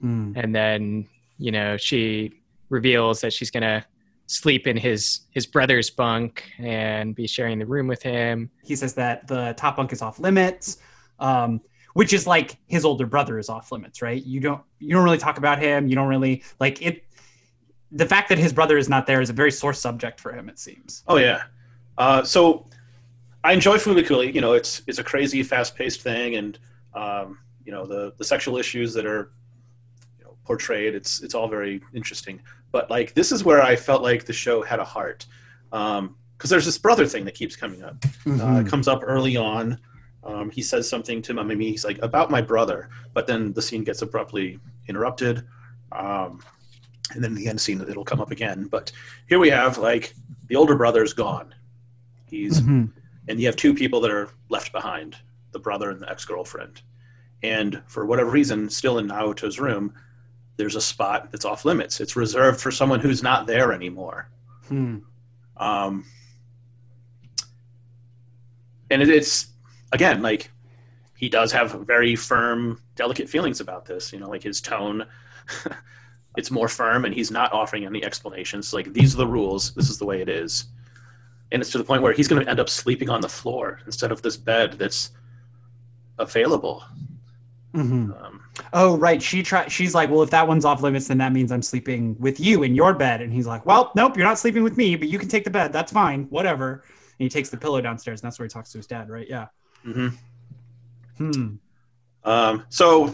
and 0.02 0.56
then 0.56 1.08
you 1.38 1.52
know 1.52 1.78
she 1.78 2.32
reveals 2.70 3.22
that 3.22 3.32
she's 3.34 3.52
gonna 3.52 3.86
sleep 4.28 4.68
in 4.68 4.78
his 4.78 5.22
his 5.32 5.46
brother's 5.46 5.90
bunk 5.90 6.50
and 6.60 7.14
be 7.16 7.28
sharing 7.28 7.60
the 7.60 7.66
room 7.66 7.88
with 7.88 8.02
him. 8.02 8.50
he 8.64 8.76
says 8.76 8.94
that 8.94 9.28
the 9.28 9.54
top 9.58 9.76
bunk 9.78 9.92
is 9.92 10.02
off 10.02 10.20
limits 10.20 10.78
um, 11.20 11.62
which 11.94 12.14
is 12.14 12.26
like 12.26 12.58
his 12.68 12.86
older 12.86 13.06
brother 13.06 13.38
is 13.38 13.50
off 13.50 13.72
limits 13.72 14.02
right 14.02 14.24
you 14.26 14.40
don't 14.40 14.62
you 14.80 14.94
don't 14.94 15.04
really 15.04 15.18
talk 15.18 15.38
about 15.38 15.60
him 15.60 15.88
you 15.88 15.96
don't 15.96 16.08
really 16.08 16.44
like 16.60 16.82
it 16.82 17.04
the 17.92 18.06
fact 18.06 18.30
that 18.30 18.40
his 18.40 18.52
brother 18.52 18.78
is 18.78 18.90
not 18.90 19.06
there 19.06 19.22
is 19.22 19.30
a 19.30 19.34
very 19.34 19.52
sore 19.52 19.74
subject 19.74 20.20
for 20.20 20.32
him 20.32 20.50
it 20.50 20.58
seems 20.58 21.04
Oh 21.08 21.18
yeah. 21.18 21.44
Uh, 21.98 22.24
so 22.24 22.66
I 23.44 23.54
enjoy 23.54 23.78
Fulikuli. 23.78 24.34
You 24.34 24.42
know, 24.42 24.54
it's 24.54 24.82
it's 24.88 25.00
a 25.00 25.04
crazy, 25.04 25.44
fast-paced 25.44 26.02
thing, 26.02 26.36
and 26.36 26.58
um, 26.96 27.38
you 27.66 27.72
know 27.72 27.86
the 27.86 28.14
the 28.18 28.24
sexual 28.24 28.58
issues 28.58 28.94
that 28.94 29.06
are 29.06 29.20
you 29.20 29.20
know, 29.20 29.34
portrayed. 30.46 30.96
It's 30.96 31.22
it's 31.22 31.36
all 31.36 31.48
very 31.48 31.82
interesting. 31.94 32.42
But 32.72 32.90
like 32.90 33.14
this 33.14 33.32
is 33.32 33.44
where 33.44 33.62
I 33.62 33.76
felt 33.76 34.02
like 34.02 34.26
the 34.26 34.34
show 34.34 34.62
had 34.62 34.80
a 34.80 34.84
heart, 34.86 35.26
because 35.72 36.50
there's 36.50 36.66
this 36.66 36.78
brother 36.78 37.06
thing 37.06 37.26
that 37.26 37.36
keeps 37.36 37.56
coming 37.56 37.84
up. 37.84 37.96
Uh, 38.28 38.62
it 38.66 38.68
comes 38.68 38.88
up 38.88 39.02
early 39.06 39.38
on. 39.38 39.78
Um, 40.24 40.50
he 40.50 40.62
says 40.62 40.88
something 40.88 41.22
to 41.24 41.34
Mamimi. 41.34 41.64
He's 41.72 41.84
like 41.86 42.00
about 42.02 42.32
my 42.32 42.42
brother, 42.42 42.90
but 43.14 43.28
then 43.28 43.52
the 43.54 43.62
scene 43.62 43.84
gets 43.84 44.02
abruptly 44.02 44.60
interrupted. 44.88 45.46
Um, 45.92 46.42
and 47.14 47.24
then 47.24 47.36
the 47.36 47.48
end 47.48 47.60
scene, 47.60 47.82
it'll 47.82 48.06
come 48.06 48.22
up 48.22 48.32
again. 48.32 48.66
But 48.72 48.92
here 49.28 49.38
we 49.40 49.50
have 49.50 49.78
like 49.78 50.14
the 50.48 50.56
older 50.56 50.76
brother's 50.76 51.14
gone. 51.14 51.54
He's 52.26 52.62
Mhm. 52.62 52.92
and 53.28 53.40
you 53.40 53.46
have 53.48 53.56
two 53.56 53.74
people 53.74 54.02
that 54.02 54.12
are 54.12 54.30
left 54.50 54.72
behind 54.72 55.18
the 55.52 55.60
brother 55.60 55.90
and 55.92 56.02
the 56.02 56.10
ex-girlfriend 56.10 56.82
and 57.44 57.82
for 57.88 58.06
whatever 58.06 58.32
reason 58.32 58.70
still 58.70 58.98
in 58.98 59.06
naota's 59.08 59.60
room 59.60 59.94
there's 60.58 60.76
a 60.76 60.82
spot 60.82 61.32
that's 61.32 61.46
off 61.46 61.66
limits. 61.66 62.00
It's 62.00 62.16
reserved 62.16 62.62
for 62.62 62.72
someone 62.72 63.00
who's 63.00 63.24
not 63.24 63.48
there 63.48 63.74
anymore. 63.74 64.30
Hmm. 64.68 65.00
um, 65.58 66.06
and 68.90 69.02
it, 69.02 69.10
it's 69.10 69.48
again 69.92 70.22
like 70.22 70.50
he 71.18 71.28
does 71.28 71.52
have 71.52 71.72
very 71.86 72.16
firm 72.16 72.82
delicate 72.96 73.28
feelings 73.28 73.60
about 73.60 73.86
this 73.86 74.14
you 74.14 74.20
know 74.20 74.30
like 74.30 74.42
his 74.42 74.62
tone 74.62 75.06
it's 76.38 76.52
more 76.52 76.68
firm 76.68 77.06
and 77.06 77.14
he's 77.14 77.32
not 77.32 77.54
offering 77.54 77.86
any 77.86 78.04
explanations. 78.04 78.74
Like 78.74 78.94
these 78.94 79.14
are 79.14 79.18
the 79.18 79.28
rules. 79.28 79.74
This 79.74 79.90
is 79.90 79.98
the 79.98 80.06
way 80.06 80.22
it 80.22 80.30
is. 80.30 80.66
And 81.52 81.62
it's 81.62 81.72
to 81.72 81.78
the 81.78 81.84
point 81.84 82.02
where 82.02 82.14
he's 82.14 82.28
going 82.28 82.44
to 82.44 82.50
end 82.50 82.60
up 82.60 82.70
sleeping 82.70 83.10
on 83.10 83.22
the 83.22 83.30
floor 83.30 83.80
instead 83.86 84.12
of 84.12 84.22
this 84.22 84.38
bed 84.38 84.74
that's 84.74 85.12
available 86.18 86.84
Mhm. 87.74 88.24
Um, 88.24 88.42
Oh, 88.72 88.98
right. 88.98 89.22
She 89.22 89.42
try. 89.44 89.68
She's 89.68 89.96
like, 89.96 90.10
well, 90.10 90.22
if 90.22 90.30
that 90.30 90.48
one's 90.48 90.64
off 90.66 90.82
limits, 90.82 91.08
then 91.08 91.18
that 91.20 91.32
means 91.34 91.52
I'm 91.52 91.62
sleeping 91.64 92.16
with 92.20 92.40
you 92.40 92.64
in 92.64 92.76
your 92.76 92.94
bed. 92.94 93.22
And 93.22 93.34
he's 93.34 93.48
like, 93.48 93.66
well, 93.66 93.92
nope, 93.96 94.16
you're 94.16 94.26
not 94.28 94.38
sleeping 94.40 94.64
with 94.64 94.78
me, 94.78 94.96
but 94.96 95.08
you 95.08 95.18
can 95.18 95.28
take 95.28 95.44
the 95.44 95.50
bed. 95.50 95.74
That's 95.74 95.92
fine. 95.92 96.26
Whatever. 96.30 96.84
And 96.84 97.26
he 97.26 97.30
takes 97.30 97.50
the 97.50 97.58
pillow 97.58 97.82
downstairs, 97.82 98.22
and 98.22 98.28
that's 98.28 98.38
where 98.40 98.46
he 98.46 98.50
talks 98.50 98.72
to 98.74 98.78
his 98.78 98.88
dad, 98.88 99.10
right? 99.10 99.28
Yeah. 99.28 99.48
mhm. 99.86 100.14
Hmm. 101.18 101.56
Um, 102.24 102.66
so, 102.70 103.14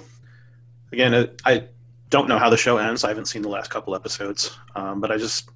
again, 0.92 1.14
uh, 1.14 1.28
I 1.46 1.68
don't 2.10 2.28
know 2.28 2.38
how 2.38 2.50
the 2.50 2.58
show 2.58 2.78
ends. 2.78 3.04
I 3.04 3.10
haven't 3.10 3.26
seen 3.26 3.42
the 3.42 3.50
last 3.50 3.70
couple 3.70 3.96
episodes, 3.96 4.58
um, 4.76 5.00
but 5.02 5.12
I 5.12 5.18
just 5.18 5.50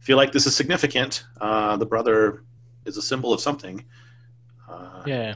feel 0.00 0.16
like 0.16 0.32
this 0.32 0.46
is 0.46 0.54
significant. 0.56 1.24
Uh, 1.40 1.76
the 1.76 1.86
brother 1.86 2.44
is 2.84 2.96
a 2.96 3.02
symbol 3.02 3.32
of 3.32 3.40
something, 3.40 3.84
uh, 4.68 5.02
Yeah. 5.06 5.34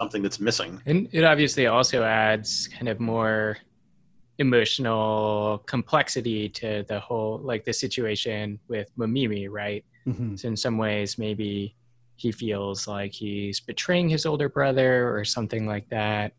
Something 0.00 0.22
that's 0.22 0.40
missing. 0.40 0.80
And 0.86 1.08
it 1.12 1.24
obviously 1.24 1.66
also 1.66 2.02
adds 2.02 2.68
kind 2.68 2.88
of 2.88 2.98
more 3.00 3.58
emotional 4.38 5.62
complexity 5.66 6.48
to 6.48 6.84
the 6.88 6.98
whole, 6.98 7.38
like 7.44 7.64
the 7.64 7.72
situation 7.72 8.58
with 8.68 8.90
Mamimi, 8.96 9.48
right? 9.50 9.84
Mhm. 10.06 10.38
So 10.38 10.48
in 10.48 10.56
some 10.56 10.78
ways, 10.78 11.18
maybe 11.18 11.76
he 12.16 12.32
feels 12.32 12.88
like 12.88 13.12
he's 13.12 13.60
betraying 13.60 14.08
his 14.08 14.24
older 14.24 14.48
brother 14.48 15.14
or 15.14 15.24
something 15.24 15.66
like 15.66 15.88
that. 15.90 16.32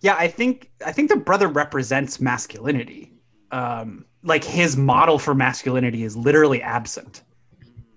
Yeah, 0.00 0.14
I 0.16 0.28
think 0.28 0.70
I 0.86 0.92
think 0.92 1.08
the 1.10 1.16
brother 1.16 1.48
represents 1.48 2.20
masculinity. 2.20 3.12
Um, 3.50 4.06
like 4.22 4.44
his 4.44 4.76
model 4.76 5.18
for 5.18 5.34
masculinity 5.34 6.04
is 6.04 6.16
literally 6.16 6.62
absent. 6.62 7.22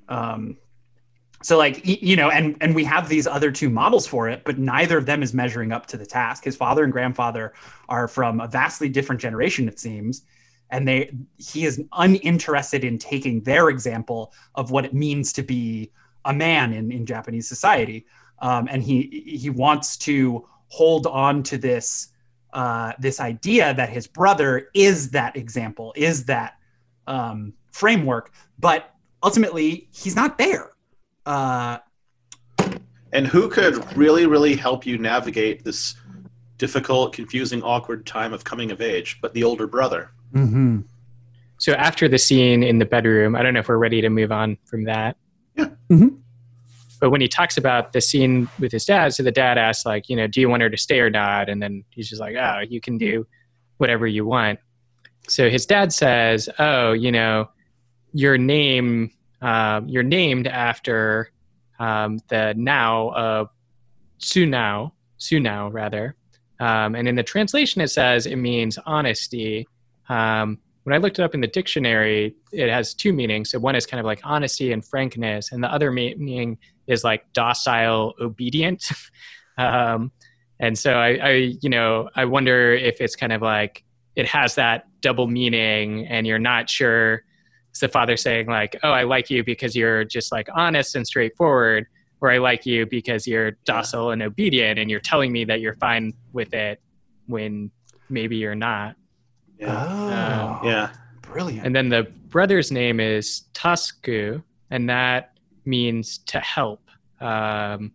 Um, 0.10 0.58
so 1.44 1.58
like 1.58 1.82
you 1.84 2.16
know, 2.16 2.30
and 2.30 2.58
and 2.62 2.74
we 2.74 2.84
have 2.86 3.10
these 3.10 3.28
other 3.28 3.52
two 3.52 3.70
models 3.70 4.08
for 4.08 4.28
it, 4.28 4.44
but 4.44 4.58
neither 4.58 4.98
of 4.98 5.06
them 5.06 5.22
is 5.22 5.34
measuring 5.34 5.72
up 5.72 5.86
to 5.88 5.98
the 5.98 6.06
task. 6.06 6.44
His 6.44 6.56
father 6.56 6.84
and 6.84 6.92
grandfather 6.92 7.54
are 7.90 8.08
from 8.08 8.40
a 8.42 8.48
vastly 8.48 8.90
different 8.90 9.22
generation, 9.22 9.68
it 9.68 9.80
seems, 9.80 10.24
and 10.72 10.88
they 10.88 11.12
he 11.38 11.66
is 11.66 11.84
uninterested 11.94 12.84
in 12.84 12.98
taking 12.98 13.42
their 13.42 13.70
example 13.70 14.34
of 14.56 14.72
what 14.72 14.86
it 14.86 14.94
means 14.94 15.32
to 15.34 15.44
be 15.44 15.92
a 16.26 16.34
man 16.34 16.74
in 16.74 16.92
in 16.92 17.06
Japanese 17.06 17.48
society, 17.48 18.06
um, 18.40 18.68
and 18.72 18.82
he 18.82 19.38
he 19.40 19.50
wants 19.50 19.96
to 19.98 20.48
hold 20.70 21.06
on 21.08 21.44
to 21.44 21.58
this 21.58 22.10
uh, 22.54 22.94
this 22.98 23.20
idea 23.20 23.74
that 23.76 23.90
his 23.90 24.08
brother 24.08 24.70
is 24.74 25.12
that 25.12 25.36
example, 25.36 25.94
is 25.96 26.26
that 26.26 26.56
um, 27.06 27.54
framework, 27.72 28.32
but 28.58 28.96
ultimately 29.22 29.88
he's 29.92 30.16
not 30.16 30.38
there. 30.38 30.72
Uh, 31.28 31.80
And 33.14 33.28
who 33.28 33.50
could 33.50 33.98
really, 33.98 34.26
really 34.26 34.56
help 34.56 34.86
you 34.86 34.98
navigate 34.98 35.64
this 35.64 35.96
difficult, 36.58 37.14
confusing, 37.14 37.62
awkward 37.64 38.06
time 38.06 38.34
of 38.34 38.44
coming 38.44 38.72
of 38.72 38.82
age 38.82 39.20
but 39.22 39.34
the 39.34 39.44
older 39.44 39.68
brother? 39.68 40.12
Mm-hmm. 40.34 40.82
So 41.58 41.74
after 41.74 42.08
the 42.08 42.18
scene 42.18 42.64
in 42.64 42.80
the 42.80 42.86
bedroom, 42.86 43.36
I 43.36 43.44
don't 43.44 43.54
know 43.54 43.62
if 43.62 43.68
we're 43.68 43.78
ready 43.78 44.02
to 44.02 44.10
move 44.10 44.32
on 44.32 44.58
from 44.66 44.84
that. 44.86 45.18
Yeah. 45.56 45.70
Mhm. 45.90 46.20
But 47.00 47.10
when 47.10 47.22
he 47.22 47.28
talks 47.28 47.58
about 47.58 47.94
the 47.94 48.02
scene 48.02 48.48
with 48.60 48.72
his 48.72 48.86
dad, 48.86 49.14
so 49.14 49.24
the 49.24 49.32
dad 49.32 49.58
asks, 49.58 49.86
like, 49.86 50.10
you 50.10 50.16
know, 50.16 50.28
do 50.28 50.42
you 50.42 50.50
want 50.50 50.62
her 50.64 50.70
to 50.70 50.78
stay 50.78 51.00
or 51.00 51.10
not? 51.10 51.50
And 51.50 51.62
then 51.62 51.84
he's 51.90 52.10
just 52.10 52.22
like, 52.22 52.36
oh, 52.36 52.62
you 52.68 52.82
can 52.82 52.98
do 52.98 53.26
whatever 53.78 54.08
you 54.08 54.26
want. 54.26 54.60
So 55.28 55.50
his 55.50 55.66
dad 55.66 55.94
says, 55.94 56.50
oh, 56.60 56.94
you 56.94 57.12
know, 57.12 57.50
your 58.14 58.38
name, 58.38 59.12
um, 59.42 59.88
you're 59.88 60.04
named 60.04 60.48
after 60.48 61.32
um, 61.80 62.20
the 62.28 62.54
now 62.58 63.10
of 63.10 63.50
Sunao, 64.20 64.92
Sunao 65.20 65.72
rather. 65.72 66.16
Um, 66.60 66.96
and 66.96 67.08
in 67.08 67.16
the 67.16 67.24
translation, 67.24 67.82
it 67.82 67.90
says 67.90 68.26
it 68.26 68.38
means 68.38 68.80
honesty. 68.86 69.68
Um, 70.10 70.60
when 70.84 70.96
I 70.96 70.98
looked 70.98 71.20
it 71.20 71.24
up 71.24 71.36
in 71.36 71.42
the 71.42 71.48
dictionary, 71.48 72.36
it 72.52 72.70
has 72.70 72.94
two 72.94 73.14
meanings. 73.14 73.52
So 73.52 73.60
one 73.60 73.76
is 73.76 73.86
kind 73.86 74.00
of 74.00 74.06
like 74.06 74.22
honesty 74.24 74.72
and 74.72 74.84
frankness, 74.84 75.52
and 75.52 75.64
the 75.64 75.72
other 75.72 75.92
meaning 75.92 76.58
is 76.88 77.04
like 77.04 77.32
docile, 77.34 78.14
obedient. 78.22 78.90
um, 79.58 80.12
and 80.60 80.78
so 80.78 80.94
I, 80.94 81.08
I, 81.16 81.32
you 81.62 81.70
know, 81.70 82.10
I 82.16 82.26
wonder 82.26 82.74
if 82.74 83.02
it's 83.02 83.16
kind 83.16 83.34
of 83.34 83.42
like 83.42 83.84
it 84.16 84.26
has 84.28 84.56
that 84.56 84.88
double 85.02 85.28
meaning, 85.28 86.08
and 86.08 86.26
you're 86.26 86.40
not 86.40 86.70
sure. 86.70 87.24
Is 87.78 87.82
the 87.82 87.88
father 87.90 88.18
saying 88.18 88.48
like, 88.48 88.76
"Oh, 88.82 88.90
I 88.90 89.04
like 89.04 89.30
you 89.30 89.44
because 89.44 89.76
you're 89.76 90.04
just 90.04 90.32
like 90.32 90.50
honest 90.56 90.96
and 90.96 91.06
straightforward," 91.06 91.86
or 92.22 92.32
"I 92.32 92.40
like 92.40 92.66
you 92.66 92.88
because 92.88 93.28
you're 93.28 93.52
docile 93.66 94.10
and 94.10 94.24
obedient," 94.24 94.80
and 94.80 94.90
you're 94.90 95.00
telling 95.00 95.32
me 95.32 95.46
that 95.46 95.62
you're 95.62 95.76
fine 95.76 96.12
with 96.34 96.56
it 96.56 96.82
when 97.28 97.70
maybe 98.10 98.36
you're 98.36 98.56
not. 98.56 98.96
oh, 99.62 100.60
Yeah. 100.64 100.90
brilliant. 101.22 101.68
And 101.68 101.76
then 101.76 101.90
the 101.90 102.04
brother's 102.30 102.72
name 102.72 103.00
is 103.00 103.44
Tasuku, 103.54 104.42
and 104.72 104.90
that 104.90 105.38
means 105.66 106.18
to 106.34 106.40
help, 106.40 106.82
um, 107.22 107.92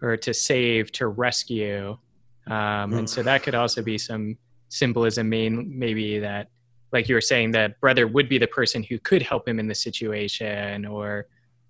or 0.00 0.16
to 0.16 0.32
save, 0.32 0.90
to 0.92 1.08
rescue. 1.08 1.98
Um, 2.46 2.94
and 2.94 3.10
so 3.10 3.22
that 3.22 3.42
could 3.42 3.54
also 3.54 3.82
be 3.82 3.98
some 3.98 4.38
symbolism, 4.70 5.28
main, 5.28 5.78
maybe 5.78 6.18
that, 6.20 6.48
like 6.92 7.08
you 7.08 7.14
were 7.14 7.20
saying, 7.20 7.52
that 7.52 7.80
brother 7.80 8.06
would 8.06 8.28
be 8.28 8.38
the 8.38 8.46
person 8.46 8.82
who 8.82 8.98
could 8.98 9.22
help 9.22 9.48
him 9.48 9.58
in 9.58 9.66
the 9.66 9.74
situation, 9.74 10.84
or 10.86 11.26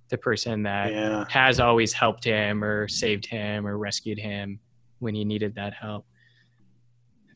the 0.09 0.19
person 0.19 0.63
that 0.65 0.93
Yeah. 0.93 1.25
has 1.29 1.61
always 1.61 1.93
helped 1.93 2.25
him, 2.25 2.63
or 2.63 2.89
saved 2.89 3.27
him, 3.27 3.67
or 3.67 3.79
rescued 3.79 4.19
him 4.19 4.59
when 4.99 5.15
he 5.15 5.25
needed 5.25 5.55
that 5.55 5.75
help. 5.75 6.07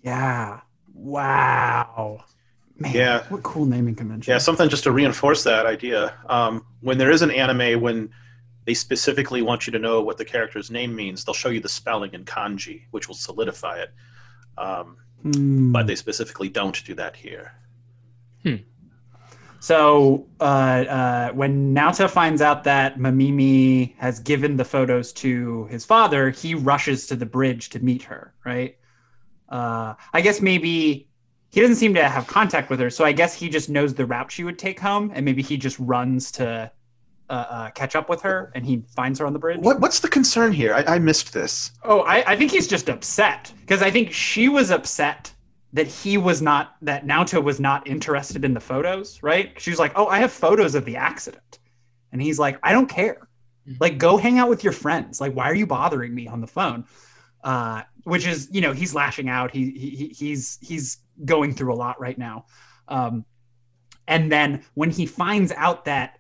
yeah. 0.03 0.61
Wow. 0.95 2.25
Man, 2.79 2.93
Yeah. 2.95 3.25
What 3.29 3.43
cool 3.43 3.67
naming 3.67 3.95
convention. 3.95 4.31
Yeah, 4.31 4.39
something 4.39 4.69
just 4.69 4.85
to 4.85 4.93
reinforce 4.93 5.43
that 5.45 5.67
idea. 5.67 6.15
Um, 6.29 6.65
when 6.81 6.97
there 6.99 7.11
is 7.11 7.23
an 7.23 7.31
anime, 7.31 7.81
when 7.81 8.11
they 8.67 8.75
specifically 8.75 9.43
want 9.43 9.67
you 9.67 9.73
to 9.73 9.79
know 9.79 10.01
what 10.03 10.17
the 10.19 10.25
character's 10.25 10.71
name 10.71 10.95
means, 10.95 11.25
they'll 11.25 11.35
show 11.35 11.49
you 11.49 11.61
the 11.61 11.69
spelling 11.69 12.13
in 12.15 12.25
kanji, 12.25 12.83
which 12.93 13.09
will 13.09 13.15
solidify 13.15 13.79
it. 13.81 13.95
Um, 14.59 14.97
Hmm. 15.23 15.73
but 15.73 15.87
they 15.87 15.97
specifically 15.97 16.49
don't 16.49 16.83
do 16.85 16.95
that 16.95 17.17
here. 17.17 17.53
So 19.61 20.29
uh, 20.41 20.45
uh, 20.45 21.33
when 21.33 21.75
Naota 21.75 22.09
finds 22.09 22.41
out 22.41 22.63
that 22.65 22.99
Mamimi 22.99 23.97
has 23.97 24.21
given 24.21 24.57
the 24.57 24.65
photos 24.65 25.13
to 25.15 25.65
his 25.65 25.85
father, 25.85 26.31
he 26.31 26.55
rushes 26.55 27.09
to 27.09 27.17
the 27.17 27.27
bridge 27.27 27.71
to 27.71 27.81
meet 27.81 28.03
her. 28.05 28.33
Right? 28.45 28.77
Uh, 29.49 29.95
I 30.13 30.21
guess 30.21 30.41
maybe 30.41 31.09
he 31.51 31.61
doesn't 31.61 31.77
seem 31.77 31.95
to 31.95 32.09
have 32.09 32.27
contact 32.27 32.71
with 32.71 32.79
her, 32.81 32.91
so 32.91 33.05
I 33.05 33.13
guess 33.13 33.35
he 33.35 33.49
just 33.49 33.69
knows 33.69 33.95
the 33.95 34.07
route 34.07 34.31
she 34.31 34.45
would 34.45 34.59
take 34.59 34.79
home, 34.79 35.11
and 35.15 35.25
maybe 35.25 35.43
he 35.43 35.57
just 35.57 35.79
runs 35.79 36.31
to 36.33 36.71
uh, 37.29 37.33
uh, 37.33 37.71
catch 37.71 37.97
up 37.97 38.09
with 38.09 38.23
her, 38.23 38.53
and 38.55 38.65
he 38.65 38.85
finds 38.95 39.19
her 39.19 39.27
on 39.27 39.33
the 39.33 39.39
bridge. 39.39 39.59
What, 39.61 39.81
what's 39.81 40.01
the 40.01 40.09
concern 40.09 40.53
here? 40.53 40.75
I, 40.75 40.95
I 40.95 40.99
missed 40.99 41.33
this. 41.33 41.73
Oh, 41.83 42.01
I, 42.01 42.33
I 42.33 42.37
think 42.37 42.51
he's 42.53 42.69
just 42.69 42.89
upset 42.89 43.53
because 43.61 43.83
I 43.83 43.91
think 43.91 44.13
she 44.13 44.49
was 44.49 44.71
upset 44.71 45.33
that 45.73 45.87
he 45.87 46.17
was 46.17 46.41
not 46.41 46.77
that 46.83 47.07
Naota 47.07 47.43
was 47.43 47.61
not 47.61 47.87
interested 47.87 48.45
in 48.45 48.55
the 48.55 48.61
photos, 48.61 49.23
right? 49.23 49.53
She 49.61 49.71
was 49.71 49.79
like, 49.79 49.93
"Oh, 49.97 50.07
I 50.07 50.19
have 50.19 50.33
photos 50.33 50.75
of 50.75 50.85
the 50.85 50.97
accident," 50.97 51.59
and 52.13 52.23
he's 52.23 52.39
like, 52.39 52.59
"I 52.63 52.73
don't 52.73 52.89
care. 52.89 53.29
Like, 53.81 53.99
go 53.99 54.17
hang 54.17 54.39
out 54.39 54.49
with 54.49 54.63
your 54.63 54.73
friends. 54.73 55.21
Like, 55.21 55.33
why 55.35 55.45
are 55.45 55.55
you 55.55 55.67
bothering 55.67 56.15
me 56.15 56.29
on 56.29 56.41
the 56.41 56.47
phone?" 56.47 56.85
Uh, 57.43 57.83
which 58.05 58.27
is, 58.27 58.49
you 58.53 58.61
know, 58.61 58.73
he's 58.73 58.95
lashing 58.95 59.29
out. 59.29 59.51
He, 59.51 59.71
he 59.71 60.07
he's 60.09 60.59
he's 60.61 60.99
going 61.25 61.55
through 61.55 61.75
a 61.75 61.77
lot 61.77 62.01
right 62.01 62.17
now. 62.17 62.47
Um, 62.89 63.25
and 64.09 64.31
then 64.31 64.65
when 64.75 64.91
he 64.91 65.07
finds 65.07 65.53
out 65.53 65.85
that 65.87 66.19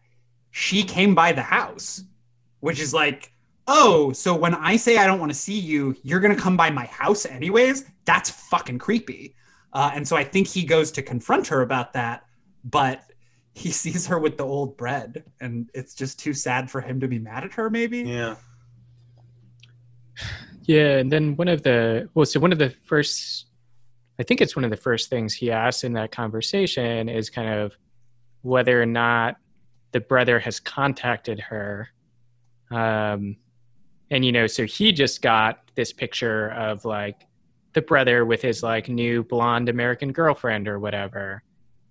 she 0.50 0.82
came 0.82 1.14
by 1.14 1.32
the 1.32 1.42
house, 1.42 2.02
which 2.60 2.80
is 2.80 2.92
like 2.92 3.32
oh, 3.68 4.12
so 4.12 4.34
when 4.34 4.54
I 4.54 4.76
say 4.76 4.96
I 4.96 5.06
don't 5.06 5.18
want 5.18 5.32
to 5.32 5.38
see 5.38 5.58
you, 5.58 5.96
you're 6.02 6.20
going 6.20 6.34
to 6.34 6.40
come 6.40 6.56
by 6.56 6.70
my 6.70 6.86
house 6.86 7.26
anyways? 7.26 7.84
That's 8.06 8.30
fucking 8.30 8.78
creepy. 8.78 9.34
Uh, 9.72 9.90
and 9.94 10.08
so 10.08 10.16
I 10.16 10.24
think 10.24 10.46
he 10.46 10.64
goes 10.64 10.90
to 10.92 11.02
confront 11.02 11.48
her 11.48 11.60
about 11.60 11.92
that, 11.92 12.24
but 12.64 13.02
he 13.52 13.70
sees 13.82 14.06
her 14.06 14.18
with 14.18 14.38
the 14.38 14.44
old 14.44 14.76
bread, 14.76 15.24
and 15.40 15.70
it's 15.74 15.94
just 15.94 16.18
too 16.18 16.32
sad 16.32 16.70
for 16.70 16.80
him 16.80 17.00
to 17.00 17.08
be 17.08 17.18
mad 17.18 17.44
at 17.44 17.52
her, 17.54 17.68
maybe? 17.70 17.98
Yeah. 18.00 18.36
Yeah, 20.68 20.98
and 20.98 21.12
then 21.12 21.36
one 21.36 21.46
of 21.46 21.62
the 21.62 22.08
well, 22.14 22.26
so 22.26 22.40
one 22.40 22.50
of 22.50 22.58
the 22.58 22.70
first, 22.86 23.46
I 24.18 24.24
think 24.24 24.40
it's 24.40 24.56
one 24.56 24.64
of 24.64 24.72
the 24.72 24.76
first 24.76 25.08
things 25.08 25.32
he 25.32 25.52
asks 25.52 25.84
in 25.84 25.92
that 25.92 26.10
conversation 26.10 27.08
is 27.08 27.30
kind 27.30 27.48
of 27.48 27.76
whether 28.42 28.82
or 28.82 28.86
not 28.86 29.36
the 29.92 30.00
brother 30.00 30.40
has 30.40 30.58
contacted 30.58 31.38
her, 31.38 31.90
um, 32.72 33.36
and 34.10 34.24
you 34.24 34.32
know, 34.32 34.48
so 34.48 34.64
he 34.64 34.90
just 34.90 35.22
got 35.22 35.70
this 35.76 35.92
picture 35.92 36.48
of 36.48 36.84
like 36.84 37.28
the 37.76 37.82
brother 37.82 38.24
with 38.24 38.40
his 38.40 38.62
like 38.62 38.88
new 38.88 39.22
blonde 39.22 39.68
American 39.68 40.10
girlfriend 40.10 40.66
or 40.66 40.78
whatever, 40.80 41.42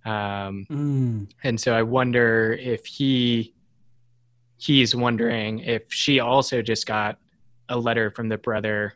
um, 0.03 0.65
Mm. 0.69 1.29
and 1.43 1.61
so 1.61 1.75
I 1.75 1.83
wonder 1.83 2.53
if 2.59 2.85
he 2.87 3.53
he's 4.57 4.95
wondering 4.95 5.59
if 5.59 5.83
she 5.89 6.19
also 6.19 6.61
just 6.63 6.87
got 6.87 7.19
a 7.69 7.77
letter 7.77 8.09
from 8.09 8.29
the 8.29 8.37
brother 8.39 8.93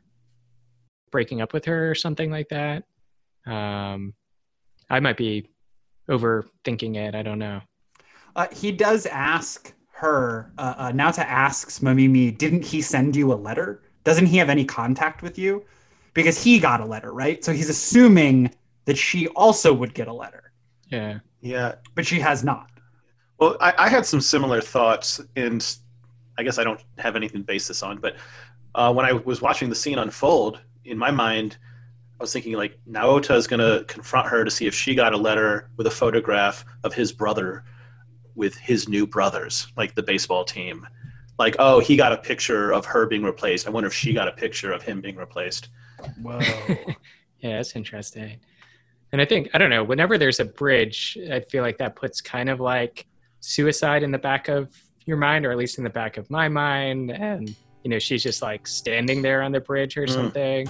breaking 1.11 1.41
up 1.41 1.53
with 1.53 1.65
her 1.65 1.91
or 1.91 1.95
something 1.95 2.31
like 2.31 2.49
that. 2.49 2.85
Um, 3.45 4.13
I 4.89 4.99
might 4.99 5.17
be 5.17 5.47
overthinking 6.09 6.95
it. 6.95 7.13
I 7.13 7.21
don't 7.21 7.39
know. 7.39 7.61
Uh, 8.35 8.47
he 8.51 8.71
does 8.71 9.05
ask 9.05 9.73
her. 9.91 10.51
Uh, 10.57 10.73
uh, 10.77 10.91
Naota 10.91 11.19
asks 11.25 11.79
Mamimi, 11.79 12.35
"Didn't 12.35 12.65
he 12.65 12.81
send 12.81 13.15
you 13.15 13.31
a 13.31 13.35
letter? 13.35 13.83
Doesn't 14.05 14.25
he 14.27 14.37
have 14.37 14.49
any 14.49 14.65
contact 14.65 15.21
with 15.21 15.37
you?" 15.37 15.63
Because 16.13 16.43
he 16.43 16.59
got 16.59 16.81
a 16.81 16.85
letter, 16.85 17.13
right? 17.13 17.43
So 17.43 17.51
he's 17.53 17.69
assuming 17.69 18.53
that 18.85 18.97
she 18.97 19.27
also 19.29 19.73
would 19.73 19.93
get 19.93 20.07
a 20.07 20.13
letter, 20.13 20.51
Yeah. 20.89 21.19
Yeah. 21.41 21.75
but 21.95 22.05
she 22.05 22.19
has 22.19 22.43
not. 22.43 22.69
Well, 23.39 23.55
I, 23.61 23.73
I 23.77 23.89
had 23.89 24.05
some 24.05 24.19
similar 24.19 24.59
thoughts, 24.61 25.21
and 25.35 25.65
I 26.37 26.43
guess 26.43 26.57
I 26.57 26.63
don't 26.63 26.81
have 26.97 27.15
anything 27.15 27.41
to 27.41 27.45
base 27.45 27.67
this 27.67 27.83
on. 27.83 27.97
But 27.99 28.15
uh, 28.75 28.91
when 28.93 29.05
I 29.05 29.13
was 29.13 29.41
watching 29.41 29.69
the 29.69 29.75
scene 29.75 29.97
unfold, 29.99 30.59
in 30.85 30.97
my 30.97 31.11
mind, 31.11 31.57
I 32.19 32.23
was 32.23 32.33
thinking 32.33 32.53
like 32.53 32.77
Naota 32.89 33.35
is 33.35 33.47
going 33.47 33.59
to 33.61 33.85
confront 33.85 34.27
her 34.27 34.43
to 34.43 34.51
see 34.51 34.67
if 34.67 34.73
she 34.75 34.93
got 34.95 35.13
a 35.13 35.17
letter 35.17 35.69
with 35.77 35.87
a 35.87 35.91
photograph 35.91 36.65
of 36.83 36.93
his 36.93 37.13
brother 37.13 37.63
with 38.35 38.55
his 38.57 38.89
new 38.89 39.05
brothers, 39.07 39.67
like 39.77 39.95
the 39.95 40.03
baseball 40.03 40.43
team. 40.43 40.85
Like, 41.37 41.55
oh, 41.59 41.79
he 41.79 41.95
got 41.95 42.11
a 42.11 42.17
picture 42.17 42.71
of 42.73 42.85
her 42.85 43.05
being 43.05 43.23
replaced. 43.23 43.67
I 43.67 43.69
wonder 43.69 43.87
if 43.87 43.93
she 43.93 44.11
got 44.11 44.27
a 44.27 44.33
picture 44.33 44.73
of 44.73 44.81
him 44.81 44.99
being 44.99 45.15
replaced. 45.15 45.69
Whoa. 46.21 46.39
Yeah, 47.41 47.55
that's 47.55 47.73
interesting. 47.77 48.37
And 49.13 49.21
I 49.21 49.25
think 49.25 49.49
I 49.53 49.57
don't 49.57 49.69
know. 49.69 49.81
Whenever 49.83 50.17
there's 50.17 50.41
a 50.41 50.45
bridge, 50.45 51.17
I 51.31 51.39
feel 51.39 51.63
like 51.63 51.77
that 51.77 51.95
puts 51.95 52.19
kind 52.19 52.49
of 52.49 52.59
like 52.59 53.05
suicide 53.39 54.03
in 54.03 54.11
the 54.11 54.17
back 54.17 54.49
of 54.49 54.67
your 55.05 55.15
mind, 55.15 55.45
or 55.45 55.51
at 55.51 55.57
least 55.57 55.77
in 55.77 55.85
the 55.85 55.89
back 55.89 56.17
of 56.17 56.29
my 56.29 56.49
mind. 56.49 57.11
And 57.11 57.55
you 57.83 57.89
know, 57.91 57.97
she's 57.97 58.21
just 58.23 58.41
like 58.41 58.67
standing 58.67 59.21
there 59.21 59.41
on 59.41 59.53
the 59.53 59.61
bridge 59.61 59.95
or 59.95 60.05
Mm. 60.05 60.09
something. 60.09 60.69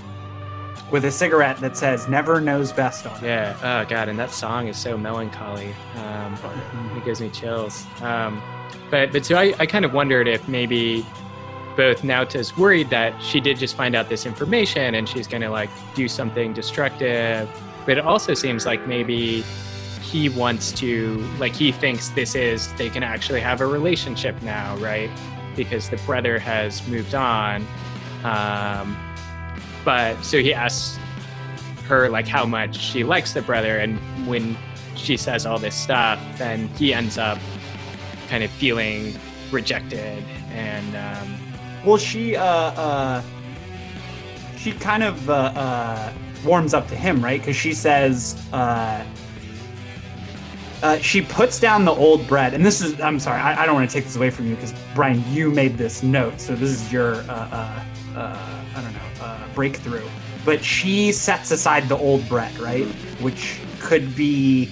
With 0.92 1.06
a 1.06 1.12
cigarette 1.12 1.58
that 1.58 1.76
says 1.76 2.08
"Never 2.08 2.40
knows 2.40 2.72
best" 2.72 3.08
on 3.08 3.18
it. 3.26 3.28
Yeah. 3.28 3.58
Oh 3.64 3.90
god, 3.90 4.08
and 4.08 4.20
that 4.20 4.30
song 4.30 4.68
is 4.68 4.78
so 4.78 4.96
melancholy. 4.96 5.74
Um, 5.96 6.38
it 6.96 7.04
gives 7.04 7.20
me 7.20 7.30
chills. 7.32 7.84
Um, 8.02 8.40
but 8.92 9.12
but 9.12 9.26
so 9.26 9.36
I, 9.38 9.56
I 9.58 9.66
kind 9.66 9.86
of 9.86 9.94
wondered 9.94 10.28
if 10.28 10.48
maybe 10.48 11.04
both 11.80 12.04
Naota's 12.04 12.58
worried 12.58 12.90
that 12.90 13.18
she 13.24 13.40
did 13.40 13.58
just 13.58 13.74
find 13.74 13.96
out 13.96 14.10
this 14.10 14.26
information 14.26 14.96
and 14.96 15.08
she's 15.08 15.28
going 15.28 15.42
to 15.42 15.50
like 15.50 15.70
do 15.96 16.10
something 16.10 16.52
destructive. 16.52 17.50
But 17.86 17.98
it 17.98 18.04
also 18.04 18.34
seems 18.34 18.66
like 18.66 18.86
maybe 18.86 19.44
he 20.02 20.28
wants 20.28 20.74
to 20.74 21.20
like 21.40 21.54
he 21.56 21.72
thinks 21.72 22.10
this 22.10 22.36
is 22.36 22.68
they 22.74 22.90
can 22.90 23.02
actually 23.02 23.40
have 23.40 23.62
a 23.62 23.66
relationship 23.66 24.42
now, 24.42 24.76
right? 24.76 25.10
Because 25.56 25.90
the 25.90 25.96
brother 26.06 26.38
has 26.38 26.86
moved 26.90 27.16
on. 27.16 27.66
Um, 28.26 28.98
but 29.86 30.22
so 30.22 30.40
he 30.40 30.54
asks 30.54 31.00
her 31.88 32.10
like 32.10 32.28
how 32.28 32.46
much 32.46 32.78
she 32.78 33.06
likes 33.06 33.32
the 33.32 33.42
brother 33.42 33.78
and 33.78 33.98
when 34.28 34.58
she 34.98 35.16
says 35.16 35.46
all 35.46 35.58
this 35.58 35.76
stuff 35.76 36.20
then 36.38 36.68
he 36.76 36.94
ends 36.94 37.18
up 37.18 37.40
kind 38.28 38.44
of 38.44 38.52
feeling 38.52 39.18
rejected 39.50 40.22
and 40.52 40.96
um, 40.96 41.39
Well, 41.86 41.98
she 41.98 42.36
uh 42.36 42.44
uh 42.44 43.24
she 44.58 44.72
kind 44.74 45.04
of 45.04 45.30
uh, 45.30 45.34
uh 45.34 46.14
warms 46.44 46.74
up 46.74 46.88
to 46.90 46.96
him, 46.96 47.24
right? 47.24 47.40
Because 47.40 47.56
she 47.56 47.74
says 47.74 48.42
uh. 48.54 49.04
Uh, 50.82 50.98
she 51.00 51.22
puts 51.22 51.60
down 51.60 51.84
the 51.84 51.92
old 51.92 52.26
bread, 52.26 52.54
and 52.54 52.66
this 52.66 52.80
is, 52.80 53.02
I'm 53.02 53.20
sorry, 53.20 53.42
I, 53.42 53.64
I 53.64 53.66
don't 53.66 53.76
want 53.76 53.90
to 53.90 53.94
take 53.94 54.06
this 54.06 54.16
away 54.16 54.30
from 54.30 54.48
you 54.48 54.56
because, 54.56 54.74
Brian, 54.96 55.22
you 55.30 55.52
made 55.52 55.78
this 55.78 56.04
note, 56.04 56.40
so 56.40 56.56
this 56.56 56.70
is 56.70 56.90
your, 56.90 57.16
uh, 57.16 57.34
uh, 57.34 57.86
uh, 58.16 58.64
I 58.78 58.82
don't 58.82 58.94
know, 58.94 59.00
uh, 59.22 59.46
breakthrough. 59.54 60.08
But 60.46 60.64
she 60.64 61.12
sets 61.12 61.52
aside 61.52 61.90
the 61.90 61.98
old 61.98 62.26
bread, 62.30 62.58
right? 62.60 62.86
Which 63.20 63.60
could 63.82 64.16
be 64.16 64.70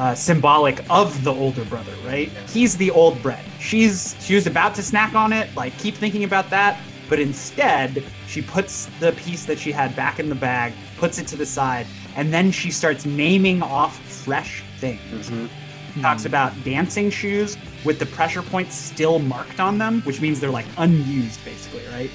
uh, 0.00 0.14
symbolic 0.14 0.82
of 0.88 1.22
the 1.24 1.32
older 1.32 1.64
brother, 1.66 1.92
right? 2.06 2.28
He's 2.48 2.76
the 2.76 2.90
old 2.90 3.20
bread. 3.22 3.44
She's 3.58 4.16
she 4.20 4.34
was 4.34 4.46
about 4.46 4.74
to 4.76 4.82
snack 4.82 5.14
on 5.14 5.32
it, 5.32 5.54
like 5.54 5.76
keep 5.78 5.94
thinking 5.94 6.24
about 6.24 6.48
that, 6.50 6.80
but 7.10 7.20
instead 7.20 8.02
she 8.26 8.40
puts 8.40 8.86
the 8.98 9.12
piece 9.12 9.44
that 9.44 9.58
she 9.58 9.70
had 9.72 9.94
back 9.94 10.18
in 10.18 10.28
the 10.30 10.34
bag, 10.34 10.72
puts 10.96 11.18
it 11.18 11.26
to 11.28 11.36
the 11.36 11.44
side, 11.44 11.86
and 12.16 12.32
then 12.32 12.50
she 12.50 12.70
starts 12.70 13.04
naming 13.04 13.62
off 13.62 13.98
fresh 14.24 14.62
things. 14.78 15.30
Talks 16.00 16.24
about 16.24 16.52
dancing 16.64 17.10
shoes 17.10 17.58
with 17.84 17.98
the 17.98 18.06
pressure 18.06 18.42
points 18.42 18.74
still 18.76 19.18
marked 19.18 19.60
on 19.60 19.76
them, 19.76 20.00
which 20.02 20.20
means 20.22 20.40
they're 20.40 20.48
like 20.60 20.66
unused, 20.78 21.44
basically, 21.44 21.82
right? 21.92 22.10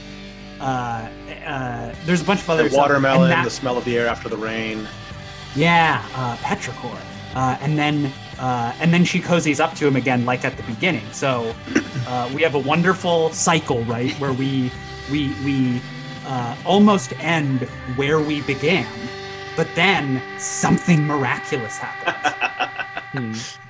Uh, 0.60 1.10
uh, 1.46 1.94
there's 2.06 2.22
a 2.22 2.26
bunch 2.26 2.40
of 2.42 2.50
other 2.50 2.68
The 2.70 2.76
watermelon, 2.78 3.24
and 3.24 3.32
that- 3.32 3.44
the 3.44 3.50
smell 3.52 3.78
of 3.78 3.84
the 3.86 3.96
air 3.98 4.08
after 4.08 4.28
the 4.30 4.38
rain. 4.38 4.88
yeah, 5.56 6.02
uh, 6.16 6.36
petrichor. 6.38 6.98
Uh, 7.36 7.58
and 7.60 7.78
then 7.78 8.12
uh, 8.40 8.74
and 8.80 8.94
then 8.94 9.04
she 9.04 9.20
cozies 9.20 9.60
up 9.60 9.74
to 9.76 9.86
him 9.86 9.96
again, 9.96 10.26
like 10.26 10.46
at 10.46 10.56
the 10.58 10.64
beginning. 10.64 11.06
So 11.12 11.54
uh, 12.08 12.32
we 12.34 12.42
have 12.42 12.56
a 12.56 12.60
wonderful 12.60 13.30
cycle, 13.32 13.84
right, 13.86 14.14
where 14.20 14.34
we 14.34 14.72
we 15.12 15.34
we 15.44 15.82
uh, 16.26 16.56
almost 16.66 17.14
end 17.20 17.62
where 17.98 18.20
we 18.20 18.42
began, 18.44 18.88
but 19.56 19.68
then 19.76 20.22
something 20.40 21.06
miraculous 21.06 21.78
happens. 21.78 23.52
hmm. 23.56 23.62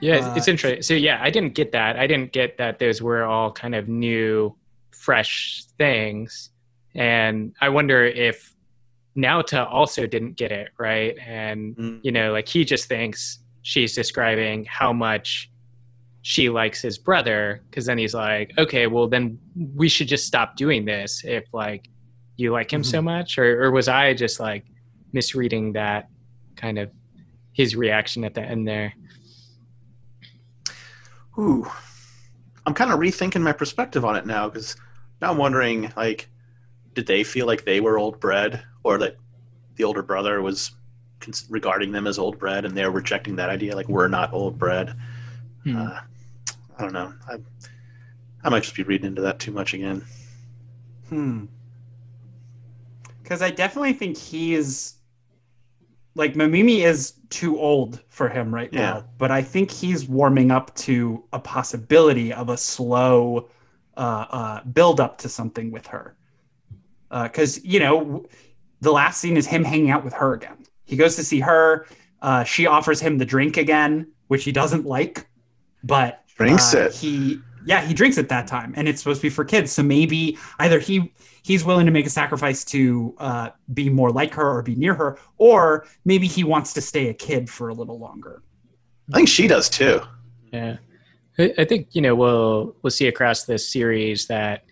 yeah 0.00 0.16
it's, 0.16 0.36
it's 0.36 0.48
Uh, 0.48 0.50
interesting 0.50 0.82
so 0.82 0.94
yeah 0.94 1.18
i 1.22 1.30
didn't 1.30 1.54
get 1.54 1.72
that 1.72 1.96
i 1.98 2.06
didn't 2.06 2.32
get 2.32 2.56
that 2.58 2.78
those 2.78 3.00
were 3.02 3.24
all 3.24 3.50
kind 3.50 3.74
of 3.74 3.88
new 3.88 4.54
fresh 4.90 5.64
things 5.78 6.50
and 6.94 7.54
i 7.60 7.68
wonder 7.68 8.04
if 8.04 8.51
Naota 9.16 9.66
also 9.70 10.06
didn't 10.06 10.36
get 10.36 10.50
it 10.52 10.70
right? 10.78 11.16
And 11.26 11.76
Mm. 11.76 12.00
you 12.02 12.12
know 12.12 12.32
like 12.32 12.48
he 12.48 12.64
just 12.64 12.86
thinks 12.88 13.40
she's 13.62 13.94
describing 13.94 14.64
how 14.64 14.92
much 14.92 15.50
she 16.22 16.48
likes 16.48 16.80
his 16.80 16.98
brother 16.98 17.62
because 17.68 17.84
then 17.86 17.98
he's 17.98 18.14
like 18.14 18.52
okay 18.56 18.86
well 18.86 19.08
then 19.08 19.38
we 19.74 19.88
should 19.88 20.08
just 20.08 20.26
stop 20.26 20.56
doing 20.56 20.84
this 20.84 21.24
if 21.24 21.44
like 21.52 21.88
you 22.36 22.50
like 22.52 22.72
him 22.72 22.82
so 22.82 23.02
much. 23.02 23.38
Or, 23.38 23.62
or 23.64 23.70
was 23.70 23.88
i 23.88 24.14
just 24.14 24.40
like 24.40 24.64
misreading 25.12 25.72
that 25.74 26.08
kind 26.56 26.78
of 26.78 26.90
his 27.52 27.76
reaction 27.76 28.24
at 28.24 28.32
the 28.34 28.40
end 28.40 28.66
there? 28.66 28.94
Ooh, 31.38 31.66
I'm 32.66 32.74
kind 32.74 32.90
of 32.92 32.98
rethinking 32.98 33.42
my 33.42 33.52
perspective 33.52 34.04
on 34.04 34.16
it 34.16 34.26
now 34.26 34.48
because 34.48 34.76
now 35.20 35.30
I'm 35.30 35.38
wondering, 35.38 35.92
like, 35.96 36.28
did 36.94 37.06
they 37.06 37.24
feel 37.24 37.46
like 37.46 37.64
they 37.64 37.80
were 37.80 37.98
old 37.98 38.20
bread, 38.20 38.62
or 38.84 38.98
that 38.98 39.16
the 39.76 39.84
older 39.84 40.02
brother 40.02 40.42
was 40.42 40.72
cons- 41.20 41.46
regarding 41.48 41.92
them 41.92 42.06
as 42.06 42.18
old 42.18 42.38
bread, 42.38 42.64
and 42.64 42.76
they're 42.76 42.90
rejecting 42.90 43.36
that 43.36 43.48
idea, 43.50 43.74
like 43.76 43.88
we're 43.88 44.08
not 44.08 44.32
old 44.32 44.58
bread? 44.58 44.94
Hmm. 45.64 45.76
Uh, 45.76 46.00
I 46.78 46.82
don't 46.82 46.92
know. 46.92 47.12
I, 47.28 47.36
I 48.44 48.48
might 48.48 48.62
just 48.62 48.74
be 48.74 48.82
reading 48.82 49.06
into 49.06 49.22
that 49.22 49.38
too 49.38 49.52
much 49.52 49.74
again. 49.74 50.04
Hmm. 51.08 51.44
Because 53.22 53.40
I 53.42 53.50
definitely 53.50 53.92
think 53.92 54.16
he 54.18 54.54
is 54.54 54.94
like 56.14 56.34
Mamimi 56.34 56.80
is 56.84 57.14
too 57.30 57.58
old 57.58 58.02
for 58.08 58.28
him 58.28 58.54
right 58.54 58.68
Yeah. 58.72 58.80
now, 58.80 59.04
but 59.16 59.30
I 59.30 59.42
think 59.42 59.70
he's 59.70 60.06
warming 60.06 60.50
up 60.50 60.74
to 60.76 61.24
a 61.32 61.38
possibility 61.38 62.32
of 62.32 62.50
a 62.50 62.56
slow 62.56 63.48
uh, 63.96 64.26
uh, 64.30 64.64
build 64.64 65.00
up 65.00 65.18
to 65.18 65.28
something 65.28 65.70
with 65.70 65.86
her. 65.86 66.16
Because 67.10 67.64
you 67.64 67.78
know, 67.80 67.98
w- 68.00 68.28
the 68.82 68.92
last 68.92 69.20
scene 69.20 69.36
is 69.36 69.46
him 69.46 69.64
hanging 69.64 69.90
out 69.90 70.04
with 70.04 70.12
her 70.12 70.34
again. 70.34 70.66
He 70.84 70.96
goes 70.96 71.16
to 71.16 71.24
see 71.24 71.40
her. 71.40 71.86
Uh, 72.20 72.44
she 72.44 72.66
offers 72.66 73.00
him 73.00 73.16
the 73.16 73.24
drink 73.24 73.56
again, 73.56 74.06
which 74.26 74.44
he 74.44 74.52
doesn't 74.52 74.84
like, 74.84 75.26
but 75.82 76.22
Drinks 76.36 76.74
uh, 76.74 76.78
it. 76.80 76.94
He 76.94 77.40
yeah, 77.64 77.80
he 77.80 77.94
drinks 77.94 78.18
it 78.18 78.28
that 78.28 78.48
time, 78.48 78.74
and 78.76 78.88
it's 78.88 79.00
supposed 79.00 79.20
to 79.20 79.26
be 79.26 79.30
for 79.30 79.44
kids. 79.44 79.70
So 79.70 79.82
maybe 79.82 80.36
either 80.58 80.78
he 80.78 81.12
he's 81.42 81.64
willing 81.64 81.86
to 81.86 81.92
make 81.92 82.06
a 82.06 82.10
sacrifice 82.10 82.64
to 82.66 83.14
uh, 83.18 83.50
be 83.72 83.88
more 83.88 84.10
like 84.10 84.34
her 84.34 84.48
or 84.48 84.62
be 84.62 84.74
near 84.74 84.94
her, 84.94 85.18
or 85.38 85.86
maybe 86.04 86.26
he 86.26 86.44
wants 86.44 86.72
to 86.74 86.80
stay 86.80 87.08
a 87.08 87.14
kid 87.14 87.48
for 87.48 87.68
a 87.68 87.74
little 87.74 87.98
longer. 87.98 88.42
I 89.12 89.16
think 89.16 89.28
she 89.28 89.46
does 89.46 89.68
too. 89.68 90.00
Yeah, 90.52 90.78
I, 91.38 91.54
I 91.58 91.64
think 91.64 91.88
you 91.92 92.02
know 92.02 92.14
we'll 92.14 92.74
we'll 92.82 92.90
see 92.90 93.06
across 93.06 93.44
this 93.44 93.68
series 93.68 94.26
that 94.26 94.64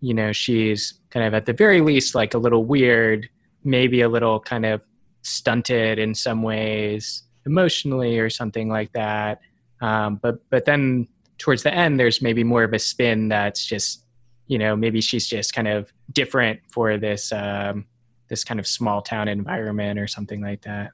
you 0.00 0.14
know 0.14 0.32
she's 0.32 0.94
kind 1.10 1.26
of 1.26 1.34
at 1.34 1.46
the 1.46 1.52
very 1.52 1.80
least 1.80 2.14
like 2.14 2.34
a 2.34 2.38
little 2.38 2.64
weird, 2.64 3.28
maybe 3.64 4.00
a 4.00 4.08
little 4.08 4.40
kind 4.40 4.66
of 4.66 4.80
stunted 5.22 5.98
in 5.98 6.14
some 6.14 6.42
ways 6.42 7.24
emotionally 7.46 8.18
or 8.18 8.30
something 8.30 8.68
like 8.68 8.92
that. 8.92 9.40
Um, 9.80 10.16
but 10.16 10.38
but 10.50 10.64
then 10.64 11.08
towards 11.38 11.62
the 11.62 11.72
end, 11.72 11.98
there's 11.98 12.20
maybe 12.20 12.44
more 12.44 12.64
of 12.64 12.72
a 12.72 12.78
spin 12.78 13.28
that's 13.28 13.64
just 13.64 14.04
you 14.46 14.58
know 14.58 14.74
maybe 14.76 15.00
she's 15.00 15.26
just 15.26 15.52
kind 15.52 15.68
of 15.68 15.92
different 16.12 16.60
for 16.68 16.96
this 16.96 17.32
um, 17.32 17.86
this 18.28 18.44
kind 18.44 18.60
of 18.60 18.66
small 18.66 19.02
town 19.02 19.28
environment 19.28 19.98
or 19.98 20.06
something 20.06 20.40
like 20.40 20.62
that. 20.62 20.90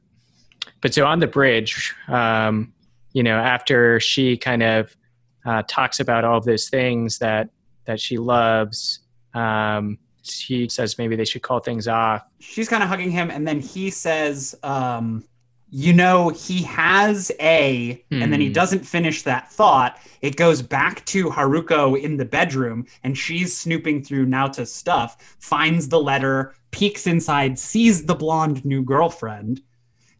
But 0.81 0.95
so 0.95 1.05
on 1.07 1.19
the 1.21 1.27
bridge, 1.27 1.95
um, 2.09 2.73
you 3.13 3.23
know, 3.23 3.37
after 3.37 4.01
she 4.01 4.37
kind 4.37 4.63
of 4.63 4.97
uh, 5.45 5.63
talks 5.69 6.01
about 6.01 6.25
all 6.25 6.39
of 6.39 6.45
those 6.45 6.69
things 6.69 7.19
that 7.19 7.51
that 7.87 8.01
she 8.01 8.17
loves, 8.17 9.01
um, 9.35 9.99
she 10.23 10.69
says 10.69 10.97
maybe 10.99 11.17
they 11.17 11.25
should 11.25 11.43
call 11.43 11.61
things 11.61 11.87
off. 11.87 12.23
She's 12.45 12.69
kind 12.69 12.83
of 12.83 12.89
hugging 12.89 13.11
him, 13.11 13.31
and 13.31 13.47
then 13.49 13.61
he 13.61 13.91
says, 13.91 14.55
um, 14.63 15.25
"You 15.71 15.93
know, 15.93 16.29
he 16.29 16.63
has 16.63 17.33
a," 17.41 18.05
and 18.11 18.33
then 18.33 18.41
he 18.41 18.49
Hmm. 18.49 18.53
doesn't 18.53 18.87
finish 18.87 19.23
that 19.23 19.51
thought. 19.51 19.99
It 20.21 20.37
goes 20.37 20.63
back 20.63 21.05
to 21.07 21.31
Haruko 21.31 22.01
in 22.01 22.17
the 22.17 22.25
bedroom, 22.25 22.87
and 23.03 23.17
she's 23.17 23.57
snooping 23.57 24.05
through 24.05 24.27
Naota's 24.27 24.73
stuff, 24.73 25.37
finds 25.39 25.89
the 25.89 26.01
letter, 26.01 26.55
peeks 26.71 27.07
inside, 27.07 27.59
sees 27.59 28.05
the 28.05 28.15
blonde 28.15 28.65
new 28.65 28.83
girlfriend, 28.83 29.63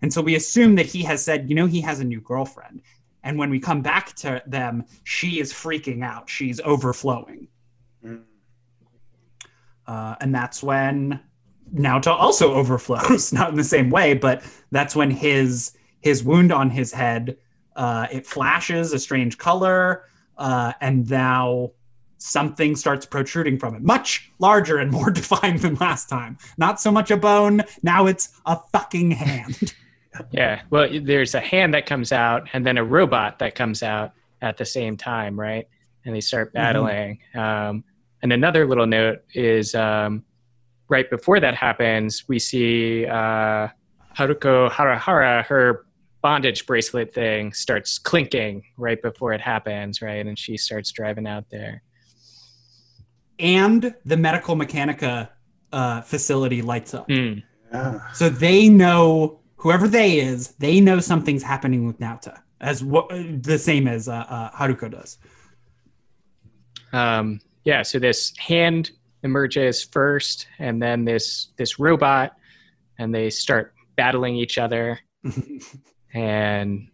and 0.03 0.13
so 0.13 0.21
we 0.23 0.35
assume 0.35 0.75
that 0.77 0.87
he 0.87 1.03
has 1.03 1.23
said, 1.25 1.49
"You 1.49 1.55
know, 1.55 1.67
he 1.67 1.81
has 1.83 2.01
a 2.01 2.05
new 2.05 2.21
girlfriend." 2.21 2.83
And 3.23 3.39
when 3.39 3.49
we 3.49 3.59
come 3.59 3.81
back 3.81 4.15
to 4.17 4.43
them, 4.47 4.85
she 5.05 5.41
is 5.41 5.51
freaking 5.53 6.05
out. 6.05 6.29
She's 6.29 6.61
overflowing. 6.61 7.49
Mm. 8.05 8.23
Uh, 9.87 10.15
and 10.21 10.35
that's 10.35 10.63
when 10.63 11.21
Naota 11.73 12.09
also 12.09 12.55
overflows, 12.55 13.33
not 13.33 13.51
in 13.51 13.57
the 13.57 13.65
same 13.65 13.91
way, 13.91 14.15
but 14.15 14.43
that's 14.71 14.97
when 14.97 15.11
his 15.11 15.73
his 16.01 16.23
wound 16.23 16.53
on 16.53 16.69
his 16.69 16.93
head 16.93 17.37
uh, 17.77 18.07
it 18.13 18.27
flashes 18.27 18.93
a 18.93 18.99
strange 18.99 19.39
color, 19.39 20.05
uh, 20.39 20.73
and 20.81 21.09
now 21.11 21.73
something 22.19 22.77
starts 22.77 23.05
protruding 23.05 23.59
from 23.59 23.75
it, 23.75 23.83
much 23.83 24.31
larger 24.39 24.79
and 24.79 24.91
more 24.91 25.11
defined 25.11 25.61
than 25.61 25.75
last 25.77 26.09
time. 26.09 26.39
Not 26.57 26.81
so 26.81 26.91
much 26.91 27.11
a 27.11 27.17
bone, 27.17 27.63
now 27.83 28.07
it's 28.07 28.41
a 28.47 28.59
fucking 28.73 29.13
hand. 29.13 29.75
Yeah. 30.31 30.63
Well, 30.71 30.89
there's 31.03 31.35
a 31.35 31.41
hand 31.41 31.75
that 31.75 31.87
comes 31.87 32.13
out 32.13 32.49
and 32.53 32.65
then 32.65 32.79
a 32.79 32.85
robot 32.85 33.41
that 33.41 33.57
comes 33.57 33.83
out 33.83 34.13
at 34.43 34.57
the 34.57 34.65
same 34.65 34.97
time, 34.97 35.39
right? 35.39 35.67
And 36.05 36.15
they 36.15 36.21
start 36.21 36.53
battling. 36.53 37.19
Um, 37.35 37.83
and 38.23 38.33
another 38.33 38.65
little 38.65 38.87
note 38.87 39.25
is 39.35 39.75
um, 39.75 40.25
right 40.97 41.11
before 41.11 41.39
that 41.45 41.55
happens, 41.67 42.11
we 42.29 42.39
see 42.39 43.05
uh, 43.07 43.63
Haruko 44.19 44.71
Haruhara, 44.77 45.45
her 45.51 45.85
bondage 46.23 46.61
bracelet 46.69 47.13
thing 47.13 47.53
starts 47.53 47.99
clinking 48.11 48.63
right 48.87 49.01
before 49.09 49.33
it 49.37 49.41
happens, 49.53 50.01
right? 50.09 50.25
And 50.27 50.39
she 50.39 50.57
starts 50.57 50.89
driving 50.99 51.27
out 51.35 51.47
there. 51.51 51.83
and 53.41 53.81
the 54.11 54.17
medical 54.17 54.55
mechanica 54.63 55.29
uh, 55.73 56.01
facility 56.13 56.63
lights 56.63 56.95
up. 56.95 57.07
Yeah. 57.11 57.99
So 58.13 58.29
they 58.29 58.69
know 58.69 59.41
whoever 59.57 59.87
they 59.89 60.11
is, 60.21 60.41
they 60.67 60.81
know 60.81 61.01
something's 61.01 61.43
happening 61.43 61.81
with 61.89 61.99
Naota, 61.99 62.37
as 62.61 62.85
what 62.85 63.09
the 63.43 63.59
same 63.59 63.89
as 63.89 64.03
uh, 64.09 64.25
uh, 64.37 64.51
Haruko 64.59 64.89
does. 64.99 65.19
um, 66.93 67.41
yeah 67.65 67.83
so 67.83 67.99
this 67.99 68.33
hand 68.51 68.93
emerges 69.25 69.83
first 69.83 70.47
and 70.59 70.81
then 70.81 71.05
this 71.05 71.49
this 71.57 71.79
robot 71.79 72.37
and 72.99 73.13
they 73.15 73.29
start 73.31 73.75
battling 73.97 74.37
each 74.37 74.59
other. 74.59 75.01
And 76.17 76.89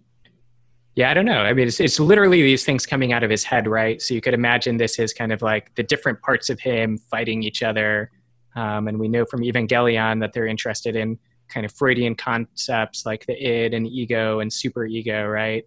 yeah 0.97 1.11
i 1.11 1.15
don't 1.15 1.27
know. 1.27 1.43
I 1.43 1.53
mean 1.53 1.69
it's, 1.69 1.79
it's 1.81 2.01
literally 2.01 2.43
these 2.43 2.65
things 2.65 2.87
coming 2.87 3.13
out 3.13 3.23
of 3.23 3.31
his 3.31 3.45
head 3.45 3.67
right? 3.69 4.01
So 4.01 4.15
you 4.15 4.21
could 4.21 4.35
imagine 4.35 4.77
this 4.79 4.99
is 4.99 5.13
kind 5.13 5.33
of 5.33 5.43
like 5.43 5.75
the 5.75 5.83
different 5.83 6.21
parts 6.23 6.49
of 6.51 6.59
him 6.59 6.97
fighting 6.97 7.43
each 7.43 7.63
other. 7.63 8.11
Um, 8.57 8.89
and 8.89 8.99
we 8.99 9.09
know 9.09 9.25
from 9.27 9.43
evangelion 9.43 10.21
that 10.21 10.33
they're 10.33 10.47
interested 10.47 10.97
in 10.97 11.19
kind 11.49 11.67
of 11.67 11.73
freudian 11.73 12.15
concepts 12.15 13.05
like 13.05 13.27
the 13.27 13.35
id 13.35 13.75
and 13.75 13.87
ego 13.87 14.41
and 14.41 14.51
super 14.53 14.87
ego 14.87 15.27
right? 15.27 15.65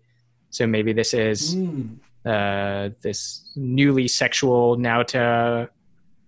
So 0.49 0.65
maybe 0.67 0.93
this 0.93 1.13
is 1.13 1.55
Mm. 1.55 1.97
uh, 2.25 2.89
this 3.01 3.51
newly 3.55 4.07
sexual 4.07 4.77
Naota 4.77 5.69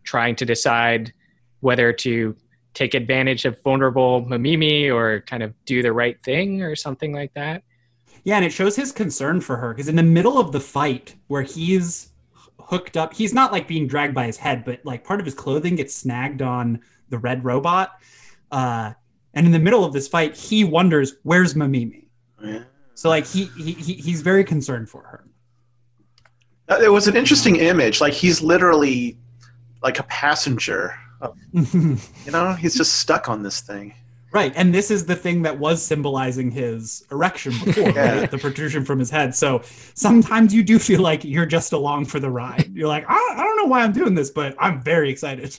trying 0.06 0.36
to 0.38 0.46
decide 0.46 1.14
whether 1.60 1.92
to 1.92 2.36
take 2.74 2.94
advantage 2.94 3.46
of 3.46 3.62
vulnerable 3.64 4.24
Mamimi 4.26 4.94
or 4.94 5.22
kind 5.22 5.42
of 5.42 5.54
do 5.66 5.82
the 5.82 5.94
right 5.94 6.22
thing 6.24 6.62
or 6.62 6.76
something 6.76 7.14
like 7.14 7.34
that. 7.34 7.64
Yeah, 8.24 8.36
and 8.36 8.46
it 8.46 8.52
shows 8.52 8.76
his 8.76 8.92
concern 8.92 9.40
for 9.42 9.56
her 9.58 9.74
because 9.74 9.88
in 9.88 9.96
the 9.96 10.04
middle 10.04 10.38
of 10.38 10.52
the 10.52 10.60
fight 10.60 11.16
where 11.28 11.44
he's 11.44 12.10
hooked 12.60 12.98
up, 12.98 13.14
he's 13.14 13.34
not 13.34 13.52
like 13.52 13.68
being 13.68 13.88
dragged 13.88 14.16
by 14.16 14.26
his 14.26 14.38
head, 14.38 14.66
but 14.66 14.80
like 14.84 15.04
part 15.04 15.20
of 15.20 15.26
his 15.26 15.36
clothing 15.36 15.76
gets 15.76 15.94
snagged 15.94 16.42
on 16.42 16.82
the 17.10 17.18
red 17.18 17.44
robot. 17.46 17.92
Uh, 18.52 18.94
and 19.34 19.46
in 19.46 19.52
the 19.52 19.60
middle 19.60 19.86
of 19.86 19.94
this 19.94 20.08
fight, 20.08 20.36
he 20.36 20.64
wonders, 20.64 21.16
"Where's 21.24 21.54
Mamimi?" 21.54 22.08
Yeah. 22.44 22.64
So 22.96 23.10
like 23.10 23.28
he, 23.28 23.46
he 23.58 23.74
he 23.74 23.94
he's 23.94 24.22
very 24.22 24.44
concerned 24.44 24.90
for 24.90 25.04
her. 25.04 25.28
It 26.82 26.92
was 26.92 27.08
an 27.08 27.16
interesting 27.16 27.58
image. 27.58 28.02
Like 28.02 28.14
he's 28.14 28.42
literally 28.42 29.20
like 29.86 30.00
a 30.00 30.04
passenger. 30.04 30.96
Of, 31.22 31.38
you 31.54 32.32
know, 32.32 32.54
he's 32.54 32.76
just 32.76 32.94
stuck 32.98 33.30
on 33.30 33.44
this 33.44 33.62
thing. 33.62 33.94
Right, 34.34 34.52
and 34.58 34.74
this 34.74 34.92
is 34.92 35.06
the 35.06 35.16
thing 35.16 35.44
that 35.44 35.58
was 35.60 35.82
symbolizing 35.82 36.52
his 36.52 37.06
erection 37.10 37.54
before, 37.64 37.90
Yeah. 37.92 38.20
right? 38.20 38.32
the 38.32 38.38
protrusion 38.38 38.84
from 38.84 39.00
his 39.00 39.10
head. 39.10 39.34
So 39.34 39.62
sometimes 39.94 40.54
you 40.54 40.62
do 40.62 40.78
feel 40.78 41.00
like 41.02 41.24
you're 41.24 41.46
just 41.46 41.72
along 41.72 42.06
for 42.06 42.20
the 42.20 42.30
ride. 42.30 42.70
You're 42.74 42.90
like, 42.90 43.06
I, 43.08 43.14
I 43.38 43.44
don't 43.44 43.56
know 43.56 43.66
why 43.66 43.84
I'm 43.84 43.94
doing 43.94 44.14
this, 44.14 44.32
but 44.32 44.54
I'm 44.60 44.82
very 44.82 45.10
excited. 45.10 45.58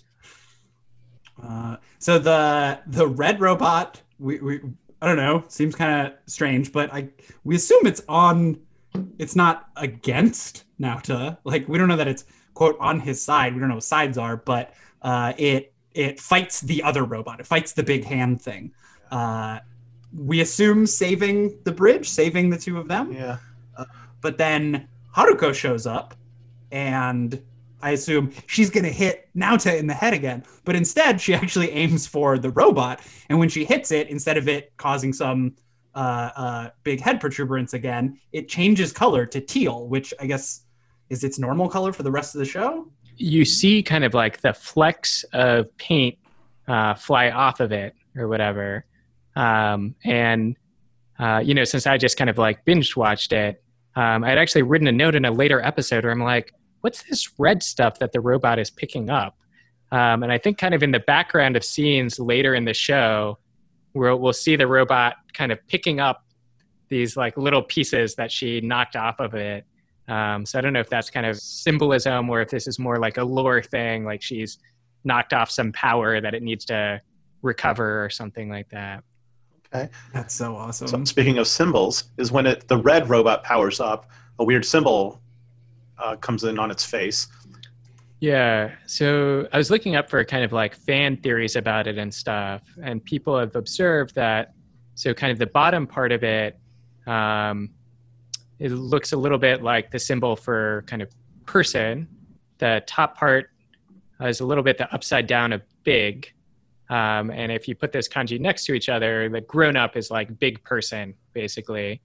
Uh, 1.42 1.76
so 1.98 2.18
the 2.18 2.80
the 2.86 3.06
red 3.06 3.40
robot, 3.40 4.02
we, 4.18 4.40
we 4.40 4.60
I 5.00 5.06
don't 5.06 5.16
know, 5.16 5.44
seems 5.48 5.74
kind 5.74 6.06
of 6.08 6.14
strange, 6.26 6.72
but 6.72 6.92
I 6.92 7.08
we 7.44 7.54
assume 7.56 7.86
it's 7.86 8.02
on, 8.08 8.58
it's 9.18 9.36
not 9.36 9.68
against 9.76 10.64
Naota. 10.80 11.38
Like 11.44 11.68
we 11.68 11.78
don't 11.78 11.88
know 11.88 11.96
that 11.96 12.08
it's 12.08 12.24
quote 12.56 12.76
on 12.80 12.98
his 12.98 13.22
side. 13.22 13.52
We 13.52 13.60
don't 13.60 13.68
know 13.68 13.74
what 13.76 13.84
sides 13.84 14.16
are, 14.16 14.38
but 14.38 14.72
uh, 15.02 15.34
it 15.36 15.74
it 15.92 16.18
fights 16.18 16.62
the 16.62 16.82
other 16.82 17.04
robot. 17.04 17.38
It 17.38 17.46
fights 17.46 17.72
the 17.72 17.82
big 17.82 18.04
hand 18.04 18.40
thing. 18.40 18.72
Uh, 19.10 19.60
we 20.16 20.40
assume 20.40 20.86
saving 20.86 21.58
the 21.64 21.72
bridge, 21.72 22.08
saving 22.08 22.50
the 22.50 22.58
two 22.58 22.78
of 22.78 22.88
them. 22.88 23.12
Yeah. 23.12 23.36
But 24.22 24.38
then 24.38 24.88
Haruko 25.14 25.54
shows 25.54 25.86
up, 25.86 26.14
and 26.72 27.40
I 27.82 27.90
assume 27.90 28.32
she's 28.46 28.70
gonna 28.70 28.88
hit 28.88 29.28
Naota 29.36 29.78
in 29.78 29.86
the 29.86 29.94
head 29.94 30.14
again. 30.14 30.42
But 30.64 30.76
instead, 30.76 31.20
she 31.20 31.34
actually 31.34 31.70
aims 31.70 32.06
for 32.06 32.38
the 32.38 32.50
robot, 32.50 33.00
and 33.28 33.38
when 33.38 33.50
she 33.50 33.64
hits 33.66 33.92
it, 33.92 34.08
instead 34.08 34.38
of 34.38 34.48
it 34.48 34.72
causing 34.78 35.12
some 35.12 35.54
uh, 35.94 36.30
uh, 36.36 36.70
big 36.84 37.00
head 37.00 37.20
protuberance 37.20 37.74
again, 37.74 38.18
it 38.32 38.48
changes 38.48 38.92
color 38.92 39.26
to 39.26 39.40
teal, 39.40 39.86
which 39.88 40.14
I 40.18 40.26
guess 40.26 40.65
is 41.10 41.24
its 41.24 41.38
normal 41.38 41.68
color 41.68 41.92
for 41.92 42.02
the 42.02 42.10
rest 42.10 42.34
of 42.34 42.38
the 42.40 42.44
show. 42.44 42.88
You 43.16 43.44
see 43.44 43.82
kind 43.82 44.04
of 44.04 44.14
like 44.14 44.40
the 44.40 44.52
flecks 44.52 45.24
of 45.32 45.74
paint 45.78 46.18
uh, 46.68 46.94
fly 46.94 47.30
off 47.30 47.60
of 47.60 47.72
it 47.72 47.94
or 48.16 48.28
whatever. 48.28 48.84
Um, 49.34 49.94
and, 50.04 50.56
uh, 51.18 51.40
you 51.44 51.54
know, 51.54 51.64
since 51.64 51.86
I 51.86 51.98
just 51.98 52.16
kind 52.16 52.30
of 52.30 52.38
like 52.38 52.64
binge 52.64 52.96
watched 52.96 53.32
it, 53.32 53.62
um, 53.94 54.24
I'd 54.24 54.38
actually 54.38 54.62
written 54.62 54.86
a 54.88 54.92
note 54.92 55.14
in 55.14 55.24
a 55.24 55.30
later 55.30 55.60
episode 55.60 56.04
where 56.04 56.12
I'm 56.12 56.22
like, 56.22 56.52
what's 56.80 57.02
this 57.04 57.38
red 57.38 57.62
stuff 57.62 57.98
that 58.00 58.12
the 58.12 58.20
robot 58.20 58.58
is 58.58 58.70
picking 58.70 59.08
up? 59.08 59.36
Um, 59.92 60.22
and 60.22 60.32
I 60.32 60.38
think 60.38 60.58
kind 60.58 60.74
of 60.74 60.82
in 60.82 60.90
the 60.90 61.00
background 61.00 61.56
of 61.56 61.64
scenes 61.64 62.18
later 62.18 62.54
in 62.54 62.64
the 62.64 62.74
show, 62.74 63.38
where 63.92 64.14
we'll 64.14 64.32
see 64.32 64.56
the 64.56 64.66
robot 64.66 65.14
kind 65.32 65.52
of 65.52 65.58
picking 65.68 66.00
up 66.00 66.24
these 66.88 67.16
like 67.16 67.36
little 67.36 67.62
pieces 67.62 68.14
that 68.16 68.30
she 68.30 68.60
knocked 68.60 68.96
off 68.96 69.20
of 69.20 69.34
it. 69.34 69.64
Um, 70.08 70.46
so 70.46 70.58
I 70.58 70.62
don't 70.62 70.72
know 70.72 70.80
if 70.80 70.88
that's 70.88 71.10
kind 71.10 71.26
of 71.26 71.36
symbolism 71.36 72.30
or 72.30 72.40
if 72.40 72.50
this 72.50 72.66
is 72.66 72.78
more 72.78 72.98
like 72.98 73.16
a 73.18 73.24
lore 73.24 73.62
thing, 73.62 74.04
like 74.04 74.22
she's 74.22 74.58
knocked 75.04 75.32
off 75.32 75.50
some 75.50 75.72
power 75.72 76.20
that 76.20 76.34
it 76.34 76.42
needs 76.42 76.64
to 76.66 77.00
recover 77.42 78.04
or 78.04 78.10
something 78.10 78.48
like 78.48 78.68
that. 78.70 79.02
Okay, 79.74 79.90
that's 80.12 80.34
so 80.34 80.56
awesome. 80.56 80.86
So 80.88 81.04
speaking 81.04 81.38
of 81.38 81.48
symbols, 81.48 82.04
is 82.18 82.30
when 82.30 82.46
it 82.46 82.68
the 82.68 82.78
red 82.78 83.08
robot 83.08 83.42
powers 83.42 83.80
up, 83.80 84.10
a 84.38 84.44
weird 84.44 84.64
symbol 84.64 85.20
uh, 85.98 86.16
comes 86.16 86.44
in 86.44 86.58
on 86.58 86.70
its 86.70 86.84
face. 86.84 87.26
Yeah. 88.20 88.72
So 88.86 89.46
I 89.52 89.58
was 89.58 89.70
looking 89.70 89.96
up 89.96 90.08
for 90.08 90.24
kind 90.24 90.44
of 90.44 90.52
like 90.52 90.74
fan 90.74 91.16
theories 91.18 91.56
about 91.56 91.86
it 91.86 91.98
and 91.98 92.12
stuff, 92.12 92.62
and 92.82 93.04
people 93.04 93.38
have 93.38 93.56
observed 93.56 94.14
that. 94.14 94.54
So 94.94 95.12
kind 95.12 95.30
of 95.30 95.38
the 95.38 95.46
bottom 95.46 95.86
part 95.86 96.12
of 96.12 96.24
it, 96.24 96.58
um, 97.06 97.70
it 98.58 98.70
looks 98.70 99.12
a 99.12 99.16
little 99.16 99.38
bit 99.38 99.62
like 99.62 99.90
the 99.90 99.98
symbol 99.98 100.36
for 100.36 100.84
kind 100.86 101.02
of 101.02 101.10
person. 101.44 102.08
The 102.58 102.82
top 102.86 103.16
part 103.16 103.50
is 104.20 104.40
a 104.40 104.46
little 104.46 104.64
bit 104.64 104.78
the 104.78 104.92
upside 104.92 105.26
down 105.26 105.52
of 105.52 105.62
big. 105.84 106.32
Um, 106.88 107.30
and 107.30 107.50
if 107.50 107.68
you 107.68 107.74
put 107.74 107.92
this 107.92 108.08
kanji 108.08 108.40
next 108.40 108.64
to 108.66 108.74
each 108.74 108.88
other, 108.88 109.28
the 109.28 109.40
grown 109.40 109.76
up 109.76 109.96
is 109.96 110.10
like 110.10 110.38
big 110.38 110.62
person, 110.62 111.14
basically. 111.32 112.00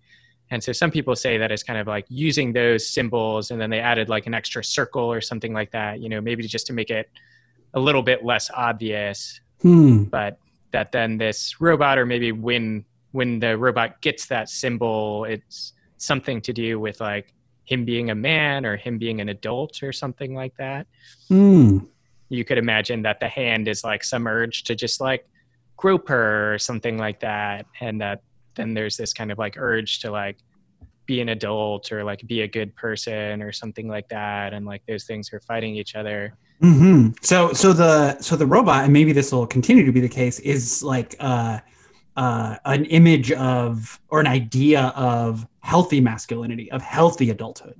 And 0.49 0.61
so 0.61 0.73
some 0.73 0.91
people 0.91 1.15
say 1.15 1.37
that 1.37 1.51
it's 1.51 1.63
kind 1.63 1.79
of 1.79 1.87
like 1.87 2.05
using 2.09 2.51
those 2.51 2.85
symbols 2.85 3.51
and 3.51 3.61
then 3.61 3.69
they 3.69 3.79
added 3.79 4.09
like 4.09 4.27
an 4.27 4.33
extra 4.33 4.63
circle 4.63 5.03
or 5.03 5.21
something 5.21 5.53
like 5.53 5.71
that, 5.71 6.01
you 6.01 6.09
know, 6.09 6.19
maybe 6.19 6.45
just 6.45 6.67
to 6.67 6.73
make 6.73 6.89
it 6.89 7.09
a 7.73 7.79
little 7.79 8.03
bit 8.03 8.25
less 8.25 8.49
obvious. 8.53 9.39
Hmm. 9.61 10.03
But 10.03 10.37
that 10.71 10.91
then 10.91 11.17
this 11.17 11.61
robot, 11.61 11.97
or 11.97 12.05
maybe 12.05 12.31
when 12.31 12.85
when 13.11 13.39
the 13.39 13.57
robot 13.57 14.01
gets 14.01 14.27
that 14.27 14.49
symbol, 14.49 15.25
it's 15.25 15.73
something 16.01 16.41
to 16.41 16.51
do 16.53 16.79
with 16.79 16.99
like 16.99 17.33
him 17.65 17.85
being 17.85 18.09
a 18.09 18.15
man 18.15 18.65
or 18.65 18.75
him 18.75 18.97
being 18.97 19.21
an 19.21 19.29
adult 19.29 19.83
or 19.83 19.91
something 19.93 20.33
like 20.33 20.55
that 20.57 20.87
Hmm. 21.29 21.79
you 22.29 22.43
could 22.43 22.57
imagine 22.57 23.03
that 23.03 23.19
the 23.19 23.27
hand 23.27 23.67
is 23.67 23.83
like 23.83 24.03
some 24.03 24.25
urge 24.27 24.63
to 24.63 24.75
just 24.75 24.99
like 24.99 25.25
grope 25.77 26.09
her 26.09 26.53
or 26.53 26.57
something 26.59 26.97
like 26.97 27.19
that, 27.21 27.65
and 27.79 28.01
that 28.01 28.21
then 28.55 28.73
there's 28.73 28.97
this 28.97 29.13
kind 29.13 29.31
of 29.31 29.37
like 29.37 29.55
urge 29.57 29.99
to 29.99 30.11
like 30.11 30.37
be 31.07 31.21
an 31.21 31.29
adult 31.29 31.91
or 31.91 32.03
like 32.03 32.21
be 32.27 32.41
a 32.41 32.47
good 32.47 32.75
person 32.75 33.41
or 33.41 33.51
something 33.51 33.87
like 33.87 34.07
that, 34.09 34.53
and 34.53 34.65
like 34.65 34.83
those 34.87 35.05
things 35.05 35.33
are 35.33 35.39
fighting 35.41 35.75
each 35.75 35.95
other. 35.95 36.35
hmm 36.61 37.09
So 37.21 37.53
so 37.53 37.73
the 37.73 38.19
so 38.21 38.35
the 38.35 38.45
robot, 38.45 38.83
and 38.83 38.93
maybe 38.93 39.11
this 39.11 39.31
will 39.31 39.47
continue 39.47 39.85
to 39.85 39.91
be 39.91 40.01
the 40.01 40.09
case, 40.21 40.39
is 40.39 40.83
like 40.83 41.15
uh, 41.19 41.59
uh, 42.17 42.57
an 42.65 42.85
image 42.85 43.31
of 43.33 43.99
or 44.09 44.19
an 44.19 44.27
idea 44.27 44.93
of 44.95 45.47
healthy 45.61 46.01
masculinity, 46.01 46.71
of 46.71 46.81
healthy 46.81 47.29
adulthood. 47.29 47.75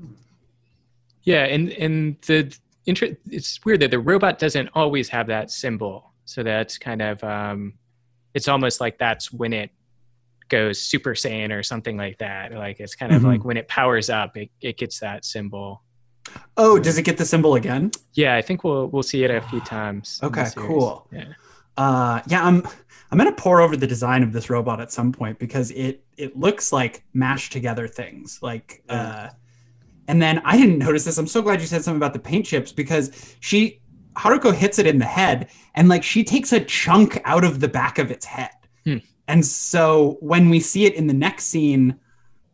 Yeah, 1.23 1.45
and 1.45 1.69
and 1.71 2.15
the 2.27 2.55
inter- 2.86 3.15
it's 3.29 3.59
weird 3.65 3.82
that 3.82 3.91
the 3.91 3.99
robot 3.99 4.39
doesn't 4.39 4.69
always 4.73 5.09
have 5.09 5.27
that 5.27 5.51
symbol. 5.51 6.11
So 6.25 6.43
that's 6.43 6.77
kind 6.77 7.01
of 7.01 7.23
um, 7.23 7.73
it's 8.34 8.47
almost 8.47 8.79
like 8.82 8.97
that's 8.97 9.32
when 9.32 9.53
it 9.53 9.69
goes 10.49 10.79
Super 10.79 11.11
Saiyan 11.11 11.51
or 11.57 11.63
something 11.63 11.97
like 11.97 12.17
that. 12.19 12.51
Like 12.53 12.79
it's 12.79 12.95
kind 12.95 13.13
of 13.13 13.21
Mhm. 13.21 13.25
like 13.25 13.45
when 13.45 13.57
it 13.57 13.67
powers 13.67 14.09
up, 14.09 14.36
it, 14.38 14.49
it 14.61 14.77
gets 14.77 14.99
that 14.99 15.25
symbol. 15.25 15.84
Oh, 16.57 16.79
does 16.79 16.97
it 16.97 17.03
get 17.03 17.17
the 17.17 17.25
symbol 17.25 17.55
again? 17.55 17.91
Yeah, 18.13 18.36
I 18.36 18.41
think 18.41 18.63
we'll 18.63 18.88
we'll 18.88 19.03
see 19.03 19.23
it 19.23 19.32
a 19.32 19.41
few 19.41 19.59
times. 19.77 20.19
Okay, 20.23 20.47
cool. 20.55 21.07
Yeah. 21.11 21.25
Uh, 21.77 22.21
yeah, 22.27 22.45
I'm 22.45 22.63
I'm 23.12 23.18
gonna 23.18 23.34
pour 23.34 23.59
over 23.59 23.76
the 23.76 23.88
design 23.88 24.24
of 24.24 24.32
this 24.32 24.49
robot 24.49 24.80
at 24.80 24.91
some 24.91 25.12
point 25.12 25.38
because 25.38 25.72
it 25.72 26.03
it 26.18 26.38
looks 26.38 26.72
like 26.72 27.03
mashed 27.14 27.51
together 27.51 27.88
things. 27.88 28.39
Like, 28.41 28.84
uh, 28.88 29.30
and 30.07 30.22
then 30.22 30.41
I 30.45 30.57
didn't 30.57 30.78
notice 30.78 31.03
this. 31.05 31.18
I'm 31.18 31.28
so 31.28 31.41
glad 31.41 31.59
you 31.59 31.68
said 31.68 31.84
something 31.84 31.97
about 31.97 32.14
the 32.14 32.20
paint 32.20 32.45
chips 32.45 32.72
because 32.72 33.36
she 33.41 33.82
Haruko 34.16 34.53
hits 34.53 34.80
it 34.80 34.88
in 34.88 34.97
the 34.97 35.05
head 35.05 35.49
and 35.76 35.89
like 35.89 36.03
she 36.03 36.24
takes 36.24 36.51
a 36.53 36.59
chunk 36.59 37.20
out 37.24 37.43
of 37.43 37.59
the 37.59 37.68
back 37.68 37.97
of 37.97 38.12
its 38.12 38.26
head. 38.26 38.51
Hmm. 38.86 38.97
And 39.28 39.45
so 39.45 40.18
when 40.20 40.49
we 40.49 40.59
see 40.59 40.86
it 40.86 40.95
in 40.95 41.07
the 41.07 41.14
next 41.14 41.45
scene, 41.45 41.97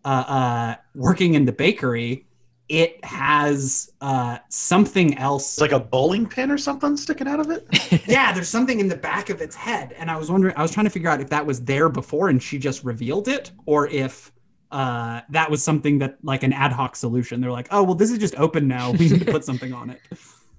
uh, 0.06 0.08
uh, 0.08 0.76
working 0.94 1.34
in 1.34 1.46
the 1.46 1.52
bakery, 1.52 2.27
it 2.70 3.04
has 3.06 3.92
uh, 4.02 4.40
something 4.50 5.18
else 5.18 5.54
It's 5.54 5.62
like 5.62 5.72
a 5.72 5.80
bowling 5.80 6.28
pin 6.28 6.52
or 6.52 6.58
something 6.58 6.98
sticking 6.98 7.28
out 7.28 7.40
of 7.40 7.50
it. 7.50 7.66
yeah, 8.08 8.34
there's 8.34 8.50
something 8.50 8.80
in 8.80 8.88
the 8.88 8.96
back 8.96 9.30
of 9.30 9.42
its 9.42 9.56
head, 9.56 9.94
and 9.98 10.12
I 10.12 10.18
was 10.18 10.30
wondering, 10.30 10.54
I 10.58 10.62
was 10.62 10.72
trying 10.72 10.86
to 10.86 10.90
figure 10.90 11.10
out 11.10 11.22
if 11.22 11.30
that 11.30 11.46
was 11.46 11.64
there 11.64 11.90
before 11.90 12.30
and 12.30 12.42
she 12.42 12.60
just 12.60 12.84
revealed 12.84 13.28
it, 13.28 13.52
or 13.66 13.88
if 13.88 14.32
uh, 14.72 15.22
that 15.30 15.50
was 15.50 15.64
something 15.64 16.00
that 16.00 16.18
like 16.24 16.44
an 16.44 16.52
ad 16.52 16.74
hoc 16.74 16.96
solution. 16.96 17.40
They're 17.40 17.52
like, 17.52 17.68
oh 17.72 17.84
well, 17.84 17.96
this 17.96 18.12
is 18.12 18.18
just 18.18 18.36
open 18.36 18.68
now. 18.68 18.92
We 18.92 19.10
need 19.10 19.26
to 19.26 19.32
put 19.32 19.46
something 19.46 19.74
on 19.74 19.90
it. 19.90 20.02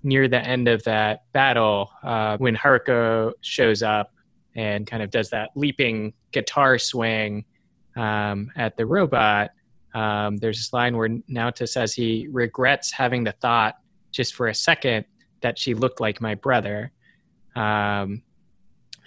near 0.03 0.29
the 0.29 0.41
end 0.41 0.69
of 0.69 0.83
that 0.85 1.25
battle, 1.33 1.91
uh, 2.03 2.37
when 2.39 2.57
Haruko 2.57 3.33
shows 3.41 3.83
up 3.83 4.13
and 4.55 4.87
kind 4.87 5.03
of 5.03 5.11
does 5.11 5.31
that 5.31 5.51
leaping 5.55 6.13
guitar 6.33 6.79
swing 6.79 7.45
um, 7.97 8.51
at 8.57 8.77
the 8.77 8.87
robot, 8.87 9.51
um, 9.95 10.37
there's 10.37 10.59
this 10.59 10.73
line 10.73 10.97
where 10.97 11.09
Naota 11.09 11.69
says 11.69 11.95
he 11.95 12.29
regrets 12.31 12.93
having 12.93 13.25
the 13.25 13.33
thought 13.33 13.77
just 14.11 14.35
for 14.35 14.49
a 14.49 14.55
second 14.55 15.05
that 15.41 15.59
she 15.59 15.75
looked 15.75 16.01
like 16.01 16.21
my 16.21 16.35
brother. 16.35 16.93
Um, 17.57 18.23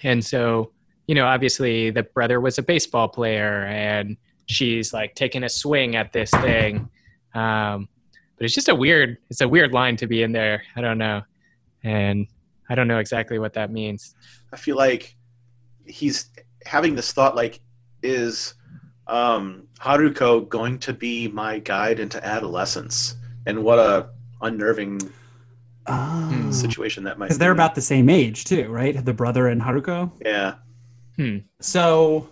and 0.03 0.23
so, 0.23 0.71
you 1.07 1.15
know, 1.15 1.25
obviously 1.25 1.89
the 1.89 2.03
brother 2.03 2.39
was 2.39 2.57
a 2.57 2.63
baseball 2.63 3.07
player 3.07 3.65
and 3.65 4.17
she's 4.47 4.93
like 4.93 5.15
taking 5.15 5.43
a 5.43 5.49
swing 5.49 5.95
at 5.95 6.13
this 6.13 6.31
thing. 6.31 6.89
Um, 7.33 7.87
but 8.37 8.45
it's 8.45 8.55
just 8.55 8.69
a 8.69 8.75
weird 8.75 9.17
it's 9.29 9.41
a 9.41 9.47
weird 9.47 9.71
line 9.71 9.95
to 9.95 10.07
be 10.07 10.23
in 10.23 10.31
there 10.31 10.63
i 10.75 10.81
don't 10.81 10.97
know 10.97 11.21
and 11.83 12.25
i 12.71 12.75
don't 12.75 12.87
know 12.87 12.97
exactly 12.97 13.37
what 13.37 13.53
that 13.53 13.71
means 13.71 14.15
I 14.53 14.57
feel 14.57 14.75
like 14.75 15.15
he's 15.85 16.29
having 16.65 16.95
this 16.95 17.11
thought 17.11 17.35
like, 17.35 17.61
is 18.03 18.53
um, 19.11 19.67
Haruko 19.79 20.47
going 20.49 20.79
to 20.79 20.93
be 20.93 21.27
my 21.27 21.59
guide 21.59 21.99
into 21.99 22.23
adolescence? 22.25 23.15
And 23.45 23.63
what 23.63 23.79
a 23.79 24.09
unnerving 24.41 24.99
Oh, 25.87 26.51
situation 26.51 27.03
that 27.03 27.17
might 27.17 27.25
because 27.25 27.39
they're 27.39 27.51
about 27.51 27.73
the 27.73 27.81
same 27.81 28.07
age 28.09 28.45
too, 28.45 28.69
right? 28.69 29.03
The 29.03 29.13
brother 29.13 29.47
and 29.47 29.61
Haruko. 29.61 30.11
Yeah. 30.23 30.55
So 31.59 32.29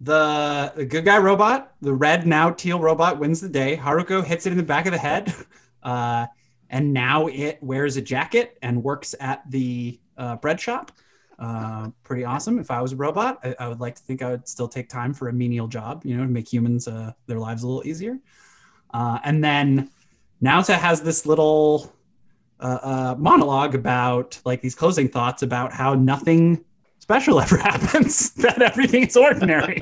the, 0.00 0.72
the 0.74 0.86
good 0.86 1.04
guy 1.04 1.18
robot, 1.18 1.74
the 1.82 1.92
red 1.92 2.26
now 2.26 2.50
teal 2.50 2.78
robot, 2.80 3.18
wins 3.18 3.40
the 3.40 3.48
day. 3.48 3.76
Haruko 3.76 4.24
hits 4.24 4.46
it 4.46 4.52
in 4.52 4.56
the 4.56 4.64
back 4.64 4.86
of 4.86 4.92
the 4.92 4.98
head, 4.98 5.34
uh, 5.82 6.26
and 6.70 6.92
now 6.92 7.26
it 7.26 7.58
wears 7.62 7.96
a 7.96 8.02
jacket 8.02 8.58
and 8.62 8.82
works 8.82 9.14
at 9.20 9.48
the 9.50 10.00
uh, 10.16 10.36
bread 10.36 10.60
shop. 10.60 10.92
Uh, 11.38 11.90
pretty 12.02 12.24
awesome. 12.24 12.58
If 12.58 12.70
I 12.70 12.80
was 12.82 12.92
a 12.92 12.96
robot, 12.96 13.38
I, 13.44 13.54
I 13.60 13.68
would 13.68 13.80
like 13.80 13.94
to 13.94 14.02
think 14.02 14.22
I 14.22 14.30
would 14.30 14.48
still 14.48 14.68
take 14.68 14.88
time 14.88 15.14
for 15.14 15.28
a 15.28 15.32
menial 15.32 15.68
job, 15.68 16.02
you 16.04 16.16
know, 16.16 16.24
to 16.24 16.30
make 16.30 16.52
humans 16.52 16.88
uh, 16.88 17.12
their 17.26 17.38
lives 17.38 17.62
a 17.62 17.68
little 17.68 17.86
easier. 17.86 18.18
Uh, 18.92 19.18
and 19.24 19.42
then 19.44 19.90
Naota 20.42 20.76
has 20.76 21.00
this 21.00 21.26
little 21.26 21.92
uh, 22.60 22.78
uh, 22.82 23.14
monologue 23.18 23.74
about 23.74 24.40
like 24.44 24.60
these 24.60 24.74
closing 24.74 25.08
thoughts 25.08 25.42
about 25.42 25.72
how 25.72 25.94
nothing 25.94 26.64
special 26.98 27.40
ever 27.40 27.56
happens, 27.56 28.30
that 28.34 28.60
everything 28.60 29.04
is 29.04 29.16
ordinary. 29.16 29.80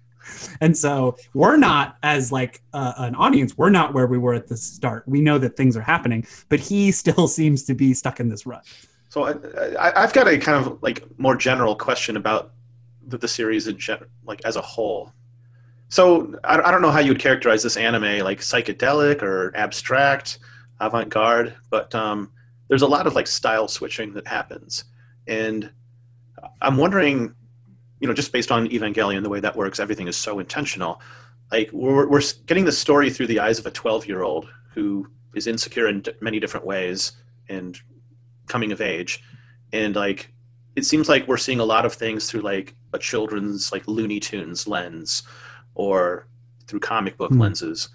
and 0.60 0.76
so 0.76 1.16
we're 1.34 1.56
not 1.56 1.96
as 2.02 2.32
like 2.32 2.62
uh, 2.72 2.94
an 2.98 3.14
audience, 3.14 3.58
we're 3.58 3.70
not 3.70 3.92
where 3.92 4.06
we 4.06 4.16
were 4.16 4.32
at 4.32 4.48
the 4.48 4.56
start. 4.56 5.04
We 5.06 5.20
know 5.20 5.36
that 5.38 5.56
things 5.56 5.76
are 5.76 5.82
happening, 5.82 6.26
but 6.48 6.58
he 6.58 6.90
still 6.90 7.28
seems 7.28 7.64
to 7.64 7.74
be 7.74 7.92
stuck 7.92 8.18
in 8.18 8.30
this 8.30 8.46
rut. 8.46 8.66
So 9.16 9.24
I, 9.24 10.02
I've 10.02 10.12
got 10.12 10.28
a 10.28 10.36
kind 10.36 10.62
of 10.62 10.82
like 10.82 11.02
more 11.18 11.36
general 11.36 11.74
question 11.74 12.18
about 12.18 12.52
the, 13.06 13.16
the 13.16 13.26
series 13.26 13.66
in 13.66 13.78
gen- 13.78 14.04
like 14.26 14.42
as 14.44 14.56
a 14.56 14.60
whole. 14.60 15.10
So 15.88 16.38
I, 16.44 16.58
I 16.58 16.70
don't 16.70 16.82
know 16.82 16.90
how 16.90 17.00
you 17.00 17.12
would 17.12 17.18
characterize 17.18 17.62
this 17.62 17.78
anime, 17.78 18.22
like 18.22 18.40
psychedelic 18.40 19.22
or 19.22 19.56
abstract, 19.56 20.38
avant-garde, 20.80 21.54
but 21.70 21.94
um, 21.94 22.30
there's 22.68 22.82
a 22.82 22.86
lot 22.86 23.06
of 23.06 23.14
like 23.14 23.26
style 23.26 23.68
switching 23.68 24.12
that 24.12 24.26
happens, 24.26 24.84
and 25.26 25.70
I'm 26.60 26.76
wondering, 26.76 27.34
you 28.00 28.08
know, 28.08 28.12
just 28.12 28.32
based 28.32 28.52
on 28.52 28.68
Evangelion, 28.68 29.22
the 29.22 29.30
way 29.30 29.40
that 29.40 29.56
works, 29.56 29.80
everything 29.80 30.08
is 30.08 30.16
so 30.18 30.40
intentional. 30.40 31.00
Like 31.50 31.70
we're 31.72 32.06
we're 32.06 32.20
getting 32.44 32.66
the 32.66 32.72
story 32.72 33.08
through 33.08 33.28
the 33.28 33.40
eyes 33.40 33.58
of 33.58 33.64
a 33.64 33.70
12-year-old 33.70 34.46
who 34.74 35.08
is 35.34 35.46
insecure 35.46 35.88
in 35.88 36.04
many 36.20 36.38
different 36.38 36.66
ways 36.66 37.12
and 37.48 37.80
coming 38.46 38.72
of 38.72 38.80
age. 38.80 39.22
And 39.72 39.94
like 39.96 40.32
it 40.76 40.84
seems 40.84 41.08
like 41.08 41.26
we're 41.26 41.36
seeing 41.36 41.60
a 41.60 41.64
lot 41.64 41.86
of 41.86 41.94
things 41.94 42.30
through 42.30 42.42
like 42.42 42.74
a 42.92 42.98
children's 42.98 43.72
like 43.72 43.86
looney 43.88 44.20
tunes 44.20 44.66
lens 44.68 45.22
or 45.74 46.26
through 46.66 46.80
comic 46.80 47.16
book 47.16 47.30
Hmm. 47.32 47.40
lenses 47.40 47.88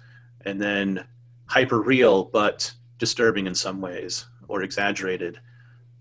and 0.44 0.60
then 0.60 1.04
hyper 1.46 1.80
real 1.80 2.24
but 2.24 2.72
disturbing 2.98 3.46
in 3.46 3.54
some 3.54 3.80
ways 3.80 4.26
or 4.48 4.62
exaggerated. 4.62 5.38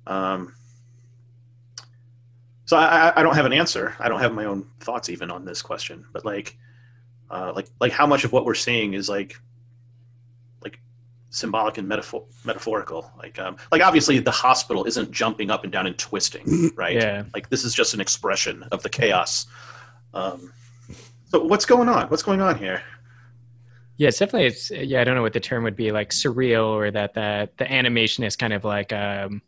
Um, 0.08 0.56
so 2.66 2.78
I, 2.78 3.12
I- 3.20 3.24
don't 3.24 3.36
have 3.36 3.45
an 3.45 3.54
answer. 3.54 3.95
I 3.99 4.08
don't 4.10 4.20
have 4.20 4.34
my 4.34 4.45
own 4.45 4.68
thoughts 4.80 5.10
even 5.10 5.30
on 5.30 5.45
this 5.45 5.62
question 5.62 6.06
but 6.14 6.26
like 6.26 6.58
uh, 7.30 7.54
like 7.56 7.68
like 7.80 7.91
how 7.91 8.06
much 8.08 8.24
of 8.26 8.32
what 8.34 8.45
we're 8.45 8.54
seeing 8.56 8.93
is 8.93 9.08
like 9.08 9.36
symbolic 11.34 11.77
and 11.77 11.88
metaphor- 11.88 12.25
metaphorical 12.45 13.09
like 13.17 13.39
um, 13.39 13.55
like 13.71 13.82
obviously 13.82 14.19
the 14.19 14.29
hospital 14.32 14.84
isn't 14.86 15.09
jumping 15.11 15.49
up 15.49 15.63
and 15.63 15.71
down 15.71 15.88
and 15.88 15.97
twisting 15.97 16.69
right? 16.75 16.95
Yeah. 16.97 17.23
Like 17.34 17.49
this 17.49 17.63
is 17.63 17.73
just 17.73 17.93
an 17.93 18.01
expression 18.01 18.63
of 18.71 18.84
the 18.84 18.89
chaos. 18.89 19.47
Um, 20.13 20.51
so 21.29 21.41
what's 21.43 21.65
going 21.65 21.88
on? 21.89 22.07
What's 22.09 22.21
going 22.23 22.41
on 22.41 22.57
here? 22.57 22.84
Yeah 23.97 24.07
it's 24.09 24.19
definitely 24.19 24.47
it's 24.47 24.71
yeah 24.71 24.99
i 24.99 25.03
don't 25.03 25.15
know 25.15 25.21
what 25.21 25.34
the 25.34 25.39
term 25.39 25.63
would 25.63 25.75
be 25.75 25.91
like 25.91 26.09
surreal 26.09 26.65
or 26.69 26.89
that 26.91 27.13
that 27.13 27.57
the 27.57 27.71
animation 27.71 28.23
is 28.23 28.36
kind 28.36 28.51
of 28.51 28.63
like 28.63 28.91
um 28.91 29.41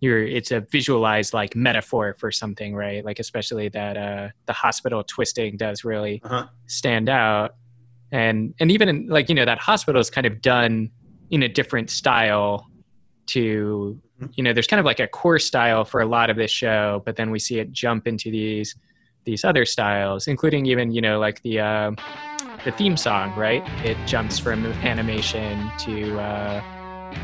you're 0.00 0.22
it's 0.22 0.50
a 0.50 0.60
visualized 0.60 1.32
like 1.32 1.56
metaphor 1.56 2.14
for 2.18 2.30
something 2.30 2.74
right? 2.74 3.02
Like 3.04 3.18
especially 3.18 3.68
that 3.70 3.96
uh 3.96 4.28
the 4.44 4.52
hospital 4.52 5.02
twisting 5.02 5.56
does 5.56 5.82
really 5.84 6.20
Uh-huh. 6.24 6.46
stand 6.66 7.08
out. 7.08 7.54
And 8.12 8.52
and 8.60 8.70
even 8.70 8.88
in, 8.90 9.08
like 9.08 9.28
you 9.30 9.34
know 9.34 9.46
that 9.46 9.58
hospital 9.58 10.00
is 10.00 10.10
kind 10.10 10.26
of 10.26 10.42
done 10.42 10.90
in 11.30 11.42
a 11.42 11.48
different 11.48 11.90
style 11.90 12.66
to 13.26 14.00
Mhm. 14.20 14.30
you 14.34 14.42
know 14.44 14.52
there's 14.54 14.66
kind 14.66 14.80
of 14.80 14.86
like 14.86 15.00
a 15.00 15.06
core 15.06 15.38
style 15.38 15.84
for 15.84 16.00
a 16.00 16.06
lot 16.06 16.30
of 16.30 16.36
this 16.36 16.50
show 16.50 17.02
but 17.04 17.16
then 17.16 17.30
we 17.30 17.38
see 17.38 17.58
it 17.58 17.70
jump 17.72 18.06
into 18.06 18.30
these 18.30 18.74
these 19.24 19.44
other 19.44 19.64
styles 19.66 20.26
including 20.26 20.64
even 20.66 20.90
you 20.92 21.02
know 21.02 21.18
like 21.18 21.42
the 21.42 21.60
um 21.60 21.96
the 22.64 22.72
theme 22.72 22.96
song 22.96 23.34
right 23.36 23.62
it 23.84 23.96
jumps 24.06 24.38
from 24.38 24.64
animation 24.82 25.70
to 25.78 26.18
uh 26.18 26.62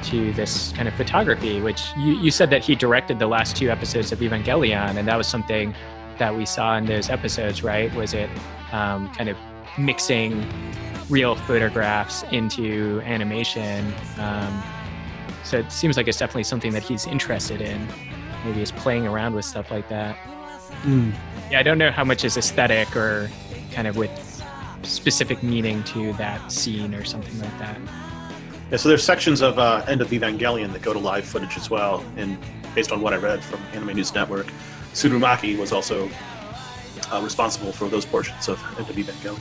to 0.03 0.33
this 0.35 0.73
kind 0.73 0.87
of 0.89 0.95
photography 0.95 1.61
which 1.63 1.83
you, 1.97 2.13
you 2.15 2.31
said 2.31 2.51
that 2.51 2.63
he 2.63 2.75
directed 2.75 3.19
the 3.19 3.27
last 3.27 3.57
two 3.57 3.71
episodes 3.71 4.13
of 4.13 4.19
evangelion 4.19 4.97
and 4.97 5.09
that 5.09 5.17
was 5.17 5.27
something 5.27 5.75
that 6.19 6.37
we 6.37 6.45
saw 6.45 6.77
in 6.77 6.85
those 6.85 7.09
episodes 7.09 7.63
right 7.63 7.95
was 7.95 8.13
it 8.13 8.29
um, 8.73 9.09
kind 9.15 9.29
of 9.29 9.37
mixing 9.79 10.47
real 11.09 11.35
photographs 11.35 12.23
into 12.31 13.01
animation. 13.05 13.93
Um, 14.19 14.63
so 15.45 15.59
it 15.59 15.71
seems 15.71 15.97
like 15.97 16.09
it's 16.09 16.19
definitely 16.19 16.45
something 16.45 16.73
that 16.73 16.83
he's 16.83 17.07
interested 17.07 17.61
in. 17.61 17.87
Maybe 18.45 18.61
he's 18.61 18.73
playing 18.73 19.07
around 19.07 19.35
with 19.35 19.45
stuff 19.45 19.71
like 19.71 19.89
that. 19.89 20.17
Mm. 20.83 21.13
Yeah, 21.51 21.61
I 21.61 21.63
don't 21.63 21.79
know 21.79 21.91
how 21.91 22.05
much 22.05 22.25
is 22.25 22.37
aesthetic 22.37 22.97
or 22.97 23.31
kind 23.73 23.87
of 23.87 23.97
with 23.97 24.11
specific 24.83 25.43
meaning 25.43 25.83
to 25.85 26.13
that 26.15 26.51
scene 26.51 26.95
or 26.95 27.05
something 27.05 27.39
like 27.41 27.59
that. 27.59 27.79
Yeah, 28.71 28.79
so 28.79 28.89
there's 28.89 29.05
sections 29.05 29.43
of 29.43 29.59
uh, 29.59 29.85
End 29.87 30.01
of 30.01 30.09
Evangelion 30.09 30.73
that 30.73 30.83
go 30.83 30.93
to 30.93 30.99
live 30.99 31.25
footage 31.25 31.57
as 31.57 31.69
well, 31.69 32.03
and 32.17 32.39
based 32.75 32.91
on 32.91 33.03
what 33.03 33.13
I 33.13 33.17
read 33.17 33.45
from 33.45 33.61
Anime 33.75 33.95
News 33.95 34.15
Network, 34.15 34.47
Tsurumaki 34.95 35.59
was 35.59 35.73
also 35.73 36.09
uh, 37.13 37.21
responsible 37.23 37.73
for 37.73 37.89
those 37.89 38.07
portions 38.07 38.49
of 38.49 38.59
End 38.79 38.89
of 38.89 38.97
Evangelion. 38.97 39.41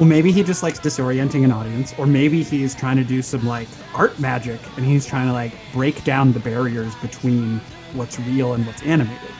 Well, 0.00 0.08
maybe 0.08 0.32
he 0.32 0.42
just 0.42 0.62
likes 0.62 0.80
disorienting 0.80 1.44
an 1.44 1.52
audience, 1.52 1.92
or 1.98 2.06
maybe 2.06 2.42
he's 2.42 2.74
trying 2.74 2.96
to 2.96 3.04
do 3.04 3.20
some 3.20 3.46
like 3.46 3.68
art 3.94 4.18
magic 4.18 4.58
and 4.78 4.86
he's 4.86 5.04
trying 5.04 5.26
to 5.26 5.34
like 5.34 5.52
break 5.74 6.02
down 6.04 6.32
the 6.32 6.40
barriers 6.40 6.94
between 6.96 7.60
what's 7.92 8.18
real 8.20 8.54
and 8.54 8.66
what's 8.66 8.82
animated, 8.82 9.30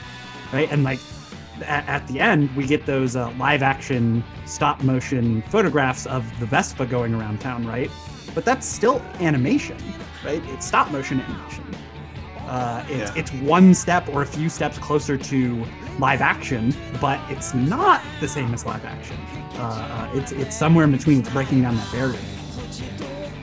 right? 0.53 0.71
And 0.71 0.85
like 0.85 0.99
at, 1.63 1.89
at 1.89 2.07
the 2.09 2.21
end, 2.21 2.55
we 2.57 2.67
get 2.67 2.85
those 2.85 3.17
uh, 3.17 3.33
live 3.39 3.63
action 3.63 4.23
stop 4.45 4.83
motion 4.83 5.41
photographs 5.49 6.05
of 6.05 6.31
the 6.41 6.45
Vespa 6.45 6.85
going 6.85 7.15
around 7.15 7.41
town, 7.41 7.67
right? 7.67 7.91
But 8.35 8.45
that's 8.45 8.67
still 8.67 9.01
animation, 9.19 9.79
right? 10.23 10.43
It's 10.49 10.67
stop 10.67 10.91
motion 10.91 11.23
animation. 11.23 11.65
Uh, 12.51 12.84
it's, 12.88 13.11
Yeah. 13.14 13.20
it's 13.20 13.32
one 13.32 13.72
step 13.74 14.09
or 14.12 14.22
a 14.22 14.26
few 14.26 14.48
steps 14.48 14.76
closer 14.78 15.16
to 15.16 15.64
live 16.01 16.20
action, 16.20 16.74
but 17.01 17.20
it's 17.30 17.55
not 17.55 18.03
the 18.20 18.26
same 18.28 18.53
as 18.53 18.66
live 18.66 18.84
action. 18.84 19.16
Uh, 19.55 19.62
uh, 19.62 20.11
it's 20.18 20.32
it's 20.32 20.57
somewhere 20.57 20.84
in 20.84 20.90
between. 20.90 21.20
It's 21.20 21.30
breaking 21.30 21.62
down 21.62 21.76
that 21.76 21.92
barrier. 21.92 22.18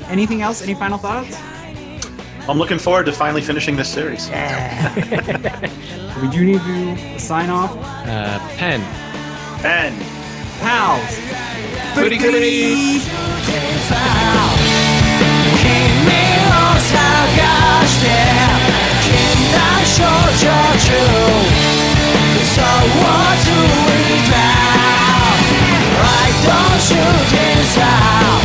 Anything 0.10 0.42
else? 0.42 0.62
Any 0.62 0.74
final 0.74 0.98
thoughts? 0.98 1.38
I'm 2.50 2.58
looking 2.58 2.80
forward 2.80 3.06
to 3.08 3.12
finally 3.14 3.42
finishing 3.42 3.76
this 3.76 3.90
series. 3.90 4.30
We 6.22 6.28
do 6.30 6.44
need 6.44 6.60
to 6.64 7.20
sign 7.20 7.52
off. 7.52 7.78
Uh, 7.78 8.40
pen. 8.58 8.82
And 9.64 9.96
Pals. 10.62 11.16
Goody 11.96 12.18
goody. 12.18 13.00
Goody. 13.00 13.98
Georgia 19.98 20.60
Jew 20.86 21.18
So 22.54 22.68
what 23.02 23.38
do 23.46 23.58
we 23.88 24.22
do? 24.30 24.48
Why 25.98 26.26
don't 26.46 26.82
shoot 26.88 27.26
decide? 27.34 28.37